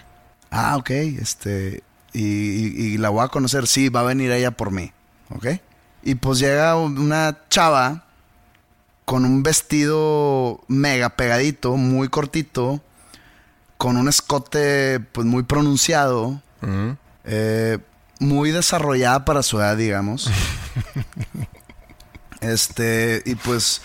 Ah, 0.50 0.76
ok, 0.76 0.90
este, 0.90 1.82
y, 2.12 2.22
y- 2.24 2.94
y 2.94 2.98
la 2.98 3.10
voy 3.10 3.24
a 3.24 3.28
conocer, 3.28 3.66
sí, 3.66 3.88
va 3.90 4.00
a 4.00 4.04
venir 4.04 4.30
ella 4.32 4.50
por 4.52 4.70
mí, 4.70 4.92
¿ok? 5.30 5.46
Y 6.02 6.14
pues 6.14 6.38
llega 6.38 6.76
una 6.76 7.38
chava 7.50 8.06
con 9.08 9.24
un 9.24 9.42
vestido 9.42 10.60
mega 10.68 11.08
pegadito, 11.16 11.78
muy 11.78 12.10
cortito, 12.10 12.82
con 13.78 13.96
un 13.96 14.06
escote 14.06 15.00
pues 15.00 15.26
muy 15.26 15.44
pronunciado, 15.44 16.42
eh, 17.24 17.78
muy 18.20 18.50
desarrollada 18.50 19.24
para 19.24 19.42
su 19.42 19.60
edad, 19.60 19.78
digamos. 19.78 20.30
este, 22.42 23.22
y 23.24 23.34
pues 23.36 23.80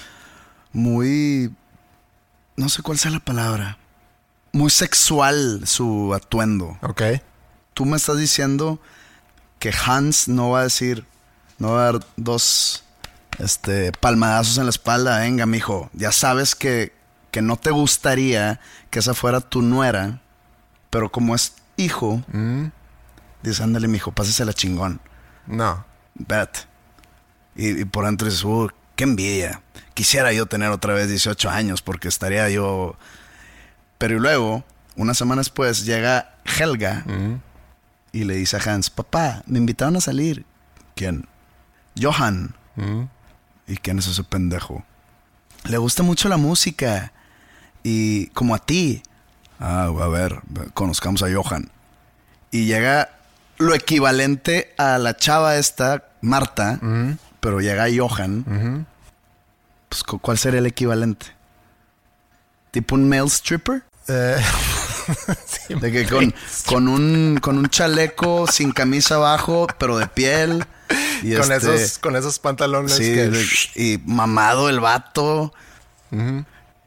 muy, 0.73 1.55
no 2.57 2.67
sé 2.67 2.81
cuál 2.81 2.97
sea 2.97 3.11
la 3.11 3.21
palabra, 3.21 3.77
muy 4.51 4.71
sexual 4.71 5.61
su 5.65 6.13
atuendo. 6.13 6.77
Ok. 6.81 7.01
Tú 7.73 7.85
me 7.85 7.95
estás 7.95 8.17
diciendo 8.17 8.81
que 9.59 9.71
Hans 9.85 10.27
no 10.27 10.49
va 10.49 10.59
a 10.59 10.63
decir, 10.63 11.05
no 11.59 11.71
va 11.71 11.79
a 11.79 11.91
dar 11.93 12.05
dos 12.17 12.82
este, 13.39 13.91
palmadazos 13.91 14.57
en 14.57 14.65
la 14.65 14.69
espalda, 14.69 15.19
venga, 15.19 15.45
mijo, 15.45 15.89
ya 15.93 16.11
sabes 16.11 16.55
que, 16.55 16.93
que 17.31 17.41
no 17.41 17.57
te 17.57 17.71
gustaría 17.71 18.59
que 18.89 18.99
esa 18.99 19.13
fuera 19.13 19.41
tu 19.41 19.61
nuera, 19.61 20.21
pero 20.89 21.11
como 21.11 21.35
es 21.35 21.55
hijo, 21.77 22.21
dices, 23.41 23.61
ándale, 23.61 23.87
mijo, 23.87 24.11
pásesela 24.11 24.53
chingón. 24.53 24.99
No. 25.47 25.85
Espérate. 26.19 26.61
Y, 27.55 27.81
y 27.81 27.85
por 27.85 28.05
dentro 28.05 28.27
dices, 28.27 28.43
"Uh, 28.43 28.69
qué 28.95 29.03
envidia. 29.03 29.61
Quisiera 29.93 30.31
yo 30.33 30.45
tener 30.45 30.69
otra 30.69 30.93
vez 30.93 31.09
18 31.09 31.49
años 31.49 31.81
porque 31.81 32.07
estaría 32.07 32.49
yo... 32.49 32.95
Pero 33.97 34.17
y 34.17 34.19
luego, 34.19 34.63
una 34.95 35.13
semana 35.13 35.39
después, 35.41 35.85
llega 35.85 36.35
Helga 36.45 37.03
y 38.11 38.23
le 38.25 38.35
dice 38.35 38.57
a 38.57 38.59
Hans, 38.71 38.89
papá, 38.89 39.43
me 39.47 39.57
invitaron 39.59 39.95
a 39.95 40.01
salir. 40.01 40.45
¿Quién? 40.95 41.27
Johan. 41.99 42.55
¿Y 43.67 43.77
quién 43.77 43.99
es 43.99 44.07
ese 44.07 44.23
pendejo? 44.23 44.83
Le 45.65 45.77
gusta 45.77 46.03
mucho 46.03 46.27
la 46.29 46.37
música. 46.37 47.11
Y 47.83 48.27
como 48.27 48.55
a 48.55 48.59
ti. 48.59 49.01
Ah, 49.59 49.83
a 49.85 50.07
ver, 50.07 50.41
conozcamos 50.73 51.23
a 51.23 51.27
Johan. 51.33 51.69
Y 52.51 52.65
llega 52.65 53.09
lo 53.57 53.73
equivalente 53.73 54.73
a 54.77 54.97
la 54.97 55.15
chava 55.15 55.55
esta, 55.57 56.03
Marta, 56.21 56.79
pero 57.39 57.61
llega 57.61 57.85
Johan. 57.95 58.85
Pues, 59.89 60.03
cu- 60.03 60.19
¿cuál 60.19 60.37
sería 60.37 60.59
el 60.59 60.65
equivalente? 60.65 61.27
¿Tipo 62.71 62.95
un 62.95 63.07
male 63.07 63.27
stripper? 63.27 63.83
Eh, 64.07 64.37
De 65.81 65.91
que 65.91 66.05
con, 66.07 66.33
con, 66.65 66.87
un, 66.87 67.37
con 67.41 67.57
un 67.57 67.67
chaleco 67.69 68.47
sin 68.47 68.71
camisa 68.71 69.15
abajo, 69.15 69.67
pero 69.77 69.97
de 69.97 70.07
piel. 70.07 70.65
Y 71.23 71.35
con, 71.35 71.51
este- 71.51 71.75
esos, 71.75 71.97
con 71.99 72.15
esos 72.15 72.39
pantalones 72.39 72.93
Sí, 72.93 73.03
que... 73.13 73.29
de- 73.29 73.45
y 73.75 74.01
mamado 74.05 74.69
el 74.69 74.79
vato. 74.79 75.53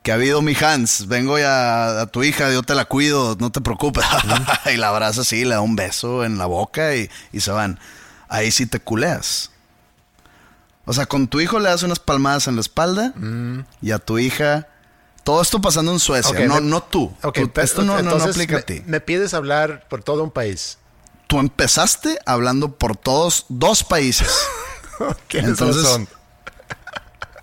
Que 0.03 0.13
ha 0.13 0.15
habido 0.15 0.41
mi 0.41 0.55
Hans, 0.55 1.09
vengo 1.09 1.37
ya 1.37 2.03
a 2.03 2.07
tu 2.07 2.23
hija, 2.23 2.53
yo 2.53 2.63
te 2.63 2.77
la 2.77 2.85
cuido, 2.85 3.37
no 3.41 3.51
te 3.51 3.61
preocupes. 3.61 4.05
y 4.73 4.77
la 4.77 4.91
abraza 4.91 5.23
así, 5.23 5.45
le 5.45 5.51
da 5.57 5.61
un 5.61 5.75
beso 5.75 6.25
en 6.25 6.39
la 6.39 6.47
boca 6.47 6.95
y, 6.95 7.11
y 7.33 7.41
se 7.41 7.51
van. 7.51 7.81
Ahí 8.29 8.53
sí 8.53 8.67
te 8.67 8.79
culeas. 8.79 9.51
O 10.85 10.93
sea, 10.93 11.07
con 11.07 11.27
tu 11.27 11.41
hijo 11.41 11.59
le 11.59 11.69
das 11.69 11.83
unas 11.83 11.99
palmadas 11.99 12.47
en 12.47 12.55
la 12.55 12.61
espalda 12.61 13.13
y 13.83 13.91
a 13.91 13.99
tu 13.99 14.19
hija. 14.21 14.69
Todo 15.25 15.43
esto 15.43 15.61
pasando 15.61 15.91
en 15.91 15.99
Suecia, 15.99 16.39
no, 16.47 16.55
me- 16.57 16.61
no 16.61 16.83
tú. 16.85 17.13
Esto 17.57 17.83
no, 17.83 18.01
no- 18.01 18.11
aplica 18.13 18.55
me, 18.55 18.61
a 18.61 18.63
ti. 18.65 18.83
Me 18.87 19.01
pides 19.01 19.35
hablar 19.35 19.89
por 19.89 20.05
todo 20.05 20.23
un 20.23 20.31
país. 20.31 20.79
Tú 21.27 21.41
empezaste 21.41 22.19
hablando 22.27 22.77
por 22.77 22.97
todos 22.97 23.47
dos 23.49 23.83
países. 23.85 24.29
¿Quiénes 25.29 25.51
Entonces-? 25.51 26.07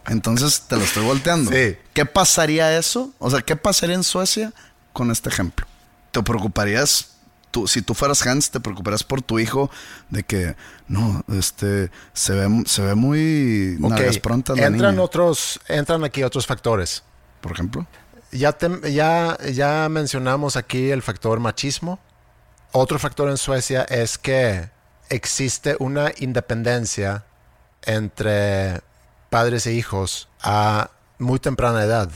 Entonces 0.08 0.62
te 0.68 0.76
lo 0.76 0.84
estoy 0.84 1.04
volteando. 1.06 1.52
Sí. 1.52 1.78
¿Qué 1.94 2.06
pasaría 2.06 2.78
eso? 2.78 3.14
O 3.20 3.30
sea, 3.30 3.42
¿qué 3.42 3.56
pasaría 3.56 3.96
en 3.96 4.04
Suecia 4.04 4.52
con 4.92 5.12
este 5.12 5.30
ejemplo? 5.30 5.66
¿Te 6.12 6.22
preocuparías, 6.22 7.12
tú, 7.52 7.68
si 7.68 7.82
tú 7.82 7.94
fueras 7.94 8.26
Hans, 8.28 8.52
te 8.52 8.60
preocuparías 8.60 9.04
por 9.04 9.22
tu 9.22 9.40
hijo 9.40 9.72
de 10.10 10.24
que, 10.24 10.56
no, 10.88 11.24
este, 11.34 11.90
se 12.14 12.34
ve, 12.34 12.64
se 12.66 12.82
ve 12.82 12.96
muy 12.96 13.78
Ok, 13.82 13.90
nalgas 13.92 14.20
prontas 14.20 14.58
la 14.58 14.66
entran 14.68 14.92
niña, 14.96 15.04
otros, 15.04 15.60
entran 15.68 16.04
aquí 16.04 16.22
otros 16.24 16.46
factores. 16.46 17.04
por 17.42 17.54
ejemplo? 17.54 17.88
Ya, 18.32 18.52
te- 18.52 18.92
ya, 18.94 19.38
ya 19.54 19.88
mencionamos 19.90 20.58
aquí 20.58 20.90
el 20.92 21.02
factor 21.02 21.40
machismo. 21.40 22.00
Otro 22.76 22.98
factor 22.98 23.30
en 23.30 23.38
Suecia 23.38 23.84
es 23.84 24.18
que 24.18 24.68
existe 25.10 25.76
una 25.78 26.12
independencia 26.18 27.24
entre 27.84 28.82
padres 29.30 29.68
e 29.68 29.74
hijos 29.74 30.28
a 30.42 30.90
muy 31.20 31.38
temprana 31.38 31.84
edad 31.84 32.10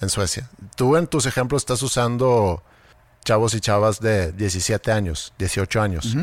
en 0.00 0.10
Suecia. 0.10 0.50
Tú 0.74 0.96
en 0.96 1.06
tus 1.06 1.26
ejemplos 1.26 1.62
estás 1.62 1.80
usando 1.82 2.64
chavos 3.24 3.54
y 3.54 3.60
chavas 3.60 4.00
de 4.00 4.32
17 4.32 4.90
años, 4.90 5.32
18 5.38 5.80
años. 5.80 6.16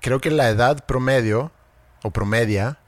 Creo 0.00 0.18
que 0.18 0.30
la 0.30 0.48
edad 0.48 0.86
promedio 0.86 1.52
o 2.02 2.10
promedia 2.10 2.78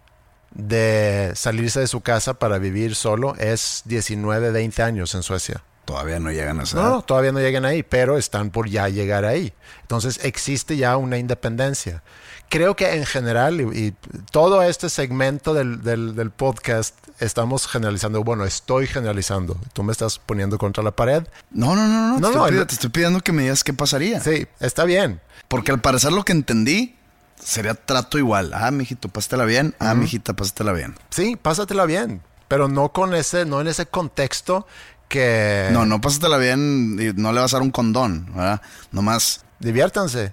de 0.53 1.33
salirse 1.35 1.81
de 1.81 1.87
su 1.87 2.01
casa 2.01 2.33
para 2.33 2.57
vivir 2.57 2.95
solo 2.95 3.35
es 3.37 3.83
19, 3.85 4.53
20 4.53 4.83
años 4.83 5.15
en 5.15 5.23
Suecia. 5.23 5.63
Todavía 5.91 6.21
no 6.21 6.31
llegan 6.31 6.61
a 6.61 6.63
esa 6.63 6.77
No, 6.77 6.89
no, 6.89 7.03
todavía 7.03 7.33
no 7.33 7.41
llegan 7.41 7.65
ahí, 7.65 7.83
pero 7.83 8.17
están 8.17 8.51
por 8.51 8.69
ya 8.69 8.89
llegar 8.89 9.25
ahí. 9.25 9.53
Entonces 9.83 10.21
existe 10.23 10.77
ya 10.77 10.97
una 10.97 11.19
independencia. 11.19 12.03
Creo 12.49 12.75
que 12.75 12.95
en 12.95 13.07
general, 13.07 13.61
y, 13.61 13.65
y 13.87 13.95
todo 14.33 14.63
este 14.63 14.89
segmento 14.91 15.55
del, 15.55 15.83
del- 15.83 16.15
del 16.17 16.31
podcast, 16.31 16.97
estamos 17.21 17.67
generalizando. 17.69 18.25
Bueno, 18.25 18.45
estoy 18.45 18.87
generalizando. 18.89 19.57
Tú 19.73 19.83
me 19.85 19.93
estás 19.93 20.19
poniendo 20.19 20.59
contra 20.59 20.83
la 20.83 20.91
pared. 20.91 21.25
No, 21.51 21.77
no, 21.77 21.87
no, 21.87 22.09
no. 22.09 22.15
te, 22.17 22.21
No, 22.21 22.29
estoy 22.29 22.41
no, 22.41 22.49
pidi- 22.49 22.59
no. 22.61 22.67
te 22.67 22.75
estoy 22.75 22.91
pidiendo 22.91 23.21
que 23.21 23.33
me 23.33 23.43
digas 23.43 23.63
qué 23.65 23.73
pasaría. 23.73 24.21
Sí, 24.21 24.47
está 24.59 24.85
bien. 24.85 25.21
Porque 25.49 25.71
al 25.73 25.81
parecer 25.81 26.13
lo 26.13 26.25
que 26.25 26.33
entendí 26.33 26.97
sería 27.41 27.75
trato 27.75 28.19
igual. 28.19 28.51
Ah, 28.55 28.71
mijito, 28.71 29.09
pásatela 29.09 29.45
bien. 29.45 29.75
Ah, 29.79 29.95
mijita, 29.95 30.33
pásatela 30.35 30.73
bien. 30.73 30.97
Sí, 31.11 31.37
pásatela 31.37 31.85
bien. 31.87 32.21
Pero 32.49 32.67
no 32.67 32.91
con 32.91 33.15
ese, 33.15 33.45
no 33.45 33.61
en 33.61 33.69
ese 33.69 33.87
contexto 33.87 34.67
que... 35.11 35.69
No, 35.73 35.85
no 35.85 36.01
pásatela 36.01 36.39
bien 36.39 36.97
y 36.99 37.21
no 37.21 37.33
le 37.33 37.41
vas 37.41 37.53
a 37.53 37.57
dar 37.59 37.63
un 37.63 37.71
condón, 37.71 38.27
¿verdad? 38.35 38.63
Nomás. 38.93 39.45
Diviértanse. 39.59 40.33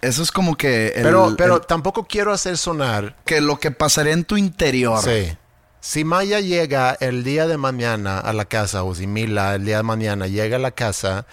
Eso 0.00 0.22
es 0.22 0.30
como 0.32 0.56
que. 0.56 0.88
el- 0.94 1.02
pero 1.02 1.34
pero 1.36 1.56
el- 1.56 1.66
tampoco 1.66 2.04
quiero 2.06 2.32
hacer 2.32 2.56
sonar 2.56 3.16
que 3.26 3.40
lo 3.42 3.58
que 3.58 3.70
pasaría 3.72 4.12
en 4.14 4.24
tu 4.24 4.36
interior. 4.36 5.02
Sí. 5.02 5.36
Si 5.80 6.04
Maya 6.04 6.40
llega 6.40 6.96
el 7.00 7.24
día 7.24 7.46
de 7.46 7.56
mañana 7.58 8.18
a 8.20 8.32
la 8.32 8.44
casa, 8.44 8.84
o 8.84 8.94
si 8.94 9.06
Mila 9.06 9.54
el 9.56 9.64
día 9.64 9.78
de 9.78 9.82
mañana 9.82 10.26
llega 10.26 10.56
a 10.56 10.60
la 10.60 10.70
casa 10.70 11.26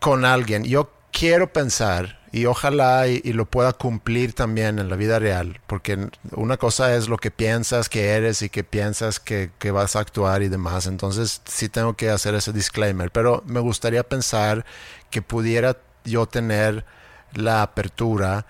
con 0.00 0.24
alguien, 0.24 0.64
yo 0.64 0.90
quiero 1.12 1.52
pensar, 1.52 2.19
y 2.32 2.46
ojalá 2.46 3.08
y, 3.08 3.20
lo 3.32 3.44
pueda 3.46 3.72
cumplir 3.72 4.34
también 4.34 4.78
en 4.78 4.88
la 4.88 4.96
vida 4.96 5.18
real, 5.18 5.60
porque 5.66 6.08
una 6.32 6.56
cosa 6.56 6.94
es 6.94 7.08
lo 7.08 7.16
que 7.16 7.30
piensas 7.30 7.88
que 7.88 8.10
eres 8.10 8.42
y 8.42 8.48
que 8.48 8.64
piensas 8.64 9.18
que, 9.18 9.50
que 9.58 9.70
vas 9.70 9.96
a 9.96 10.00
actuar 10.00 10.42
y 10.42 10.48
demás, 10.48 10.86
entonces 10.86 11.42
sí 11.44 11.68
tengo 11.68 11.94
que 11.94 12.10
hacer 12.10 12.34
ese 12.34 12.52
disclaimer, 12.52 13.10
pero 13.10 13.42
me 13.46 13.60
gustaría 13.60 14.02
pensar 14.02 14.64
que 15.10 15.22
pudiera 15.22 15.76
yo 16.04 16.26
tener 16.26 16.84
la 17.32 17.62
apertura 17.62 18.46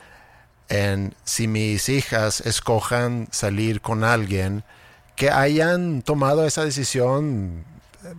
en 0.68 1.14
si 1.24 1.48
mis 1.48 1.88
hijas 1.88 2.40
escojan 2.42 3.28
salir 3.30 3.80
con 3.80 4.04
alguien, 4.04 4.64
que 5.16 5.30
hayan 5.30 6.02
tomado 6.02 6.46
esa 6.46 6.64
decisión 6.64 7.64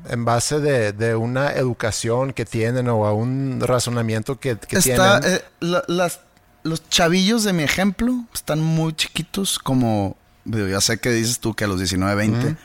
en 0.09 0.25
base 0.25 0.59
de, 0.59 0.93
de 0.93 1.15
una 1.15 1.51
educación 1.53 2.33
que 2.33 2.45
tienen 2.45 2.87
o 2.89 3.05
a 3.05 3.13
un 3.13 3.59
razonamiento 3.61 4.39
que, 4.39 4.57
que 4.57 4.77
Está, 4.77 5.19
tienen. 5.21 5.37
eh, 5.37 5.43
la- 5.59 5.83
las- 5.87 6.19
los 6.63 6.87
chavillos 6.89 7.43
de 7.43 7.53
mi 7.53 7.63
ejemplo 7.63 8.13
están 8.33 8.61
muy 8.61 8.93
chiquitos, 8.93 9.57
como 9.57 10.15
ya 10.45 10.79
sé 10.81 10.99
que 10.99 11.09
dices 11.11 11.39
tú 11.39 11.55
que 11.55 11.63
a 11.63 11.67
los 11.67 11.77
19, 11.79 12.13
20. 12.15 12.55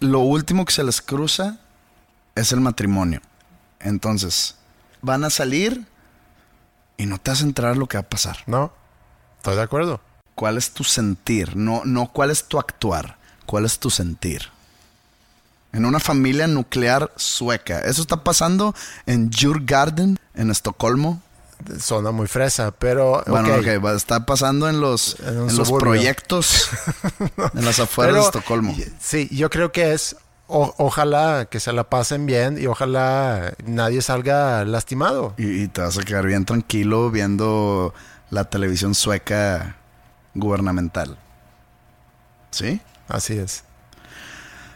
Lo 0.00 0.20
último 0.20 0.64
que 0.64 0.72
se 0.72 0.82
les 0.84 1.02
cruza 1.02 1.58
es 2.34 2.52
el 2.52 2.60
matrimonio. 2.60 3.20
Entonces, 3.80 4.56
van 5.02 5.24
a 5.24 5.30
salir 5.30 5.86
y 6.96 7.04
no 7.06 7.18
te 7.18 7.30
vas 7.30 7.42
a 7.42 7.44
enterar 7.44 7.76
lo 7.76 7.86
que 7.86 7.98
va 7.98 8.02
a 8.02 8.08
pasar. 8.08 8.38
No, 8.46 8.72
estoy 9.36 9.56
de 9.56 9.62
acuerdo. 9.62 10.00
¿Cuál 10.34 10.56
es 10.56 10.70
tu 10.70 10.82
sentir? 10.84 11.54
No, 11.56 11.82
no 11.84 12.06
cuál 12.12 12.30
es 12.30 12.44
tu 12.44 12.58
actuar. 12.58 13.18
¿Cuál 13.46 13.66
es 13.66 13.78
tu 13.78 13.90
sentir? 13.90 14.48
En 15.74 15.84
una 15.84 16.00
familia 16.00 16.46
nuclear 16.46 17.12
sueca. 17.16 17.80
Eso 17.80 18.00
está 18.00 18.24
pasando 18.24 18.74
en 19.06 19.28
Djurgarden, 19.30 20.18
en 20.34 20.50
Estocolmo. 20.50 21.20
Suena 21.80 22.10
muy 22.10 22.26
fresa, 22.26 22.70
pero. 22.72 23.22
Bueno, 23.26 23.48
ok. 23.54 23.60
ok, 23.60 23.84
va- 23.84 23.94
está 23.94 24.24
pasando 24.26 24.68
en 24.68 24.80
los, 24.80 25.18
En 25.20 25.48
en 25.50 25.56
los 25.56 25.70
proyectos 25.72 26.68
en 27.54 27.64
las 27.64 27.78
afueras 27.80 28.12
Pero, 28.12 28.22
de 28.22 28.26
Estocolmo. 28.28 28.76
Sí, 29.00 29.28
yo 29.32 29.50
creo 29.50 29.72
que 29.72 29.92
es. 29.92 30.16
o- 30.46 30.74
ojalá 30.78 31.46
que 31.50 31.58
se 31.60 31.72
la 31.72 31.84
pasen 31.84 32.26
bien 32.26 32.58
y 32.60 32.66
ojalá 32.66 33.54
nadie 33.66 34.02
salga 34.02 34.64
lastimado. 34.64 35.34
Y, 35.38 35.62
y 35.62 35.68
te 35.68 35.80
vas 35.80 35.96
a 35.96 36.02
quedar 36.02 36.26
bien 36.26 36.44
tranquilo 36.44 37.10
viendo 37.10 37.94
la 38.30 38.44
televisión 38.44 38.94
sueca 38.94 39.76
gubernamental. 40.34 41.16
¿Sí? 42.50 42.80
Así 43.08 43.38
es. 43.38 43.64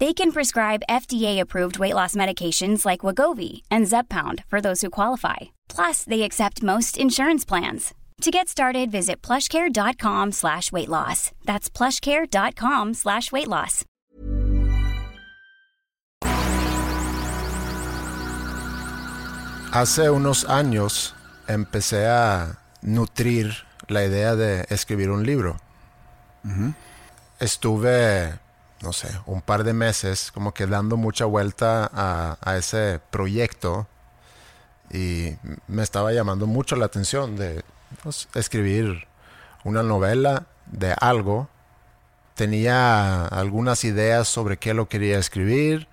They 0.00 0.14
can 0.14 0.32
prescribe 0.32 0.82
FDA-approved 0.88 1.78
weight 1.78 1.94
loss 1.94 2.14
medications 2.14 2.86
like 2.86 3.02
Wagovi 3.02 3.60
and 3.70 3.84
Zepbound 3.86 4.44
for 4.48 4.58
those 4.62 4.80
who 4.80 4.88
qualify. 4.88 5.36
Plus, 5.68 6.04
they 6.04 6.22
accept 6.22 6.62
most 6.62 6.96
insurance 6.96 7.44
plans. 7.44 7.92
To 8.22 8.30
get 8.30 8.48
started, 8.48 8.90
visit 8.90 9.20
plushcare.com 9.20 10.32
slash 10.32 10.72
weight 10.72 10.88
loss. 10.88 11.32
That's 11.44 11.68
plushcare.com 11.68 12.94
slash 12.94 13.30
weight 13.30 13.46
loss. 13.48 13.84
Hace 19.72 20.08
unos 20.08 20.46
años 20.46 21.14
empecé 21.46 22.06
a 22.06 22.58
nutrir 22.82 23.66
la 23.88 24.04
idea 24.04 24.34
de 24.34 24.64
escribir 24.70 25.10
un 25.10 25.24
libro. 25.24 25.58
Estuve, 27.38 28.38
no 28.82 28.92
sé, 28.92 29.08
un 29.26 29.42
par 29.42 29.64
de 29.64 29.72
meses 29.72 30.30
como 30.32 30.54
que 30.54 30.66
dando 30.66 30.96
mucha 30.96 31.24
vuelta 31.24 31.90
a, 31.92 32.38
a 32.40 32.56
ese 32.56 33.00
proyecto 33.10 33.86
y 34.90 35.36
me 35.68 35.82
estaba 35.82 36.12
llamando 36.12 36.46
mucho 36.46 36.76
la 36.76 36.86
atención 36.86 37.36
de 37.36 37.62
pues, 38.02 38.28
escribir 38.34 39.06
una 39.64 39.82
novela 39.82 40.46
de 40.66 40.94
algo. 41.00 41.48
Tenía 42.34 43.26
algunas 43.26 43.84
ideas 43.84 44.26
sobre 44.28 44.56
qué 44.56 44.74
lo 44.74 44.88
quería 44.88 45.18
escribir, 45.18 45.88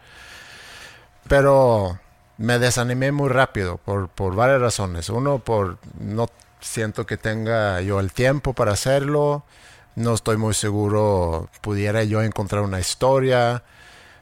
pero 1.27 1.99
me 2.37 2.59
desanimé 2.59 3.11
muy 3.11 3.29
rápido 3.29 3.77
por, 3.77 4.09
por 4.09 4.35
varias 4.35 4.61
razones. 4.61 5.09
Uno, 5.09 5.39
por 5.39 5.77
no 5.99 6.27
siento 6.61 7.05
que 7.05 7.17
tenga 7.17 7.81
yo 7.81 7.99
el 7.99 8.13
tiempo 8.13 8.53
para 8.53 8.71
hacerlo. 8.71 9.43
No 9.97 10.13
estoy 10.13 10.37
muy 10.37 10.53
seguro 10.53 11.49
pudiera 11.61 12.03
yo 12.03 12.21
encontrar 12.21 12.61
una 12.61 12.79
historia, 12.79 13.63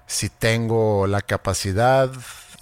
si 0.08 0.30
tengo 0.30 1.06
la 1.06 1.20
capacidad 1.20 2.10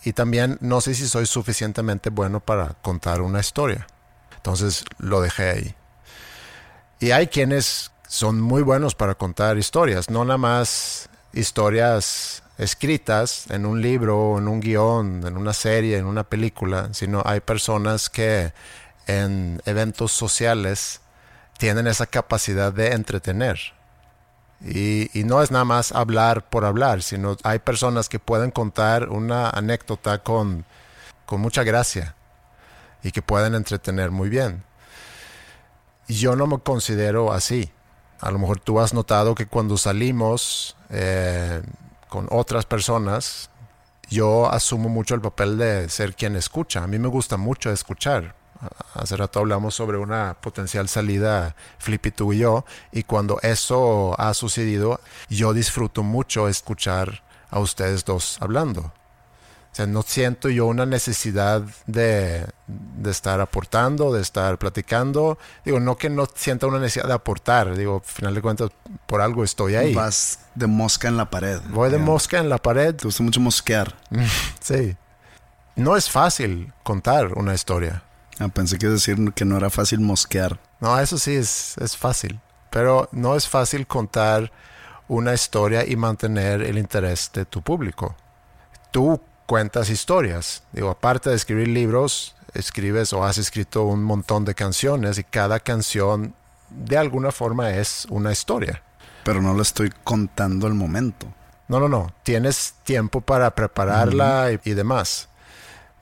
y 0.04 0.14
también 0.14 0.58
no 0.62 0.82
sé 0.82 0.96
si 0.96 1.08
soy 1.08 1.28
suficientemente 1.28 2.10
bueno 2.10 2.40
para 2.40 2.70
contar 2.82 3.22
una 3.22 3.40
historia. 3.40 3.86
Entonces 4.38 4.84
lo 4.98 5.22
dejé 5.22 5.50
ahí. 5.52 5.76
Y 7.00 7.12
hay 7.12 7.28
quienes 7.28 7.92
son 8.08 8.42
muy 8.42 8.64
buenos 8.64 8.96
para 8.96 9.14
contar 9.14 9.60
historias, 9.60 10.10
no 10.10 10.26
nada 10.26 10.40
más 10.40 11.08
historias 11.34 12.42
escritas 12.58 13.46
en 13.52 13.68
un 13.68 13.80
libro, 13.84 14.40
en 14.40 14.48
un 14.48 14.60
guion, 14.60 15.24
en 15.28 15.38
una 15.38 15.54
serie, 15.54 16.00
en 16.00 16.06
una 16.06 16.24
película, 16.24 16.90
sino 16.94 17.22
hay 17.24 17.42
personas 17.42 18.10
que 18.10 18.54
en 19.06 19.62
eventos 19.66 20.12
sociales 20.12 21.03
tienen 21.58 21.88
esa 21.88 22.06
capacidad 22.06 22.74
de 22.74 22.94
entretener. 22.94 23.60
Y, 24.66 25.10
no 25.26 25.42
es 25.42 25.52
nada 25.52 25.66
más 25.66 25.92
hablar 25.92 26.50
por 26.50 26.64
hablar, 26.64 27.02
sino 27.02 27.36
hay 27.44 27.60
personas 27.60 28.08
que 28.08 28.20
pueden 28.20 28.50
contar 28.50 29.10
una 29.10 29.50
anécdota 29.50 30.24
con, 30.24 30.66
con 31.26 31.42
mucha 31.42 31.64
gracia 31.64 32.16
y 33.04 33.12
que 33.12 33.22
pueden 33.22 33.56
entretener 33.56 34.10
muy 34.12 34.30
bien. 34.30 34.64
Yo 36.08 36.36
no 36.36 36.48
me 36.48 36.60
considero 36.60 37.34
así. 37.34 37.72
A 38.22 38.32
lo 38.32 38.40
mejor 38.40 38.60
tú 38.60 38.80
has 38.80 38.94
notado 38.94 39.36
que 39.36 39.48
cuando 39.48 39.78
salimos 39.78 40.78
eh, 40.90 41.62
con 42.08 42.28
otras 42.32 42.66
personas, 42.66 43.50
yo 44.10 44.50
asumo 44.50 44.88
mucho 44.88 45.16
el 45.16 45.22
papel 45.22 45.58
de 45.58 45.90
ser 45.90 46.16
quien 46.16 46.38
escucha. 46.38 46.84
A 46.84 46.88
mí 46.88 47.00
me 47.00 47.10
gusta 47.10 47.36
mucho 47.36 47.70
escuchar. 47.70 48.34
Hace 48.94 49.18
rato 49.18 49.40
hablamos 49.40 49.76
sobre 49.76 49.98
una 49.98 50.36
potencial 50.40 50.88
salida 50.88 51.56
Flippy 51.80 52.12
tú 52.12 52.34
y 52.34 52.40
yo, 52.40 52.66
y 52.92 53.04
cuando 53.04 53.40
eso 53.42 54.16
ha 54.20 54.34
sucedido, 54.34 55.00
yo 55.30 55.54
disfruto 55.54 56.04
mucho 56.04 56.48
escuchar 56.48 57.24
a 57.50 57.60
ustedes 57.60 58.06
dos 58.06 58.38
hablando. 58.40 58.92
O 59.74 59.76
sea, 59.76 59.88
no 59.88 60.04
siento 60.04 60.50
yo 60.50 60.68
una 60.68 60.86
necesidad 60.86 61.64
de, 61.88 62.46
de, 62.68 63.10
estar 63.10 63.42
aportando, 63.42 64.14
de 64.14 64.22
estar 64.22 64.60
platicando. 64.60 65.40
Digo, 65.66 65.80
no 65.80 65.98
que 65.98 66.12
no 66.12 66.28
sienta 66.36 66.68
una 66.68 66.78
necesidad 66.78 67.08
de 67.08 67.14
aportar. 67.14 67.76
Digo, 67.76 68.04
al 68.06 68.12
final 68.12 68.36
de 68.36 68.42
cuentas, 68.44 68.70
por 69.08 69.20
algo 69.22 69.44
estoy 69.44 69.74
ahí. 69.74 69.96
Vas 69.96 70.42
de 70.54 70.68
mosca 70.68 71.08
en 71.08 71.18
la 71.18 71.28
pared. 71.32 71.60
Voy 71.70 71.90
de 71.90 71.98
mosca 71.98 72.38
en 72.38 72.50
la 72.50 72.60
pared. 72.60 72.94
Te 72.94 73.06
gusta 73.06 73.24
mucho 73.24 73.40
mosquear. 73.40 73.96
sí. 74.60 74.96
No 75.76 75.98
es 75.98 76.08
fácil 76.08 76.72
contar 76.84 77.34
una 77.34 77.56
historia. 77.56 78.04
Ah, 78.40 78.48
pensé 78.48 78.78
que 78.78 78.88
decir 78.88 79.18
que 79.34 79.46
no 79.46 79.58
era 79.58 79.70
fácil 79.70 80.00
mosquear. 80.00 80.60
No, 80.80 81.00
eso 81.00 81.18
sí 81.18 81.36
es, 81.36 81.78
es 81.78 81.96
fácil. 81.96 82.40
Pero 82.70 83.08
no 83.12 83.36
es 83.36 83.48
fácil 83.48 83.86
contar 83.86 84.52
una 85.08 85.34
historia 85.34 85.86
y 85.88 85.96
mantener 85.96 86.62
el 86.62 86.78
interés 86.78 87.30
de 87.34 87.46
tu 87.46 87.62
público. 87.62 88.16
Tú 88.92 89.22
cuentas 89.46 89.90
historias. 89.90 90.64
Digo, 90.72 90.90
aparte 90.90 91.30
de 91.30 91.36
escribir 91.36 91.68
libros, 91.68 92.36
escribes 92.54 93.14
o 93.14 93.24
has 93.24 93.38
escrito 93.38 93.84
un 93.84 94.04
montón 94.04 94.46
de 94.46 94.56
canciones 94.56 95.18
y 95.18 95.24
cada 95.24 95.60
canción 95.60 96.34
de 96.70 96.98
alguna 96.98 97.32
forma 97.32 97.72
es 97.72 98.06
una 98.10 98.32
historia. 98.32 98.82
Pero 99.24 99.42
no 99.42 99.54
lo 99.54 99.62
estoy 99.62 99.92
contando 100.04 100.68
al 100.68 100.74
momento. 100.74 101.28
No, 101.68 101.80
no, 101.80 101.88
no. 101.88 102.14
Tienes 102.24 102.76
tiempo 102.84 103.22
para 103.22 103.54
prepararla 103.56 104.46
uh 104.46 104.54
-huh. 104.54 104.60
y, 104.64 104.72
y, 104.72 104.74
demás. 104.74 105.30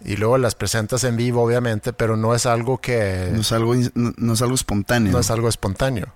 Y 0.04 0.16
luego 0.16 0.38
las 0.38 0.56
presentas 0.56 1.04
en 1.04 1.16
vivo, 1.16 1.44
obviamente, 1.44 1.94
pero 1.94 2.18
no 2.18 2.34
es 2.34 2.46
algo 2.46 2.80
que... 2.80 3.30
No 3.32 3.42
es 3.42 3.52
algo, 3.52 3.76
no, 3.94 4.14
no 4.18 4.34
es 4.34 4.42
algo 4.42 4.56
espontáneo. 4.56 5.12
No 5.12 5.20
es 5.20 5.30
algo 5.30 5.48
espontáneo. 5.48 6.08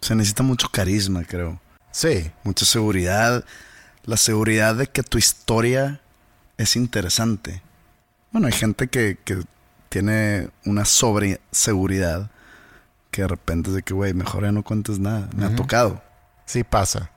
Se 0.00 0.14
necesita 0.14 0.42
mucho 0.42 0.68
carisma, 0.70 1.24
creo. 1.24 1.60
Sí. 1.90 2.30
Mucha 2.42 2.64
seguridad. 2.66 3.44
La 4.04 4.16
seguridad 4.16 4.74
de 4.74 4.88
que 4.88 5.02
tu 5.02 5.18
historia 5.18 6.00
es 6.56 6.76
interesante. 6.76 7.62
Bueno, 8.32 8.46
hay 8.48 8.52
gente 8.52 8.88
que, 8.88 9.18
que 9.24 9.42
tiene 9.88 10.50
una 10.64 10.84
sobreseguridad 10.84 12.30
que 13.10 13.22
de 13.22 13.28
repente 13.28 13.70
es 13.70 13.76
de 13.76 13.82
que, 13.82 13.94
güey, 13.94 14.14
mejor 14.14 14.42
ya 14.44 14.52
no 14.52 14.62
cuentes 14.62 14.98
nada. 14.98 15.28
Me 15.34 15.46
uh 15.46 15.48
-huh. 15.48 15.52
ha 15.52 15.56
tocado. 15.56 16.02
Sí 16.44 16.64
pasa. 16.64 17.10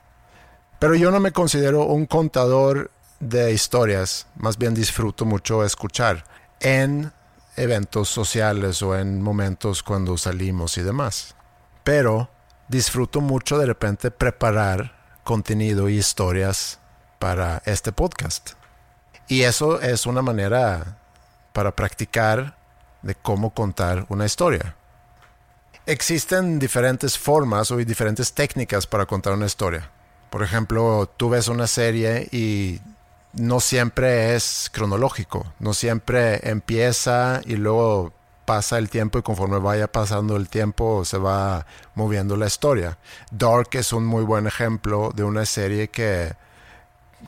Pero 0.79 0.95
yo 0.95 1.11
no 1.11 1.19
me 1.19 1.31
considero 1.31 1.85
un 1.85 2.05
contador 2.05 2.91
de 3.21 3.53
historias. 3.53 4.27
Más 4.35 4.57
bien 4.57 4.73
disfruto 4.73 5.25
mucho 5.25 5.63
escuchar 5.63 6.25
en 6.59 7.13
eventos 7.55 8.09
sociales 8.09 8.81
o 8.81 8.97
en 8.97 9.21
momentos 9.21 9.83
cuando 9.83 10.17
salimos 10.17 10.77
y 10.77 10.81
demás. 10.81 11.35
Pero 11.83 12.29
disfruto 12.67 13.21
mucho 13.21 13.57
de 13.57 13.65
repente 13.65 14.11
preparar 14.11 15.19
contenido 15.23 15.87
y 15.87 15.97
historias 15.97 16.79
para 17.19 17.61
este 17.65 17.91
podcast. 17.91 18.51
Y 19.27 19.43
eso 19.43 19.79
es 19.79 20.05
una 20.05 20.21
manera 20.21 20.97
para 21.53 21.75
practicar 21.75 22.57
de 23.01 23.15
cómo 23.15 23.53
contar 23.53 24.05
una 24.09 24.25
historia. 24.25 24.75
Existen 25.85 26.59
diferentes 26.59 27.17
formas 27.17 27.71
o 27.71 27.77
diferentes 27.77 28.33
técnicas 28.33 28.85
para 28.87 29.05
contar 29.05 29.33
una 29.33 29.45
historia. 29.45 29.89
Por 30.29 30.43
ejemplo, 30.43 31.09
tú 31.17 31.29
ves 31.29 31.47
una 31.47 31.67
serie 31.67 32.29
y 32.31 32.79
no 33.33 33.59
siempre 33.59 34.35
es 34.35 34.69
cronológico, 34.71 35.45
no 35.59 35.73
siempre 35.73 36.49
empieza 36.49 37.41
y 37.45 37.55
luego 37.55 38.13
pasa 38.45 38.77
el 38.77 38.89
tiempo 38.89 39.19
y 39.19 39.21
conforme 39.21 39.59
vaya 39.59 39.87
pasando 39.87 40.35
el 40.35 40.49
tiempo 40.49 41.05
se 41.05 41.17
va 41.17 41.65
moviendo 41.95 42.35
la 42.35 42.47
historia. 42.47 42.97
Dark 43.31 43.69
es 43.73 43.93
un 43.93 44.05
muy 44.05 44.23
buen 44.23 44.47
ejemplo 44.47 45.11
de 45.15 45.23
una 45.23 45.45
serie 45.45 45.89
que 45.89 46.33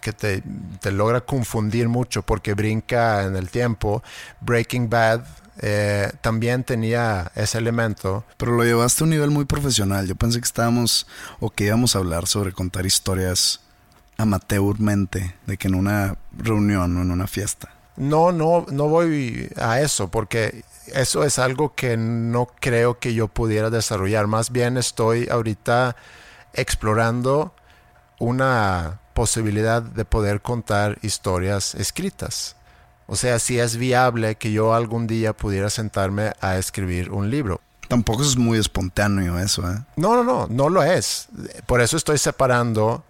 que 0.01 0.11
te, 0.11 0.43
te, 0.81 0.91
logra 0.91 1.21
confundir 1.21 1.87
mucho 1.87 2.23
porque 2.23 2.55
brinca 2.55 3.23
en 3.25 3.35
el 3.35 3.49
tiempo. 3.49 4.01
Breaking 4.41 4.89
Bad 4.89 5.21
eh, 5.61 6.11
también 6.21 6.63
tenía 6.63 7.31
ese 7.35 7.57
elemento. 7.57 8.25
Pero 8.37 8.53
lo 8.53 8.63
llevaste 8.63 9.03
a 9.03 9.05
un 9.05 9.11
nivel 9.11 9.29
muy 9.29 9.45
profesional. 9.45 10.07
Yo 10.07 10.15
pensé 10.15 10.39
que 10.39 10.45
estábamos 10.45 11.07
o 11.39 11.49
que 11.49 11.65
íbamos 11.65 11.95
a 11.95 11.99
hablar 11.99 12.27
sobre 12.27 12.51
contar 12.53 12.85
historias 12.85 13.62
amateurmente, 14.17 15.35
de 15.45 15.57
que 15.57 15.67
en 15.67 15.75
una 15.75 16.15
reunión 16.37 16.97
o 16.97 17.01
en 17.01 17.11
una 17.11 17.27
fiesta. 17.27 17.69
No, 17.95 18.31
no, 18.31 18.65
no 18.71 18.87
voy 18.87 19.49
a 19.55 19.79
eso 19.81 20.09
porque 20.09 20.63
eso 20.87 21.23
es 21.23 21.39
algo 21.39 21.75
que 21.75 21.95
no 21.97 22.47
creo 22.59 22.99
que 22.99 23.13
yo 23.13 23.27
pudiera 23.27 23.69
desarrollar. 23.69 24.27
Más 24.27 24.51
bien 24.51 24.77
estoy 24.77 25.27
ahorita 25.29 25.95
explorando 26.53 27.53
una 28.19 28.99
posibilidad 29.13 29.81
de 29.81 30.05
poder 30.05 30.41
contar 30.41 30.97
historias 31.01 31.75
escritas. 31.75 32.55
O 33.05 33.15
sea, 33.15 33.37
si 33.37 33.59
es 33.59 33.77
viable 33.77 34.35
que 34.35 34.51
yo 34.51 34.73
algún 34.73 35.07
día 35.07 35.33
pudiera 35.33 35.69
sentarme 35.69 36.33
a 36.41 36.57
escribir 36.57 37.11
un 37.11 37.29
libro. 37.29 37.61
Tampoco 37.89 38.23
es 38.23 38.37
muy 38.37 38.57
espontáneo 38.57 39.37
eso, 39.37 39.69
¿eh? 39.69 39.77
No, 39.97 40.15
no, 40.15 40.23
no, 40.23 40.47
no 40.47 40.69
lo 40.69 40.81
es. 40.83 41.27
Por 41.67 41.81
eso 41.81 41.97
estoy 41.97 42.17
separando 42.17 43.03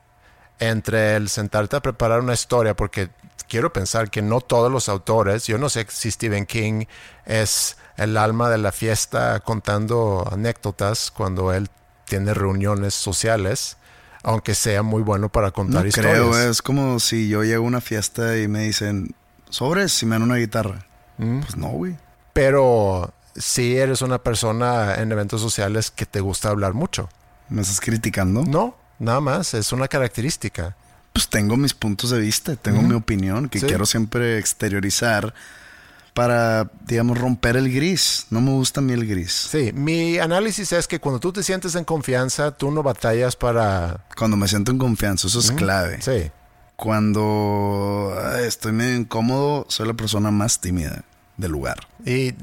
entre 0.59 1.15
el 1.15 1.29
sentarte 1.29 1.75
a 1.75 1.81
preparar 1.81 2.21
una 2.21 2.33
historia, 2.33 2.75
porque 2.75 3.09
quiero 3.47 3.73
pensar 3.73 4.09
que 4.09 4.21
no 4.21 4.41
todos 4.41 4.71
los 4.71 4.89
autores, 4.89 5.47
yo 5.47 5.57
no 5.57 5.69
sé 5.69 5.85
si 5.89 6.11
Stephen 6.11 6.45
King 6.45 6.85
es 7.25 7.77
el 7.97 8.17
alma 8.17 8.49
de 8.49 8.57
la 8.57 8.71
fiesta 8.71 9.39
contando 9.41 10.27
anécdotas 10.31 11.11
cuando 11.11 11.53
él 11.53 11.69
tiene 12.05 12.33
reuniones 12.33 12.93
sociales, 12.93 13.77
aunque 14.23 14.55
sea 14.55 14.83
muy 14.83 15.01
bueno 15.03 15.29
para 15.29 15.51
contar 15.51 15.83
No 15.83 15.87
historias. 15.87 16.13
creo, 16.13 16.49
es 16.49 16.61
como 16.61 16.99
si 16.99 17.27
yo 17.29 17.43
llego 17.43 17.63
a 17.63 17.67
una 17.67 17.81
fiesta 17.81 18.37
y 18.37 18.47
me 18.47 18.63
dicen, 18.63 19.15
sobres, 19.49 19.91
si 19.91 20.05
me 20.05 20.15
dan 20.15 20.23
una 20.23 20.35
guitarra. 20.35 20.85
Mm. 21.17 21.41
Pues 21.41 21.57
no, 21.57 21.67
güey. 21.67 21.97
Pero 22.33 23.13
si 23.35 23.77
eres 23.77 24.01
una 24.01 24.19
persona 24.19 24.95
en 24.95 25.11
eventos 25.11 25.41
sociales 25.41 25.91
que 25.91 26.05
te 26.05 26.21
gusta 26.21 26.49
hablar 26.49 26.73
mucho. 26.73 27.09
¿Me 27.49 27.61
estás 27.61 27.81
criticando? 27.81 28.43
No, 28.43 28.75
nada 29.03 29.19
más, 29.21 29.53
es 29.53 29.71
una 29.71 29.87
característica. 29.87 30.75
Pues 31.13 31.27
tengo 31.29 31.57
mis 31.57 31.73
puntos 31.75 32.09
de 32.09 32.19
vista, 32.19 32.55
tengo 32.55 32.81
mi 32.81 32.95
opinión 32.95 33.47
que 33.49 33.59
Sí. 33.59 33.67
quiero 33.67 33.85
siempre 33.85 34.39
exteriorizar 34.39 35.33
para, 36.15 36.69
digamos, 36.85 37.17
romper 37.19 37.55
el 37.57 37.71
gris. 37.73 38.25
No 38.31 38.41
me 38.41 38.51
gusta 38.51 38.79
a 38.79 38.83
mí 38.83 38.93
el 38.93 39.05
gris. 39.07 39.31
Sí, 39.51 39.71
mi 39.73 40.17
análisis 40.19 40.71
es 40.71 40.87
que 40.87 40.99
cuando 40.99 41.19
tú 41.19 41.31
te 41.33 41.43
sientes 41.43 41.75
en 41.75 41.83
confianza, 41.85 42.51
tú 42.51 42.71
no 42.71 42.81
batallas 42.83 43.35
para... 43.35 44.05
Cuando 44.17 44.37
me 44.37 44.47
siento 44.47 44.71
en 44.71 44.77
confianza, 44.79 45.27
eso 45.27 45.39
es 45.39 45.51
clave. 45.51 46.01
Sí, 46.01 46.31
Cuando 46.75 48.13
estoy 48.39 48.71
medio 48.71 48.95
incómodo, 48.95 49.65
soy 49.69 49.87
la 49.87 49.93
persona 49.93 50.31
más 50.31 50.59
tímida 50.59 51.03
del 51.37 51.51
lugar. 51.51 51.87
y 52.05 52.33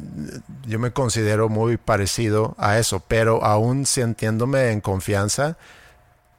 yo 0.67 0.79
me 0.81 0.91
considero 0.93 1.49
muy 1.49 1.77
parecido 1.77 2.55
a 2.59 2.79
eso, 2.79 3.01
pero 3.07 3.45
aún 3.45 3.87
sintiéndome 3.87 4.71
en 4.73 4.81
confianza, 4.81 5.57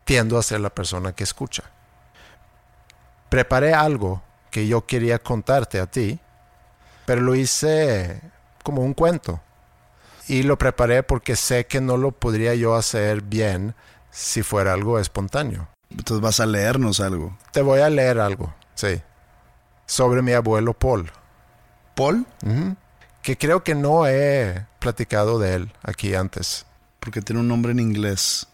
tiendo 0.04 0.38
a 0.38 0.44
ser 0.44 0.60
la 0.60 0.70
persona 0.70 1.14
que 1.14 1.24
escucha. 1.24 1.64
Preparé 3.30 3.74
algo 3.74 4.22
que 4.50 4.68
yo 4.68 4.86
quería 4.86 5.20
contarte 5.20 5.80
a 5.80 5.86
ti, 5.86 6.20
pero 7.06 7.22
lo 7.22 7.36
hice 7.36 8.22
como 8.64 8.82
un 8.82 8.94
cuento. 8.94 9.42
Y 10.28 10.44
lo 10.44 10.58
preparé 10.58 11.04
porque 11.04 11.36
sé 11.36 11.66
que 11.66 11.82
no 11.82 11.98
lo 11.98 12.12
podría 12.12 12.56
yo 12.56 12.76
hacer 12.76 13.22
bien 13.22 13.76
si 14.12 14.44
fuera 14.44 14.74
algo 14.74 15.00
espontáneo. 15.00 15.68
Entonces 15.90 16.22
vas 16.22 16.40
a 16.40 16.46
leernos 16.46 17.00
algo. 17.00 17.38
Te 17.52 17.62
voy 17.62 17.82
a 17.82 17.90
leer 17.90 18.20
algo, 18.20 18.54
sí, 18.76 19.02
sobre 19.86 20.22
mi 20.22 20.32
abuelo 20.32 20.74
Paul, 20.74 21.12
Paul, 21.96 22.26
que 23.22 23.38
creo 23.38 23.64
que 23.64 23.76
no 23.76 24.08
he 24.08 24.66
platicado 24.80 25.38
de 25.38 25.56
él 25.56 25.74
aquí 25.84 26.16
antes. 26.16 26.66
porque 27.02 27.22
tiene 27.22 27.42
un 27.42 27.48
nombre 27.48 27.72
en 27.74 27.80
inglés. 27.80 28.48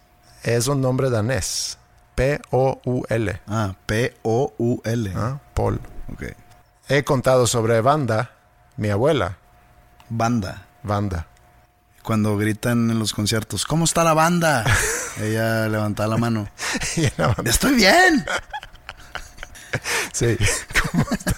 Es 0.44 0.68
un 0.68 0.82
nombre 0.82 1.10
danés, 1.10 1.78
P-O-U-L, 2.16 3.42
Ah, 3.48 3.76
P-O-U-L. 3.86 5.14
¿ah? 5.16 5.40
Paul. 5.54 5.80
Ok. 6.14 6.24
He 6.90 7.04
contado 7.04 7.48
sobre 7.48 7.82
Wanda, 7.82 8.32
mi 8.78 8.90
abuela, 8.90 9.38
Banda. 10.10 10.66
Wanda. 10.84 11.28
Cuando 12.04 12.38
gritan 12.38 12.90
en 12.90 13.00
los 13.00 13.12
conciertos, 13.14 13.66
¿cómo 13.66 13.84
está 13.84 14.04
la 14.06 14.14
banda? 14.14 14.64
Ella 15.22 15.68
levantaba 15.68 16.10
la 16.10 16.18
mano. 16.18 16.48
Y 16.96 17.02
la 17.18 17.28
Wanda- 17.30 17.50
¡Estoy 17.52 17.76
bien! 17.76 18.26
Sí. 20.14 20.36
¿Cómo 20.92 21.04
está? 21.12 21.34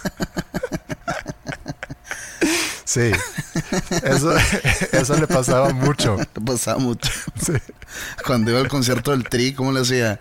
Sí. 2.86 3.12
Eso, 4.04 4.34
eso 4.92 5.16
le 5.18 5.28
pasaba 5.28 5.70
mucho. 5.72 6.18
Le 6.18 6.42
pasaba 6.46 6.80
mucho. 6.80 7.10
Sí. 7.42 7.54
Cuando 8.26 8.52
iba 8.52 8.60
al 8.60 8.68
concierto 8.68 9.12
del 9.12 9.24
Tri, 9.28 9.54
¿cómo 9.54 9.72
le 9.72 9.82
hacía? 9.82 10.20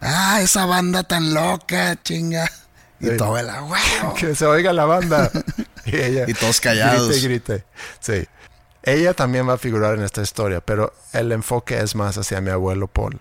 ¡Ah, 0.00 0.40
esa 0.42 0.66
banda 0.66 1.02
tan 1.04 1.32
loca, 1.34 1.96
chinga! 2.02 2.50
Y 3.00 3.06
Sí. 3.08 3.16
tu 3.16 3.24
abuela, 3.24 3.62
¡huevo! 3.64 4.14
Que 4.18 4.34
se 4.34 4.46
oiga 4.46 4.72
la 4.72 4.84
banda. 4.84 5.30
Y, 5.84 5.96
ella, 5.96 6.24
Y 6.28 6.34
todos 6.34 6.60
callados. 6.60 7.08
Grite, 7.08 7.18
y 7.18 7.28
grite. 7.28 7.64
Sí. 8.00 8.28
Ella 8.84 9.14
también 9.14 9.48
va 9.48 9.54
a 9.54 9.58
figurar 9.58 9.94
en 9.94 10.02
esta 10.02 10.22
historia, 10.22 10.60
pero 10.60 10.92
el 11.12 11.30
enfoque 11.32 11.78
es 11.80 11.94
más 11.94 12.18
hacia 12.18 12.40
mi 12.40 12.50
abuelo 12.50 12.88
Paul. 12.88 13.20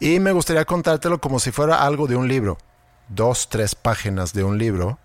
Y 0.00 0.20
me 0.20 0.30
gustaría 0.32 0.64
contártelo 0.64 1.20
como 1.20 1.40
si 1.40 1.50
fuera 1.50 1.82
algo 1.84 2.06
de 2.06 2.14
un 2.16 2.28
libro. 2.28 2.58
Dos, 3.08 3.48
tres 3.48 3.74
páginas 3.74 4.32
de 4.32 4.44
un 4.44 4.56
libro. 4.58 4.98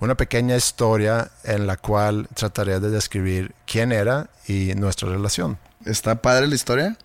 Una 0.00 0.14
pequeña 0.14 0.56
historia 0.56 1.30
en 1.44 1.66
la 1.66 1.76
cual 1.76 2.28
trataré 2.34 2.80
de 2.80 2.90
describir 2.90 3.54
quién 3.66 3.92
era 3.92 4.30
y 4.46 4.74
nuestra 4.74 5.10
relación. 5.10 5.58
¿Está 5.84 6.22
padre 6.22 6.46
la 6.46 6.54
historia? 6.54 6.96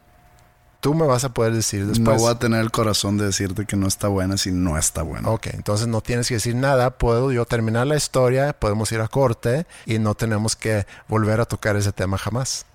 Tú 0.80 0.94
me 0.94 1.06
vas 1.06 1.24
a 1.24 1.30
poder 1.34 1.54
decir 1.54 1.88
después. 1.88 2.18
No 2.18 2.24
voy 2.24 2.32
a 2.32 2.40
tener 2.40 2.62
el 2.62 2.72
corazón 2.72 3.18
de 3.18 3.26
decirte 3.26 3.66
que 3.66 3.76
no 3.76 3.88
está 3.88 4.08
buena 4.08 4.38
si 4.38 4.52
no 4.52 4.78
está 4.78 5.02
buena. 5.02 5.28
Ok, 5.30 5.48
entonces 5.48 5.88
no 5.88 6.02
tienes 6.02 6.28
que 6.28 6.36
decir 6.36 6.56
nada, 6.56 6.92
puedo 6.92 7.32
yo 7.32 7.46
terminar 7.46 7.88
la 7.88 7.96
historia, 7.96 8.54
podemos 8.54 8.92
ir 8.92 9.02
a 9.02 9.08
corte 9.08 9.66
y 9.86 10.00
no 10.00 10.16
tenemos 10.16 10.56
que 10.56 10.86
volver 11.08 11.42
a 11.42 11.46
tocar 11.46 11.76
ese 11.76 11.92
tema 11.92 12.18
jamás. 12.18 12.66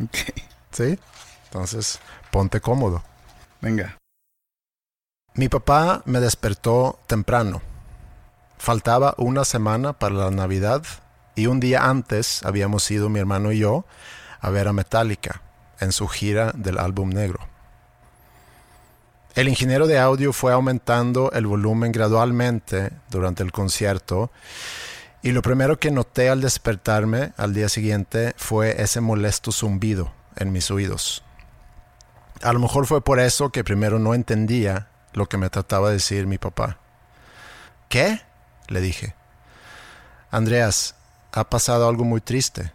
Ok. 0.00 0.16
¿Sí? 0.70 0.98
Entonces, 1.44 1.98
ponte 2.30 2.60
cómodo. 2.60 3.02
Venga. 3.60 3.96
Mi 5.34 5.48
papá 5.48 6.02
me 6.04 6.20
despertó 6.20 7.00
temprano. 7.06 7.62
Faltaba 8.58 9.14
una 9.18 9.44
semana 9.44 9.92
para 9.92 10.14
la 10.14 10.30
Navidad 10.30 10.82
y 11.34 11.46
un 11.46 11.60
día 11.60 11.84
antes 11.84 12.42
habíamos 12.44 12.90
ido 12.90 13.08
mi 13.08 13.20
hermano 13.20 13.52
y 13.52 13.58
yo 13.58 13.84
a 14.40 14.50
ver 14.50 14.68
a 14.68 14.72
Metallica 14.72 15.42
en 15.80 15.92
su 15.92 16.08
gira 16.08 16.52
del 16.54 16.78
álbum 16.78 17.10
negro. 17.10 17.40
El 19.34 19.48
ingeniero 19.48 19.86
de 19.86 19.98
audio 19.98 20.32
fue 20.32 20.52
aumentando 20.52 21.30
el 21.32 21.46
volumen 21.46 21.92
gradualmente 21.92 22.90
durante 23.10 23.42
el 23.42 23.52
concierto 23.52 24.30
y 25.22 25.32
lo 25.32 25.42
primero 25.42 25.78
que 25.78 25.90
noté 25.90 26.30
al 26.30 26.40
despertarme 26.40 27.32
al 27.36 27.52
día 27.52 27.68
siguiente 27.68 28.34
fue 28.38 28.80
ese 28.80 29.02
molesto 29.02 29.52
zumbido 29.52 30.12
en 30.36 30.52
mis 30.52 30.70
oídos. 30.70 31.22
A 32.42 32.52
lo 32.52 32.60
mejor 32.60 32.86
fue 32.86 33.02
por 33.02 33.20
eso 33.20 33.50
que 33.50 33.64
primero 33.64 33.98
no 33.98 34.14
entendía 34.14 34.88
lo 35.12 35.26
que 35.26 35.36
me 35.36 35.50
trataba 35.50 35.88
de 35.88 35.94
decir 35.94 36.26
mi 36.26 36.38
papá. 36.38 36.78
¿Qué? 37.88 38.20
Le 38.68 38.80
dije. 38.80 39.14
Andreas, 40.30 40.94
ha 41.32 41.48
pasado 41.48 41.88
algo 41.88 42.04
muy 42.04 42.20
triste. 42.20 42.72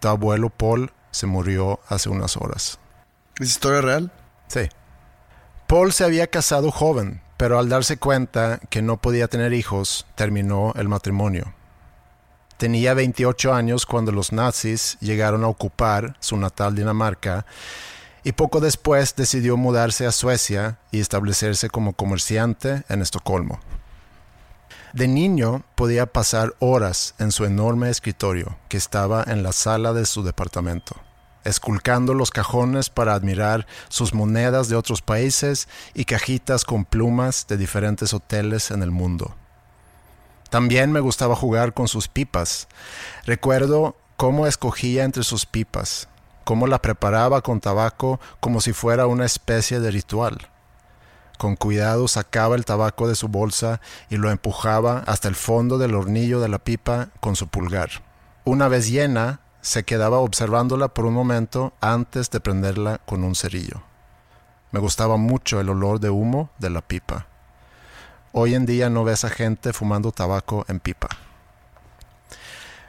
Tu 0.00 0.08
abuelo 0.08 0.50
Paul 0.50 0.92
se 1.10 1.26
murió 1.26 1.80
hace 1.88 2.08
unas 2.08 2.36
horas. 2.36 2.78
¿Es 3.38 3.48
historia 3.48 3.80
real? 3.80 4.12
Sí. 4.48 4.68
Paul 5.66 5.92
se 5.92 6.04
había 6.04 6.26
casado 6.28 6.70
joven, 6.70 7.20
pero 7.36 7.58
al 7.58 7.68
darse 7.68 7.98
cuenta 7.98 8.60
que 8.70 8.82
no 8.82 8.96
podía 8.98 9.28
tener 9.28 9.52
hijos, 9.52 10.06
terminó 10.14 10.72
el 10.76 10.88
matrimonio. 10.88 11.52
Tenía 12.56 12.94
28 12.94 13.52
años 13.52 13.84
cuando 13.84 14.12
los 14.12 14.32
nazis 14.32 14.96
llegaron 15.00 15.44
a 15.44 15.48
ocupar 15.48 16.16
su 16.20 16.36
natal 16.38 16.74
Dinamarca 16.74 17.44
y 18.24 18.32
poco 18.32 18.60
después 18.60 19.14
decidió 19.14 19.56
mudarse 19.56 20.06
a 20.06 20.12
Suecia 20.12 20.78
y 20.90 21.00
establecerse 21.00 21.68
como 21.68 21.92
comerciante 21.92 22.82
en 22.88 23.02
Estocolmo. 23.02 23.60
De 24.96 25.08
niño 25.08 25.62
podía 25.74 26.06
pasar 26.06 26.54
horas 26.58 27.14
en 27.18 27.30
su 27.30 27.44
enorme 27.44 27.90
escritorio 27.90 28.56
que 28.70 28.78
estaba 28.78 29.22
en 29.26 29.42
la 29.42 29.52
sala 29.52 29.92
de 29.92 30.06
su 30.06 30.22
departamento, 30.22 30.96
esculcando 31.44 32.14
los 32.14 32.30
cajones 32.30 32.88
para 32.88 33.12
admirar 33.12 33.66
sus 33.90 34.14
monedas 34.14 34.70
de 34.70 34.76
otros 34.76 35.02
países 35.02 35.68
y 35.92 36.06
cajitas 36.06 36.64
con 36.64 36.86
plumas 36.86 37.46
de 37.46 37.58
diferentes 37.58 38.14
hoteles 38.14 38.70
en 38.70 38.82
el 38.82 38.90
mundo. 38.90 39.34
También 40.48 40.92
me 40.92 41.00
gustaba 41.00 41.36
jugar 41.36 41.74
con 41.74 41.88
sus 41.88 42.08
pipas. 42.08 42.66
Recuerdo 43.26 43.96
cómo 44.16 44.46
escogía 44.46 45.04
entre 45.04 45.24
sus 45.24 45.44
pipas, 45.44 46.08
cómo 46.44 46.66
la 46.66 46.80
preparaba 46.80 47.42
con 47.42 47.60
tabaco 47.60 48.18
como 48.40 48.62
si 48.62 48.72
fuera 48.72 49.06
una 49.06 49.26
especie 49.26 49.78
de 49.78 49.90
ritual. 49.90 50.48
Con 51.38 51.56
cuidado 51.56 52.08
sacaba 52.08 52.56
el 52.56 52.64
tabaco 52.64 53.08
de 53.08 53.14
su 53.14 53.28
bolsa 53.28 53.80
y 54.08 54.16
lo 54.16 54.30
empujaba 54.30 55.04
hasta 55.06 55.28
el 55.28 55.34
fondo 55.34 55.78
del 55.78 55.94
hornillo 55.94 56.40
de 56.40 56.48
la 56.48 56.58
pipa 56.58 57.08
con 57.20 57.36
su 57.36 57.48
pulgar. 57.48 57.90
Una 58.44 58.68
vez 58.68 58.88
llena, 58.88 59.40
se 59.60 59.84
quedaba 59.84 60.18
observándola 60.18 60.88
por 60.88 61.04
un 61.04 61.14
momento 61.14 61.72
antes 61.80 62.30
de 62.30 62.40
prenderla 62.40 63.00
con 63.04 63.24
un 63.24 63.34
cerillo. 63.34 63.82
Me 64.70 64.80
gustaba 64.80 65.16
mucho 65.16 65.60
el 65.60 65.68
olor 65.68 66.00
de 66.00 66.10
humo 66.10 66.50
de 66.58 66.70
la 66.70 66.80
pipa. 66.80 67.26
Hoy 68.32 68.54
en 68.54 68.66
día 68.66 68.90
no 68.90 69.04
ves 69.04 69.24
a 69.24 69.30
gente 69.30 69.72
fumando 69.72 70.12
tabaco 70.12 70.64
en 70.68 70.80
pipa. 70.80 71.08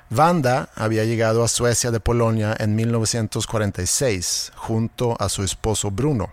Wanda 0.09 0.69
había 0.75 1.03
llegado 1.03 1.43
a 1.43 1.47
Suecia 1.47 1.91
de 1.91 1.99
Polonia 1.99 2.55
en 2.59 2.75
1946 2.75 4.53
junto 4.55 5.19
a 5.19 5.27
su 5.27 5.43
esposo 5.43 5.91
Bruno. 5.91 6.29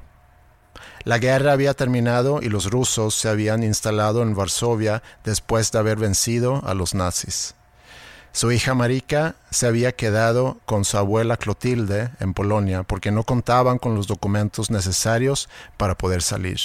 La 1.05 1.19
guerra 1.19 1.53
había 1.53 1.75
terminado 1.75 2.41
y 2.41 2.49
los 2.49 2.71
rusos 2.71 3.15
se 3.15 3.29
habían 3.29 3.63
instalado 3.63 4.23
en 4.23 4.35
Varsovia 4.35 5.03
después 5.23 5.71
de 5.71 5.79
haber 5.79 5.99
vencido 5.99 6.63
a 6.65 6.73
los 6.73 6.95
nazis. 6.95 7.55
Su 8.33 8.51
hija 8.51 8.75
Marika 8.75 9.37
se 9.51 9.67
había 9.67 9.93
quedado 9.93 10.59
con 10.65 10.87
su 10.87 10.97
abuela 10.97 11.37
Clotilde 11.37 12.11
en 12.21 12.33
Polonia 12.33 12.83
porque 12.85 13.11
no 13.11 13.23
contaban 13.23 13.79
con 13.79 13.95
los 13.95 14.07
documentos 14.07 14.71
necesarios 14.71 15.49
para 15.77 15.95
poder 15.95 16.23
salir. 16.23 16.59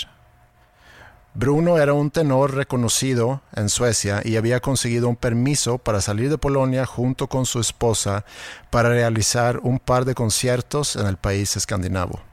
Bruno 1.33 1.77
era 1.77 1.93
un 1.93 2.09
tenor 2.09 2.55
reconocido 2.55 3.41
en 3.55 3.69
Suecia 3.69 4.21
y 4.23 4.37
había 4.37 4.61
conseguido 4.61 5.09
un 5.09 5.15
permiso 5.15 5.77
para 5.77 6.01
salir 6.01 6.29
de 6.29 6.37
Polonia 6.37 6.85
junto 6.85 7.27
con 7.27 7.45
su 7.45 7.59
esposa 7.59 8.25
para 8.69 8.89
realizar 8.89 9.59
un 9.61 9.79
par 9.79 10.05
de 10.05 10.15
conciertos 10.15 10.95
en 10.95 11.07
el 11.07 11.17
país 11.17 11.55
escandinavo. 11.55 12.28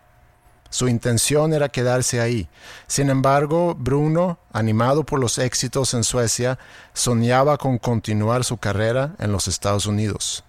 Su 0.71 0.89
intención 0.89 1.53
era 1.53 1.69
quedarse 1.69 2.21
ahí. 2.21 2.49
Sin 2.87 3.11
embargo, 3.11 3.75
Bruno, 3.75 4.39
animado 4.53 5.05
por 5.05 5.21
los 5.21 5.39
éxitos 5.39 5.95
en 5.95 6.05
Suecia, 6.05 6.59
soñaba 6.93 7.57
con 7.59 7.79
continuar 7.79 8.45
su 8.45 8.59
carrera 8.59 9.15
en 9.19 9.33
los 9.33 9.49
Estados 9.49 9.87
Unidos. 9.87 10.45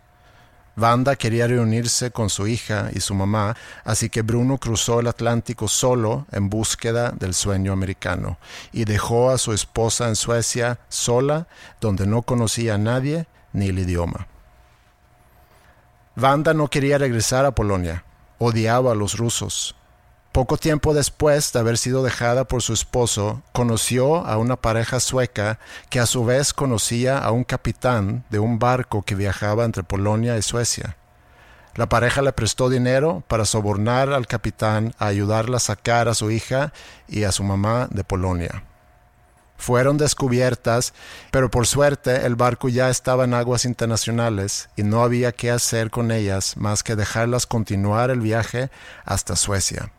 Wanda 0.77 1.15
quería 1.15 1.47
reunirse 1.47 2.11
con 2.11 2.29
su 2.29 2.45
hija 2.45 2.91
y 2.93 2.99
su 2.99 3.15
mamá, 3.15 3.57
así 3.83 4.09
que 4.09 4.21
Bruno 4.21 4.59
cruzó 4.59 4.99
el 4.99 5.07
Atlántico 5.07 5.67
solo 5.67 6.27
en 6.31 6.49
búsqueda 6.49 7.11
del 7.11 7.33
sueño 7.33 7.73
americano 7.73 8.37
y 8.71 8.85
dejó 8.85 9.31
a 9.31 9.39
su 9.39 9.53
esposa 9.53 10.07
en 10.07 10.15
Suecia 10.15 10.79
sola, 10.87 11.47
donde 11.81 12.05
no 12.05 12.21
conocía 12.21 12.75
a 12.75 12.77
nadie 12.77 13.25
ni 13.53 13.69
el 13.69 13.79
idioma. 13.79 14.27
Wanda 16.15 16.53
no 16.53 16.67
quería 16.67 16.99
regresar 16.99 17.45
a 17.45 17.51
Polonia, 17.51 18.03
odiaba 18.37 18.91
a 18.91 18.95
los 18.95 19.17
rusos. 19.17 19.75
Poco 20.37 20.57
tiempo 20.57 20.93
después 20.93 21.51
de 21.51 21.57
haber 21.57 21.79
sido 21.79 22.03
dejada 22.03 22.43
por 22.47 22.61
su 22.61 22.71
esposo, 22.71 23.41
conoció 23.53 24.17
a 24.17 24.37
una 24.37 24.55
pareja 24.55 24.99
sueca 24.99 25.57
que 25.89 25.99
a 25.99 26.05
su 26.05 26.25
vez 26.25 26.53
conocía 26.53 27.17
a 27.17 27.31
un 27.31 27.43
capitán 27.43 28.23
de 28.29 28.37
un 28.37 28.59
barco 28.59 29.01
que 29.01 29.15
viajaba 29.15 29.65
entre 29.65 29.81
Polonia 29.81 30.37
y 30.37 30.43
Suecia. 30.43 30.95
La 31.73 31.89
pareja 31.89 32.21
le 32.21 32.33
prestó 32.33 32.69
dinero 32.69 33.23
para 33.27 33.45
sobornar 33.45 34.13
al 34.13 34.27
capitán 34.27 34.93
a 34.99 35.07
ayudarla 35.07 35.57
a 35.57 35.59
sacar 35.59 36.07
a 36.07 36.13
su 36.13 36.29
hija 36.29 36.71
y 37.07 37.23
a 37.23 37.31
su 37.31 37.43
mamá 37.43 37.87
de 37.89 38.03
Polonia. 38.03 38.63
Fueron 39.57 39.97
descubiertas, 39.97 40.93
pero 41.31 41.49
por 41.49 41.65
suerte 41.65 42.27
el 42.27 42.35
barco 42.35 42.69
ya 42.69 42.91
estaba 42.91 43.23
en 43.23 43.33
aguas 43.33 43.65
internacionales 43.65 44.69
y 44.75 44.83
no 44.83 45.01
había 45.01 45.31
qué 45.31 45.49
hacer 45.49 45.89
con 45.89 46.11
ellas 46.11 46.57
más 46.57 46.83
que 46.83 46.95
dejarlas 46.95 47.47
continuar 47.47 48.11
el 48.11 48.21
viaje 48.21 48.69
hasta 49.03 49.35
Suecia. 49.35 49.91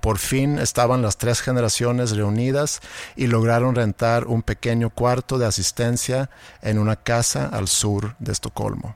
Por 0.00 0.18
fin 0.18 0.58
estaban 0.58 1.02
las 1.02 1.16
tres 1.16 1.40
generaciones 1.40 2.16
reunidas 2.16 2.80
y 3.16 3.26
lograron 3.26 3.74
rentar 3.74 4.26
un 4.26 4.42
pequeño 4.42 4.90
cuarto 4.90 5.38
de 5.38 5.46
asistencia 5.46 6.30
en 6.62 6.78
una 6.78 6.96
casa 6.96 7.46
al 7.46 7.68
sur 7.68 8.14
de 8.18 8.32
Estocolmo. 8.32 8.94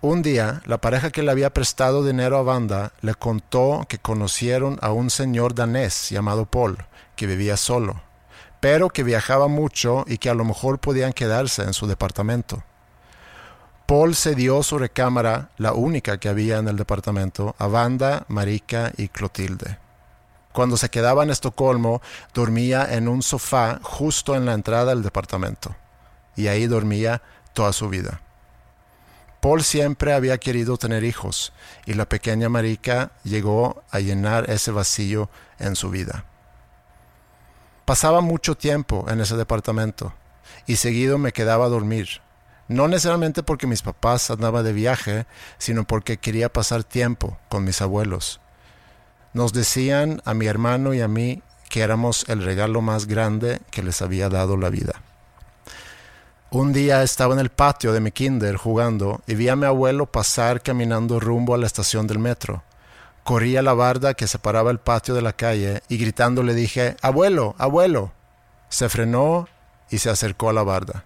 Un 0.00 0.22
día, 0.22 0.62
la 0.64 0.78
pareja 0.78 1.10
que 1.10 1.24
le 1.24 1.32
había 1.32 1.52
prestado 1.52 2.04
dinero 2.04 2.36
a 2.36 2.42
Wanda 2.42 2.92
le 3.00 3.16
contó 3.16 3.84
que 3.88 3.98
conocieron 3.98 4.78
a 4.80 4.92
un 4.92 5.10
señor 5.10 5.56
danés 5.56 6.10
llamado 6.10 6.46
Paul, 6.46 6.78
que 7.16 7.26
vivía 7.26 7.56
solo, 7.56 8.00
pero 8.60 8.90
que 8.90 9.02
viajaba 9.02 9.48
mucho 9.48 10.04
y 10.06 10.18
que 10.18 10.30
a 10.30 10.34
lo 10.34 10.44
mejor 10.44 10.78
podían 10.78 11.12
quedarse 11.12 11.62
en 11.64 11.72
su 11.72 11.88
departamento. 11.88 12.62
Paul 13.88 14.14
cedió 14.14 14.62
su 14.62 14.76
recámara, 14.76 15.48
la 15.56 15.72
única 15.72 16.20
que 16.20 16.28
había 16.28 16.58
en 16.58 16.68
el 16.68 16.76
departamento, 16.76 17.56
a 17.58 17.68
Wanda, 17.68 18.26
Marika 18.28 18.92
y 18.98 19.08
Clotilde. 19.08 19.78
Cuando 20.52 20.76
se 20.76 20.90
quedaba 20.90 21.22
en 21.22 21.30
Estocolmo, 21.30 22.02
dormía 22.34 22.86
en 22.94 23.08
un 23.08 23.22
sofá 23.22 23.80
justo 23.82 24.34
en 24.36 24.44
la 24.44 24.52
entrada 24.52 24.90
del 24.90 25.02
departamento. 25.02 25.74
Y 26.36 26.48
ahí 26.48 26.66
dormía 26.66 27.22
toda 27.54 27.72
su 27.72 27.88
vida. 27.88 28.20
Paul 29.40 29.64
siempre 29.64 30.12
había 30.12 30.36
querido 30.36 30.76
tener 30.76 31.02
hijos, 31.02 31.54
y 31.86 31.94
la 31.94 32.06
pequeña 32.06 32.50
Marika 32.50 33.12
llegó 33.24 33.84
a 33.90 34.00
llenar 34.00 34.50
ese 34.50 34.70
vacío 34.70 35.30
en 35.58 35.76
su 35.76 35.88
vida. 35.88 36.26
Pasaba 37.86 38.20
mucho 38.20 38.54
tiempo 38.54 39.06
en 39.08 39.22
ese 39.22 39.38
departamento, 39.38 40.12
y 40.66 40.76
seguido 40.76 41.16
me 41.16 41.32
quedaba 41.32 41.64
a 41.64 41.70
dormir 41.70 42.20
no 42.68 42.86
necesariamente 42.86 43.42
porque 43.42 43.66
mis 43.66 43.82
papás 43.82 44.30
andaban 44.30 44.64
de 44.64 44.72
viaje, 44.72 45.26
sino 45.56 45.84
porque 45.84 46.18
quería 46.18 46.52
pasar 46.52 46.84
tiempo 46.84 47.38
con 47.48 47.64
mis 47.64 47.80
abuelos. 47.80 48.40
Nos 49.32 49.52
decían 49.52 50.20
a 50.24 50.34
mi 50.34 50.46
hermano 50.46 50.94
y 50.94 51.00
a 51.00 51.08
mí 51.08 51.42
que 51.70 51.80
éramos 51.80 52.26
el 52.28 52.42
regalo 52.42 52.80
más 52.82 53.06
grande 53.06 53.60
que 53.70 53.82
les 53.82 54.02
había 54.02 54.28
dado 54.28 54.56
la 54.56 54.68
vida. 54.68 55.02
Un 56.50 56.72
día 56.72 57.02
estaba 57.02 57.34
en 57.34 57.40
el 57.40 57.50
patio 57.50 57.92
de 57.92 58.00
mi 58.00 58.10
kinder 58.10 58.56
jugando 58.56 59.20
y 59.26 59.34
vi 59.34 59.48
a 59.48 59.56
mi 59.56 59.66
abuelo 59.66 60.06
pasar 60.06 60.62
caminando 60.62 61.20
rumbo 61.20 61.54
a 61.54 61.58
la 61.58 61.66
estación 61.66 62.06
del 62.06 62.18
metro. 62.18 62.62
Corrí 63.22 63.56
a 63.58 63.62
la 63.62 63.74
barda 63.74 64.14
que 64.14 64.26
separaba 64.26 64.70
el 64.70 64.78
patio 64.78 65.14
de 65.14 65.20
la 65.20 65.34
calle 65.34 65.82
y 65.88 65.98
gritando 65.98 66.42
le 66.42 66.54
dije, 66.54 66.96
Abuelo, 67.02 67.54
abuelo. 67.58 68.12
Se 68.70 68.88
frenó 68.88 69.46
y 69.90 69.98
se 69.98 70.08
acercó 70.08 70.48
a 70.48 70.54
la 70.54 70.62
barda. 70.62 71.04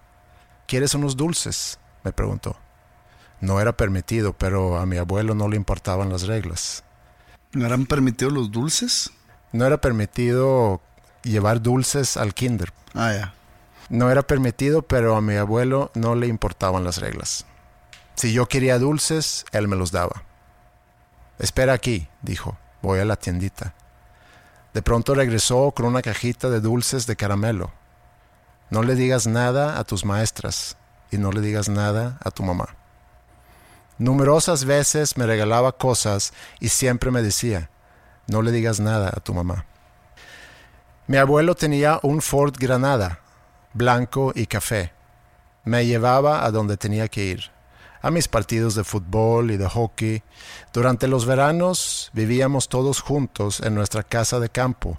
¿Quieres 0.73 0.95
unos 0.95 1.15
dulces? 1.15 1.77
me 2.03 2.11
preguntó. 2.11 2.55
No 3.41 3.61
era 3.61 3.77
permitido, 3.77 4.33
pero 4.33 4.79
a 4.79 4.87
mi 4.87 4.97
abuelo 4.97 5.35
no 5.35 5.47
le 5.47 5.55
importaban 5.55 6.09
las 6.09 6.23
reglas. 6.23 6.83
¿No 7.51 7.67
eran 7.67 7.85
permitidos 7.85 8.33
los 8.33 8.51
dulces? 8.51 9.11
No 9.51 9.67
era 9.67 9.79
permitido 9.79 10.81
llevar 11.21 11.61
dulces 11.61 12.17
al 12.17 12.33
kinder. 12.33 12.73
Ah, 12.95 13.13
ya. 13.13 13.33
No 13.89 14.09
era 14.09 14.23
permitido, 14.23 14.81
pero 14.81 15.15
a 15.15 15.21
mi 15.21 15.35
abuelo 15.35 15.91
no 15.93 16.15
le 16.15 16.25
importaban 16.25 16.83
las 16.83 16.97
reglas. 16.97 17.45
Si 18.15 18.33
yo 18.33 18.47
quería 18.47 18.79
dulces, 18.79 19.45
él 19.51 19.67
me 19.67 19.75
los 19.75 19.91
daba. 19.91 20.23
Espera 21.37 21.73
aquí, 21.73 22.07
dijo. 22.23 22.57
Voy 22.81 22.97
a 22.97 23.05
la 23.05 23.17
tiendita. 23.17 23.75
De 24.73 24.81
pronto 24.81 25.13
regresó 25.13 25.69
con 25.69 25.85
una 25.85 26.01
cajita 26.01 26.49
de 26.49 26.61
dulces 26.61 27.05
de 27.05 27.15
caramelo. 27.15 27.71
No 28.73 28.81
le 28.81 28.95
digas 28.95 29.27
nada 29.27 29.77
a 29.77 29.83
tus 29.83 30.03
maestras 30.03 30.77
y 31.11 31.19
no 31.19 31.31
le 31.31 31.41
digas 31.41 31.69
nada 31.69 32.17
a 32.23 32.31
tu 32.31 32.41
mamá. 32.41 32.69
Numerosas 33.99 34.65
veces 34.65 35.15
me 35.15 35.27
regalaba 35.27 35.73
cosas 35.73 36.33
y 36.59 36.69
siempre 36.69 37.11
me 37.11 37.21
decía, 37.21 37.69
no 38.25 38.41
le 38.41 38.51
digas 38.51 38.79
nada 38.79 39.13
a 39.15 39.19
tu 39.19 39.31
mamá. 39.35 39.67
Mi 41.05 41.17
abuelo 41.17 41.53
tenía 41.53 41.99
un 42.01 42.23
Ford 42.23 42.55
Granada, 42.57 43.19
blanco 43.73 44.31
y 44.33 44.47
café. 44.47 44.91
Me 45.65 45.85
llevaba 45.85 46.43
a 46.43 46.49
donde 46.49 46.75
tenía 46.75 47.07
que 47.09 47.25
ir, 47.25 47.51
a 48.01 48.09
mis 48.09 48.27
partidos 48.27 48.73
de 48.73 48.83
fútbol 48.83 49.51
y 49.51 49.57
de 49.57 49.69
hockey. 49.69 50.23
Durante 50.73 51.07
los 51.07 51.27
veranos 51.27 52.09
vivíamos 52.11 52.69
todos 52.69 53.01
juntos 53.01 53.59
en 53.59 53.75
nuestra 53.75 54.01
casa 54.01 54.39
de 54.39 54.49
campo 54.49 54.97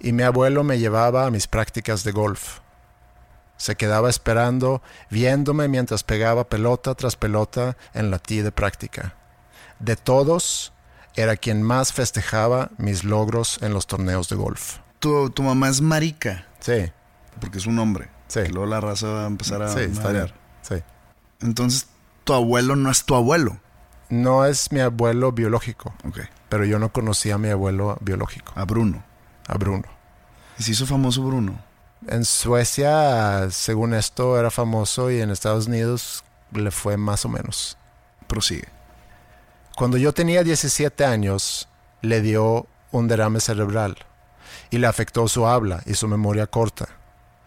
y 0.00 0.10
mi 0.12 0.24
abuelo 0.24 0.64
me 0.64 0.80
llevaba 0.80 1.24
a 1.24 1.30
mis 1.30 1.46
prácticas 1.46 2.02
de 2.02 2.10
golf. 2.10 2.58
Se 3.62 3.76
quedaba 3.76 4.10
esperando, 4.10 4.82
viéndome 5.08 5.68
mientras 5.68 6.02
pegaba 6.02 6.48
pelota 6.48 6.96
tras 6.96 7.14
pelota 7.14 7.76
en 7.94 8.10
la 8.10 8.18
tee 8.18 8.42
de 8.42 8.50
práctica. 8.50 9.14
De 9.78 9.94
todos, 9.94 10.72
era 11.14 11.36
quien 11.36 11.62
más 11.62 11.92
festejaba 11.92 12.72
mis 12.76 13.04
logros 13.04 13.60
en 13.62 13.72
los 13.72 13.86
torneos 13.86 14.28
de 14.28 14.34
golf. 14.34 14.78
Tu, 14.98 15.30
tu 15.30 15.44
mamá 15.44 15.68
es 15.68 15.80
marica. 15.80 16.44
Sí. 16.58 16.90
Porque 17.40 17.58
es 17.58 17.66
un 17.66 17.78
hombre. 17.78 18.08
Sí. 18.26 18.40
Y 18.40 18.48
luego 18.48 18.66
la 18.66 18.80
raza 18.80 19.06
va 19.06 19.22
a 19.22 19.26
empezar 19.28 19.62
a 19.62 19.68
Sí. 19.68 19.82
Sí. 20.62 20.82
Entonces, 21.40 21.86
tu 22.24 22.32
abuelo 22.34 22.74
no 22.74 22.90
es 22.90 23.04
tu 23.04 23.14
abuelo. 23.14 23.60
No 24.08 24.44
es 24.44 24.72
mi 24.72 24.80
abuelo 24.80 25.30
biológico, 25.30 25.94
Ok. 26.04 26.18
pero 26.48 26.64
yo 26.64 26.80
no 26.80 26.92
conocía 26.92 27.36
a 27.36 27.38
mi 27.38 27.50
abuelo 27.50 27.96
biológico, 28.00 28.54
A 28.56 28.64
Bruno. 28.64 29.04
a 29.46 29.56
Bruno. 29.56 29.84
Y 30.58 30.64
se 30.64 30.72
hizo 30.72 30.84
famoso 30.84 31.22
Bruno. 31.22 31.60
En 32.08 32.24
Suecia, 32.24 33.48
según 33.50 33.94
esto, 33.94 34.38
era 34.38 34.50
famoso 34.50 35.10
y 35.10 35.20
en 35.20 35.30
Estados 35.30 35.68
Unidos 35.68 36.24
le 36.50 36.70
fue 36.70 36.96
más 36.96 37.24
o 37.24 37.28
menos. 37.28 37.76
Prosigue. 38.26 38.68
Cuando 39.76 39.96
yo 39.96 40.12
tenía 40.12 40.42
17 40.42 41.04
años, 41.04 41.68
le 42.00 42.20
dio 42.20 42.66
un 42.90 43.08
derrame 43.08 43.40
cerebral 43.40 43.96
y 44.70 44.78
le 44.78 44.86
afectó 44.86 45.28
su 45.28 45.46
habla 45.46 45.82
y 45.86 45.94
su 45.94 46.08
memoria 46.08 46.46
corta. 46.46 46.88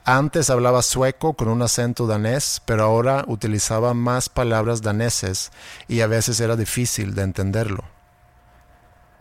Antes 0.05 0.49
hablaba 0.49 0.81
sueco 0.83 1.33
con 1.33 1.49
un 1.49 1.61
acento 1.61 2.07
danés, 2.07 2.61
pero 2.65 2.83
ahora 2.83 3.25
utilizaba 3.27 3.93
más 3.93 4.29
palabras 4.29 4.81
daneses 4.81 5.51
y 5.87 6.01
a 6.01 6.07
veces 6.07 6.39
era 6.39 6.55
difícil 6.55 7.13
de 7.13 7.23
entenderlo. 7.23 7.83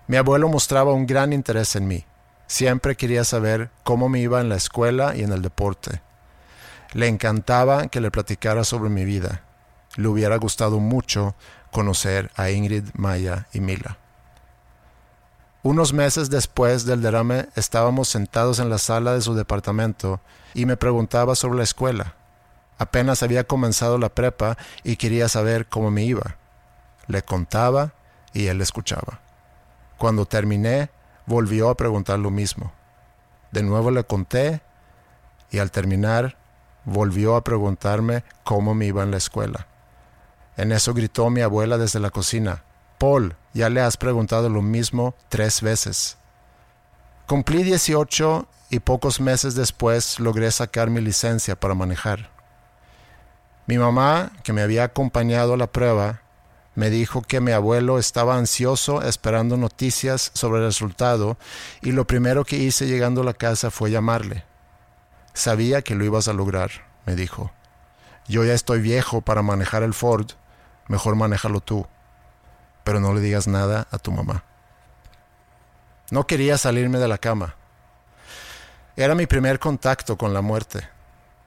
Mi 0.06 0.16
abuelo 0.16 0.48
mostraba 0.48 0.92
un 0.92 1.06
gran 1.06 1.32
interés 1.32 1.74
en 1.76 1.88
mí. 1.88 2.04
Siempre 2.46 2.96
quería 2.96 3.24
saber 3.24 3.70
cómo 3.82 4.08
me 4.08 4.20
iba 4.20 4.40
en 4.40 4.48
la 4.48 4.56
escuela 4.56 5.16
y 5.16 5.22
en 5.22 5.32
el 5.32 5.42
deporte. 5.42 6.02
Le 6.92 7.08
encantaba 7.08 7.88
que 7.88 8.00
le 8.00 8.10
platicara 8.10 8.64
sobre 8.64 8.90
mi 8.90 9.04
vida. 9.04 9.42
Le 9.96 10.08
hubiera 10.08 10.36
gustado 10.36 10.78
mucho 10.78 11.34
conocer 11.70 12.30
a 12.36 12.50
Ingrid, 12.50 12.84
Maya 12.94 13.48
y 13.52 13.60
Mila. 13.60 13.98
Unos 15.62 15.94
meses 15.94 16.28
después 16.28 16.84
del 16.84 17.00
derrame 17.00 17.48
estábamos 17.56 18.08
sentados 18.08 18.58
en 18.58 18.68
la 18.68 18.76
sala 18.76 19.14
de 19.14 19.22
su 19.22 19.34
departamento 19.34 20.20
y 20.52 20.66
me 20.66 20.76
preguntaba 20.76 21.34
sobre 21.34 21.56
la 21.56 21.64
escuela. 21.64 22.14
Apenas 22.76 23.22
había 23.22 23.44
comenzado 23.44 23.96
la 23.98 24.10
prepa 24.10 24.58
y 24.82 24.96
quería 24.96 25.28
saber 25.28 25.66
cómo 25.66 25.90
me 25.90 26.04
iba. 26.04 26.36
Le 27.06 27.22
contaba 27.22 27.92
y 28.34 28.48
él 28.48 28.60
escuchaba. 28.60 29.20
Cuando 29.96 30.26
terminé, 30.26 30.90
volvió 31.26 31.68
a 31.68 31.76
preguntar 31.76 32.18
lo 32.18 32.30
mismo. 32.30 32.72
De 33.52 33.62
nuevo 33.62 33.90
le 33.90 34.04
conté 34.04 34.60
y 35.50 35.58
al 35.58 35.70
terminar 35.70 36.36
volvió 36.84 37.36
a 37.36 37.44
preguntarme 37.44 38.24
cómo 38.42 38.74
me 38.74 38.86
iba 38.86 39.02
en 39.02 39.10
la 39.10 39.16
escuela. 39.16 39.66
En 40.56 40.72
eso 40.72 40.94
gritó 40.94 41.30
mi 41.30 41.40
abuela 41.40 41.78
desde 41.78 42.00
la 42.00 42.10
cocina, 42.10 42.62
Paul, 42.98 43.36
ya 43.52 43.68
le 43.70 43.80
has 43.80 43.96
preguntado 43.96 44.48
lo 44.48 44.62
mismo 44.62 45.14
tres 45.28 45.60
veces. 45.62 46.16
Cumplí 47.26 47.62
18 47.62 48.46
y 48.70 48.80
pocos 48.80 49.20
meses 49.20 49.54
después 49.54 50.20
logré 50.20 50.50
sacar 50.50 50.90
mi 50.90 51.00
licencia 51.00 51.58
para 51.58 51.74
manejar. 51.74 52.30
Mi 53.66 53.78
mamá, 53.78 54.32
que 54.42 54.52
me 54.52 54.62
había 54.62 54.84
acompañado 54.84 55.54
a 55.54 55.56
la 55.56 55.66
prueba, 55.66 56.20
me 56.74 56.90
dijo 56.90 57.22
que 57.22 57.40
mi 57.40 57.52
abuelo 57.52 57.98
estaba 57.98 58.36
ansioso 58.36 59.02
esperando 59.02 59.56
noticias 59.56 60.30
sobre 60.34 60.60
el 60.60 60.66
resultado 60.66 61.36
y 61.82 61.92
lo 61.92 62.06
primero 62.06 62.44
que 62.44 62.56
hice 62.56 62.86
llegando 62.86 63.20
a 63.20 63.24
la 63.24 63.34
casa 63.34 63.70
fue 63.70 63.90
llamarle. 63.90 64.44
Sabía 65.34 65.82
que 65.82 65.94
lo 65.94 66.04
ibas 66.04 66.28
a 66.28 66.32
lograr, 66.32 66.70
me 67.06 67.14
dijo. 67.14 67.52
Yo 68.26 68.44
ya 68.44 68.54
estoy 68.54 68.80
viejo 68.80 69.20
para 69.20 69.42
manejar 69.42 69.82
el 69.82 69.94
Ford, 69.94 70.30
mejor 70.88 71.14
manéjalo 71.14 71.60
tú, 71.60 71.86
pero 72.82 73.00
no 73.00 73.14
le 73.14 73.20
digas 73.20 73.46
nada 73.46 73.86
a 73.90 73.98
tu 73.98 74.10
mamá. 74.10 74.44
No 76.10 76.26
quería 76.26 76.58
salirme 76.58 76.98
de 76.98 77.08
la 77.08 77.18
cama. 77.18 77.56
Era 78.96 79.14
mi 79.14 79.26
primer 79.26 79.58
contacto 79.58 80.16
con 80.16 80.32
la 80.32 80.40
muerte. 80.40 80.88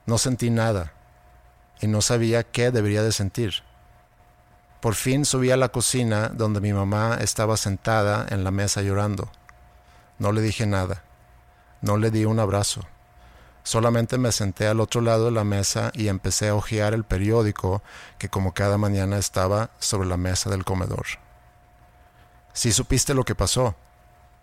No 0.06 0.18
sentí 0.18 0.50
nada 0.50 0.92
y 1.80 1.86
no 1.86 2.00
sabía 2.00 2.44
qué 2.44 2.70
debería 2.70 3.02
de 3.02 3.12
sentir. 3.12 3.62
Por 4.80 4.94
fin 4.94 5.24
subí 5.24 5.50
a 5.50 5.56
la 5.56 5.70
cocina 5.70 6.28
donde 6.28 6.60
mi 6.60 6.72
mamá 6.72 7.18
estaba 7.20 7.56
sentada 7.56 8.26
en 8.30 8.44
la 8.44 8.50
mesa 8.50 8.80
llorando. 8.82 9.28
No 10.18 10.30
le 10.32 10.40
dije 10.40 10.66
nada. 10.66 11.02
No 11.80 11.96
le 11.96 12.10
di 12.10 12.24
un 12.24 12.38
abrazo. 12.38 12.82
Solamente 13.64 14.18
me 14.18 14.32
senté 14.32 14.66
al 14.66 14.80
otro 14.80 15.00
lado 15.00 15.26
de 15.26 15.30
la 15.32 15.44
mesa 15.44 15.90
y 15.94 16.08
empecé 16.08 16.48
a 16.48 16.54
hojear 16.54 16.94
el 16.94 17.04
periódico 17.04 17.82
que 18.18 18.28
como 18.28 18.54
cada 18.54 18.78
mañana 18.78 19.18
estaba 19.18 19.70
sobre 19.78 20.08
la 20.08 20.16
mesa 20.16 20.48
del 20.48 20.64
comedor. 20.64 21.06
¿Sí 22.52 22.72
supiste 22.72 23.14
lo 23.14 23.24
que 23.24 23.34
pasó? 23.34 23.74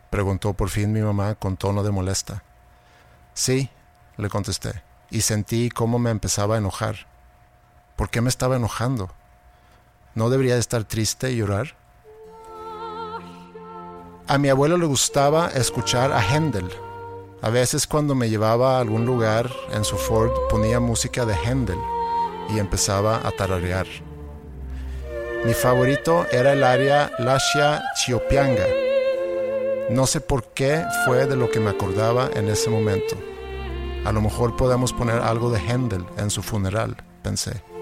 preguntó 0.09 0.53
por 0.53 0.69
fin 0.69 0.93
mi 0.93 1.01
mamá 1.01 1.35
con 1.35 1.57
tono 1.57 1.81
de 1.81 1.91
molesta. 1.91 2.43
Sí, 3.33 3.69
le 4.17 4.29
contesté, 4.29 4.83
y 5.09 5.21
sentí 5.21 5.69
cómo 5.69 5.97
me 5.97 6.11
empezaba 6.11 6.55
a 6.55 6.59
enojar. 6.59 7.07
¿Por 7.95 8.09
qué 8.09 8.21
me 8.21 8.29
estaba 8.29 8.55
enojando? 8.55 9.11
¿No 10.15 10.29
debería 10.29 10.55
de 10.55 10.59
estar 10.59 10.83
triste 10.83 11.31
y 11.31 11.37
llorar? 11.37 11.77
A 14.27 14.37
mi 14.39 14.49
abuelo 14.49 14.77
le 14.77 14.87
gustaba 14.87 15.49
escuchar 15.49 16.11
a 16.11 16.19
Händel 16.19 16.69
a 17.45 17.51
veces 17.51 17.85
cuando 17.85 18.15
me 18.15 18.27
llevaba 18.27 18.77
a 18.77 18.79
algún 18.79 19.05
lugar 19.05 19.51
en 19.71 19.83
su 19.83 19.97
Ford 19.97 20.31
ponía 20.49 20.79
música 20.79 21.27
de 21.27 21.35
Händel 21.35 21.77
y 22.49 22.57
empezaba 22.57 23.21
a 23.23 23.29
tararear. 23.29 23.85
Mi 25.45 25.53
favorito 25.53 26.25
era 26.31 26.53
el 26.53 26.63
área 26.63 27.11
Lascia 27.19 27.83
Chiopianga. 27.97 28.65
No 29.91 30.07
sé 30.07 30.21
por 30.21 30.53
qué 30.53 30.83
fue 31.05 31.27
de 31.27 31.35
lo 31.35 31.51
que 31.51 31.59
me 31.59 31.69
acordaba 31.69 32.31
en 32.33 32.47
ese 32.49 32.71
momento. 32.71 33.15
A 34.05 34.11
lo 34.11 34.21
mejor 34.21 34.55
podemos 34.55 34.91
poner 34.91 35.19
algo 35.19 35.51
de 35.51 35.59
Händel 35.59 36.03
en 36.17 36.31
su 36.31 36.41
funeral, 36.41 36.97
pensé. 37.21 37.74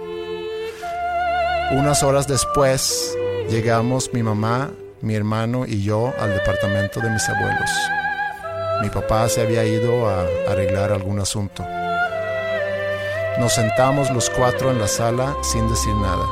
Unas 1.76 2.04
horas 2.04 2.28
después 2.28 3.18
llegamos 3.50 4.12
mi 4.14 4.22
mamá, 4.22 4.70
mi 5.02 5.16
hermano 5.16 5.66
y 5.66 5.82
yo 5.82 6.14
al 6.20 6.32
departamento 6.32 7.00
de 7.00 7.10
mis 7.10 7.28
abuelos. 7.28 7.70
Mi 8.84 8.90
papá 8.92 9.28
se 9.28 9.42
había 9.42 9.66
ido 9.66 10.08
a 10.08 10.22
arreglar 10.48 10.92
algún 10.92 11.20
asunto. 11.20 11.66
Nos 13.40 13.54
sentamos 13.54 14.12
los 14.12 14.30
cuatro 14.30 14.70
en 14.70 14.78
la 14.78 14.88
sala 14.88 15.36
sin 15.42 15.68
decir 15.68 15.96
nada. 15.96 16.28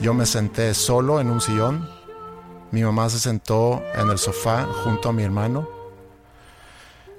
Yo 0.00 0.14
me 0.14 0.26
senté 0.26 0.74
solo 0.74 1.20
en 1.20 1.28
un 1.28 1.40
sillón. 1.40 1.90
Mi 2.70 2.84
mamá 2.84 3.10
se 3.10 3.18
sentó 3.18 3.82
en 3.96 4.10
el 4.10 4.18
sofá 4.18 4.64
junto 4.84 5.08
a 5.08 5.12
mi 5.12 5.24
hermano. 5.24 5.68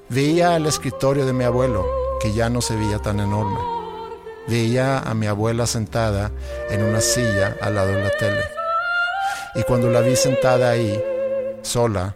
Veía 0.08 0.56
el 0.56 0.66
escritorio 0.66 1.26
de 1.26 1.34
mi 1.34 1.44
abuelo, 1.44 1.86
que 2.22 2.32
ya 2.32 2.50
no 2.50 2.62
se 2.62 2.78
veía 2.78 3.00
tan 3.00 3.20
enorme. 3.20 3.75
Veía 4.48 5.00
a 5.00 5.14
mi 5.14 5.28
abuela 5.28 5.66
sentada 5.66 6.32
en 6.70 6.84
una 6.84 7.02
silla 7.02 7.58
al 7.62 7.76
lado 7.76 7.90
de 7.90 8.04
la 8.04 8.12
tele. 8.12 8.44
Y 9.56 9.64
cuando 9.64 9.90
la 9.90 10.02
vi 10.02 10.16
sentada 10.16 10.70
ahí, 10.70 11.02
sola, 11.62 12.16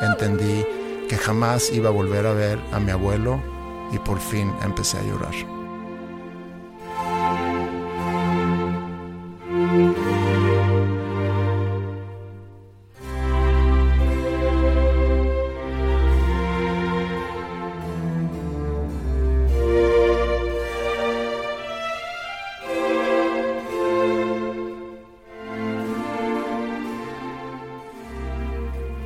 entendí 0.00 0.64
que 1.08 1.16
jamás 1.16 1.70
iba 1.72 1.88
a 1.88 1.92
volver 1.92 2.26
a 2.26 2.32
ver 2.32 2.58
a 2.72 2.80
mi 2.80 2.90
abuelo 2.90 3.42
y 3.92 3.98
por 3.98 4.20
fin 4.20 4.52
empecé 4.62 4.98
a 4.98 5.02
llorar. 5.02 5.34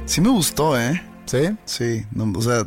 Sí 0.09 0.22
me 0.22 0.30
gustó, 0.30 0.80
¿eh? 0.80 1.02
¿Sí? 1.26 1.54
Sí, 1.66 2.06
o 2.34 2.40
sea, 2.40 2.66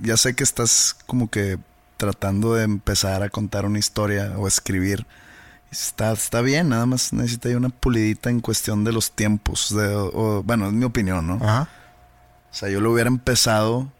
ya 0.00 0.16
sé 0.16 0.34
que 0.34 0.42
estás 0.42 0.96
como 1.06 1.28
que 1.28 1.58
tratando 1.98 2.54
de 2.54 2.64
empezar 2.64 3.22
a 3.22 3.28
contar 3.28 3.66
una 3.66 3.78
historia 3.78 4.32
o 4.38 4.48
escribir. 4.48 5.06
Está, 5.70 6.12
está 6.12 6.40
bien, 6.40 6.70
nada 6.70 6.86
más 6.86 7.12
necesita 7.12 7.50
una 7.50 7.68
pulidita 7.68 8.30
en 8.30 8.40
cuestión 8.40 8.84
de 8.84 8.92
los 8.92 9.12
tiempos. 9.12 9.74
De, 9.76 9.94
bueno, 10.44 10.68
es 10.68 10.72
mi 10.72 10.86
opinión, 10.86 11.26
¿no? 11.26 11.34
Ajá. 11.34 11.68
O 12.50 12.54
sea, 12.54 12.70
yo 12.70 12.80
lo 12.80 12.90
hubiera 12.90 13.08
empezado 13.08 13.92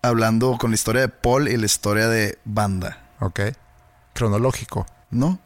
hablando 0.00 0.56
con 0.56 0.70
la 0.70 0.76
historia 0.76 1.02
de 1.02 1.08
Paul 1.08 1.48
y 1.48 1.56
la 1.56 1.66
historia 1.66 2.06
de 2.08 2.38
Banda. 2.44 3.02
Ok. 3.18 3.40
Cronológico. 4.14 4.86
¿No? 5.10 5.40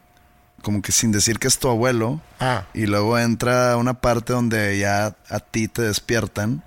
Como 0.63 0.81
que 0.81 0.91
sin 0.91 1.11
decir 1.11 1.37
que 1.37 1.47
es 1.47 1.59
tu 1.59 1.69
abuelo. 1.69 2.21
Ah. 2.39 2.65
Y 2.73 2.87
luego 2.87 3.19
entra 3.19 3.77
una 3.77 3.93
parte 3.93 4.33
donde 4.33 4.79
ya 4.79 5.15
a 5.29 5.39
ti 5.39 5.67
te 5.67 5.83
despiertan. 5.83 6.63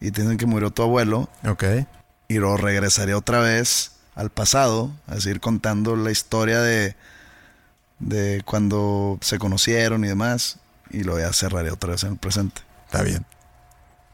Y 0.00 0.10
te 0.10 0.22
dicen 0.22 0.38
que 0.38 0.46
murió 0.46 0.70
tu 0.70 0.82
abuelo. 0.82 1.28
Ok. 1.46 1.64
Y 2.28 2.38
luego 2.38 2.56
regresaría 2.56 3.18
otra 3.18 3.40
vez 3.40 3.92
al 4.14 4.30
pasado. 4.30 4.92
A 5.06 5.20
seguir 5.20 5.40
contando 5.40 5.96
la 5.96 6.10
historia 6.10 6.60
de, 6.60 6.96
de 7.98 8.42
cuando 8.46 9.18
se 9.20 9.38
conocieron 9.38 10.04
y 10.04 10.08
demás. 10.08 10.58
Y 10.88 11.02
luego 11.02 11.20
ya 11.20 11.32
cerraré 11.32 11.70
otra 11.70 11.90
vez 11.90 12.04
en 12.04 12.12
el 12.12 12.16
presente. 12.16 12.62
Está 12.86 13.02
bien. 13.02 13.26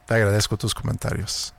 Te 0.06 0.14
agradezco 0.14 0.56
tus 0.56 0.74
comentarios. 0.74 1.54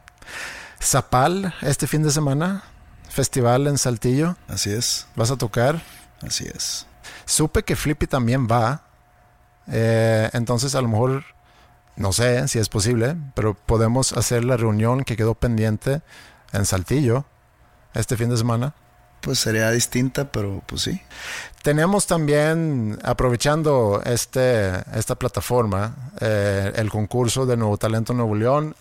Zapal, 0.82 1.54
este 1.62 1.86
fin 1.86 2.02
de 2.02 2.10
semana, 2.10 2.64
festival 3.10 3.68
en 3.68 3.78
Saltillo. 3.78 4.36
Así 4.48 4.72
es. 4.72 5.06
¿Vas 5.16 5.30
a 5.30 5.38
tocar? 5.38 5.82
Así 6.22 6.46
es. 6.54 6.88
Supe 7.26 7.64
que 7.64 7.76
Flippy 7.76 8.08
también 8.08 8.48
va. 8.48 8.84
Eh, 9.68 10.30
entonces 10.34 10.76
a 10.76 10.82
lo 10.82 10.88
mejor, 10.88 11.24
no 11.96 12.14
sé 12.14 12.48
si 12.48 12.60
es 12.60 12.70
posible, 12.70 13.16
pero 13.36 13.54
podemos 13.54 14.14
hacer 14.14 14.44
la 14.44 14.58
reunión 14.58 15.04
que 15.04 15.16
quedó 15.16 15.36
pendiente 15.36 16.02
en 16.54 16.66
Saltillo 16.66 17.26
este 17.94 18.18
fin 18.18 18.30
de 18.30 18.38
semana. 18.38 18.74
Pues 19.22 19.38
sería 19.38 19.70
distinta, 19.70 20.32
pero 20.32 20.64
pues 20.66 20.82
sí. 20.82 21.00
Tenemos 21.62 22.08
también, 22.08 22.98
aprovechando 23.04 24.02
este, 24.04 24.72
esta 24.98 25.14
plataforma, 25.16 25.96
eh, 26.20 26.72
el 26.76 26.90
concurso 26.90 27.46
de 27.46 27.56
Nuevo 27.56 27.78
Talento 27.78 28.14
Nuevo 28.14 28.36
León. 28.36 28.76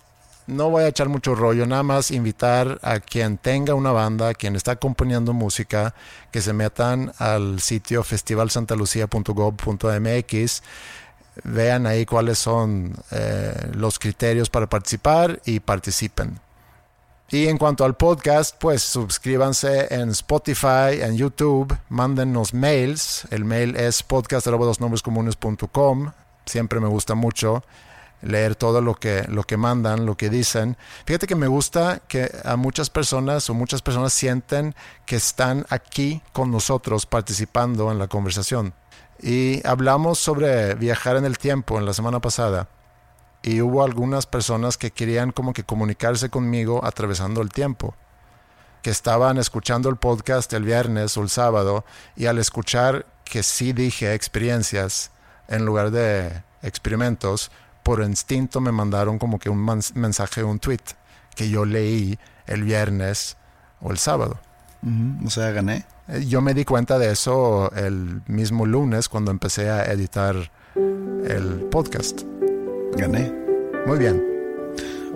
No 0.47 0.69
voy 0.69 0.83
a 0.83 0.87
echar 0.87 1.07
mucho 1.07 1.35
rollo, 1.35 1.67
nada 1.67 1.83
más 1.83 2.11
invitar 2.11 2.79
a 2.81 2.99
quien 2.99 3.37
tenga 3.37 3.75
una 3.75 3.91
banda, 3.91 4.33
quien 4.33 4.55
está 4.55 4.75
componiendo 4.75 5.33
música, 5.33 5.93
que 6.31 6.41
se 6.41 6.51
metan 6.51 7.13
al 7.19 7.61
sitio 7.61 8.03
festivalsantalucia.gov.mx, 8.03 10.63
vean 11.43 11.85
ahí 11.85 12.05
cuáles 12.05 12.39
son 12.39 12.95
eh, 13.11 13.69
los 13.73 13.99
criterios 13.99 14.49
para 14.49 14.67
participar 14.67 15.39
y 15.45 15.59
participen. 15.59 16.39
Y 17.29 17.47
en 17.47 17.57
cuanto 17.57 17.85
al 17.85 17.95
podcast, 17.95 18.57
pues 18.59 18.81
suscríbanse 18.81 19.93
en 19.93 20.09
Spotify, 20.09 21.01
en 21.01 21.15
YouTube, 21.15 21.73
mándennos 21.87 22.53
mails. 22.53 23.25
El 23.31 23.45
mail 23.45 23.77
es 23.77 24.03
podcast.com. 24.03 26.11
Siempre 26.45 26.81
me 26.81 26.89
gusta 26.89 27.15
mucho 27.15 27.63
leer 28.21 28.55
todo 28.55 28.81
lo 28.81 28.95
que, 28.95 29.25
lo 29.27 29.43
que 29.43 29.57
mandan, 29.57 30.05
lo 30.05 30.15
que 30.15 30.29
dicen. 30.29 30.77
Fíjate 31.05 31.27
que 31.27 31.35
me 31.35 31.47
gusta 31.47 32.01
que 32.07 32.31
a 32.43 32.55
muchas 32.55 32.89
personas 32.89 33.49
o 33.49 33.53
muchas 33.53 33.81
personas 33.81 34.13
sienten 34.13 34.75
que 35.05 35.15
están 35.15 35.65
aquí 35.69 36.21
con 36.33 36.51
nosotros 36.51 37.05
participando 37.05 37.91
en 37.91 37.99
la 37.99 38.07
conversación. 38.07 38.73
Y 39.19 39.65
hablamos 39.67 40.17
sobre 40.19 40.75
viajar 40.75 41.15
en 41.15 41.25
el 41.25 41.37
tiempo 41.37 41.77
en 41.77 41.85
la 41.85 41.93
semana 41.93 42.19
pasada. 42.19 42.67
y 43.43 43.59
hubo 43.61 43.83
algunas 43.83 44.27
personas 44.27 44.77
que 44.77 44.91
querían 44.91 45.31
como 45.31 45.51
que 45.53 45.63
comunicarse 45.63 46.29
conmigo 46.29 46.85
atravesando 46.85 47.41
el 47.41 47.49
tiempo, 47.49 47.95
que 48.83 48.91
estaban 48.91 49.37
escuchando 49.37 49.89
el 49.89 49.95
podcast 49.95 50.53
el 50.53 50.63
viernes 50.63 51.17
o 51.17 51.23
el 51.23 51.29
sábado 51.29 51.83
y 52.15 52.27
al 52.27 52.37
escuchar 52.37 53.07
que 53.23 53.41
sí 53.43 53.73
dije 53.73 54.13
experiencias 54.13 55.09
en 55.47 55.65
lugar 55.65 55.89
de 55.91 56.43
experimentos, 56.61 57.51
por 57.83 58.01
instinto 58.01 58.61
me 58.61 58.71
mandaron 58.71 59.17
como 59.17 59.39
que 59.39 59.49
un 59.49 59.81
mensaje, 59.95 60.43
un 60.43 60.59
tweet 60.59 60.81
que 61.35 61.49
yo 61.49 61.65
leí 61.65 62.17
el 62.47 62.63
viernes 62.63 63.37
o 63.81 63.91
el 63.91 63.97
sábado. 63.97 64.39
O 65.23 65.29
sea, 65.29 65.51
gané. 65.51 65.85
Eh, 66.07 66.25
yo 66.27 66.41
me 66.41 66.53
di 66.53 66.65
cuenta 66.65 66.97
de 66.97 67.11
eso 67.11 67.71
el 67.75 68.21
mismo 68.27 68.65
lunes 68.65 69.09
cuando 69.09 69.29
empecé 69.29 69.69
a 69.69 69.85
editar 69.85 70.35
el 70.75 71.67
podcast. 71.69 72.21
Gané. 72.97 73.31
Muy 73.85 73.99
bien. 73.99 74.23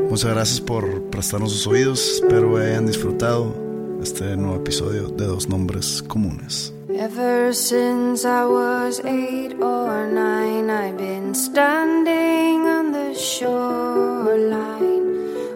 Muchas 0.09 0.32
gracias 0.32 0.61
por 0.61 1.09
prestarnos 1.09 1.51
sus 1.51 1.66
oídos. 1.68 2.22
Espero 2.22 2.57
hayan 2.57 2.86
disfrutado 2.86 3.55
este 4.03 4.36
nuevo 4.38 4.57
episodio 4.57 5.07
de 5.07 5.26
Dos 5.26 5.49
Nombres 5.49 6.03
Comunes. 6.03 6.75
Ever 6.98 7.52
since 7.52 8.24
I 8.24 8.46
was 8.46 9.02
eight 9.04 9.60
or 9.60 10.08
nine, 10.08 10.70
I've 10.70 10.98
been 10.98 11.36
standing 11.36 12.68
on 12.68 12.93
the 12.93 13.14
shoreline, 13.14 14.46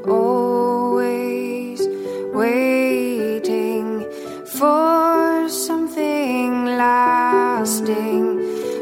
always 0.06 1.88
waiting 2.34 4.06
for 4.48 5.48
something 5.48 6.66
lasting. 6.66 8.36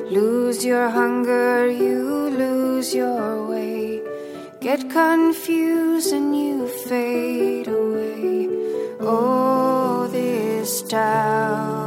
Lose 0.10 0.66
your 0.66 0.90
hunger, 0.90 1.68
you 1.70 2.30
lose 2.32 2.92
your 2.96 3.46
way. 3.48 4.02
Get 4.62 4.90
confused 4.90 6.12
and 6.12 6.36
you 6.36 6.68
fade 6.68 7.68
away. 7.68 8.50
Oh, 9.00 10.08
this 10.12 10.82
town 10.82 11.87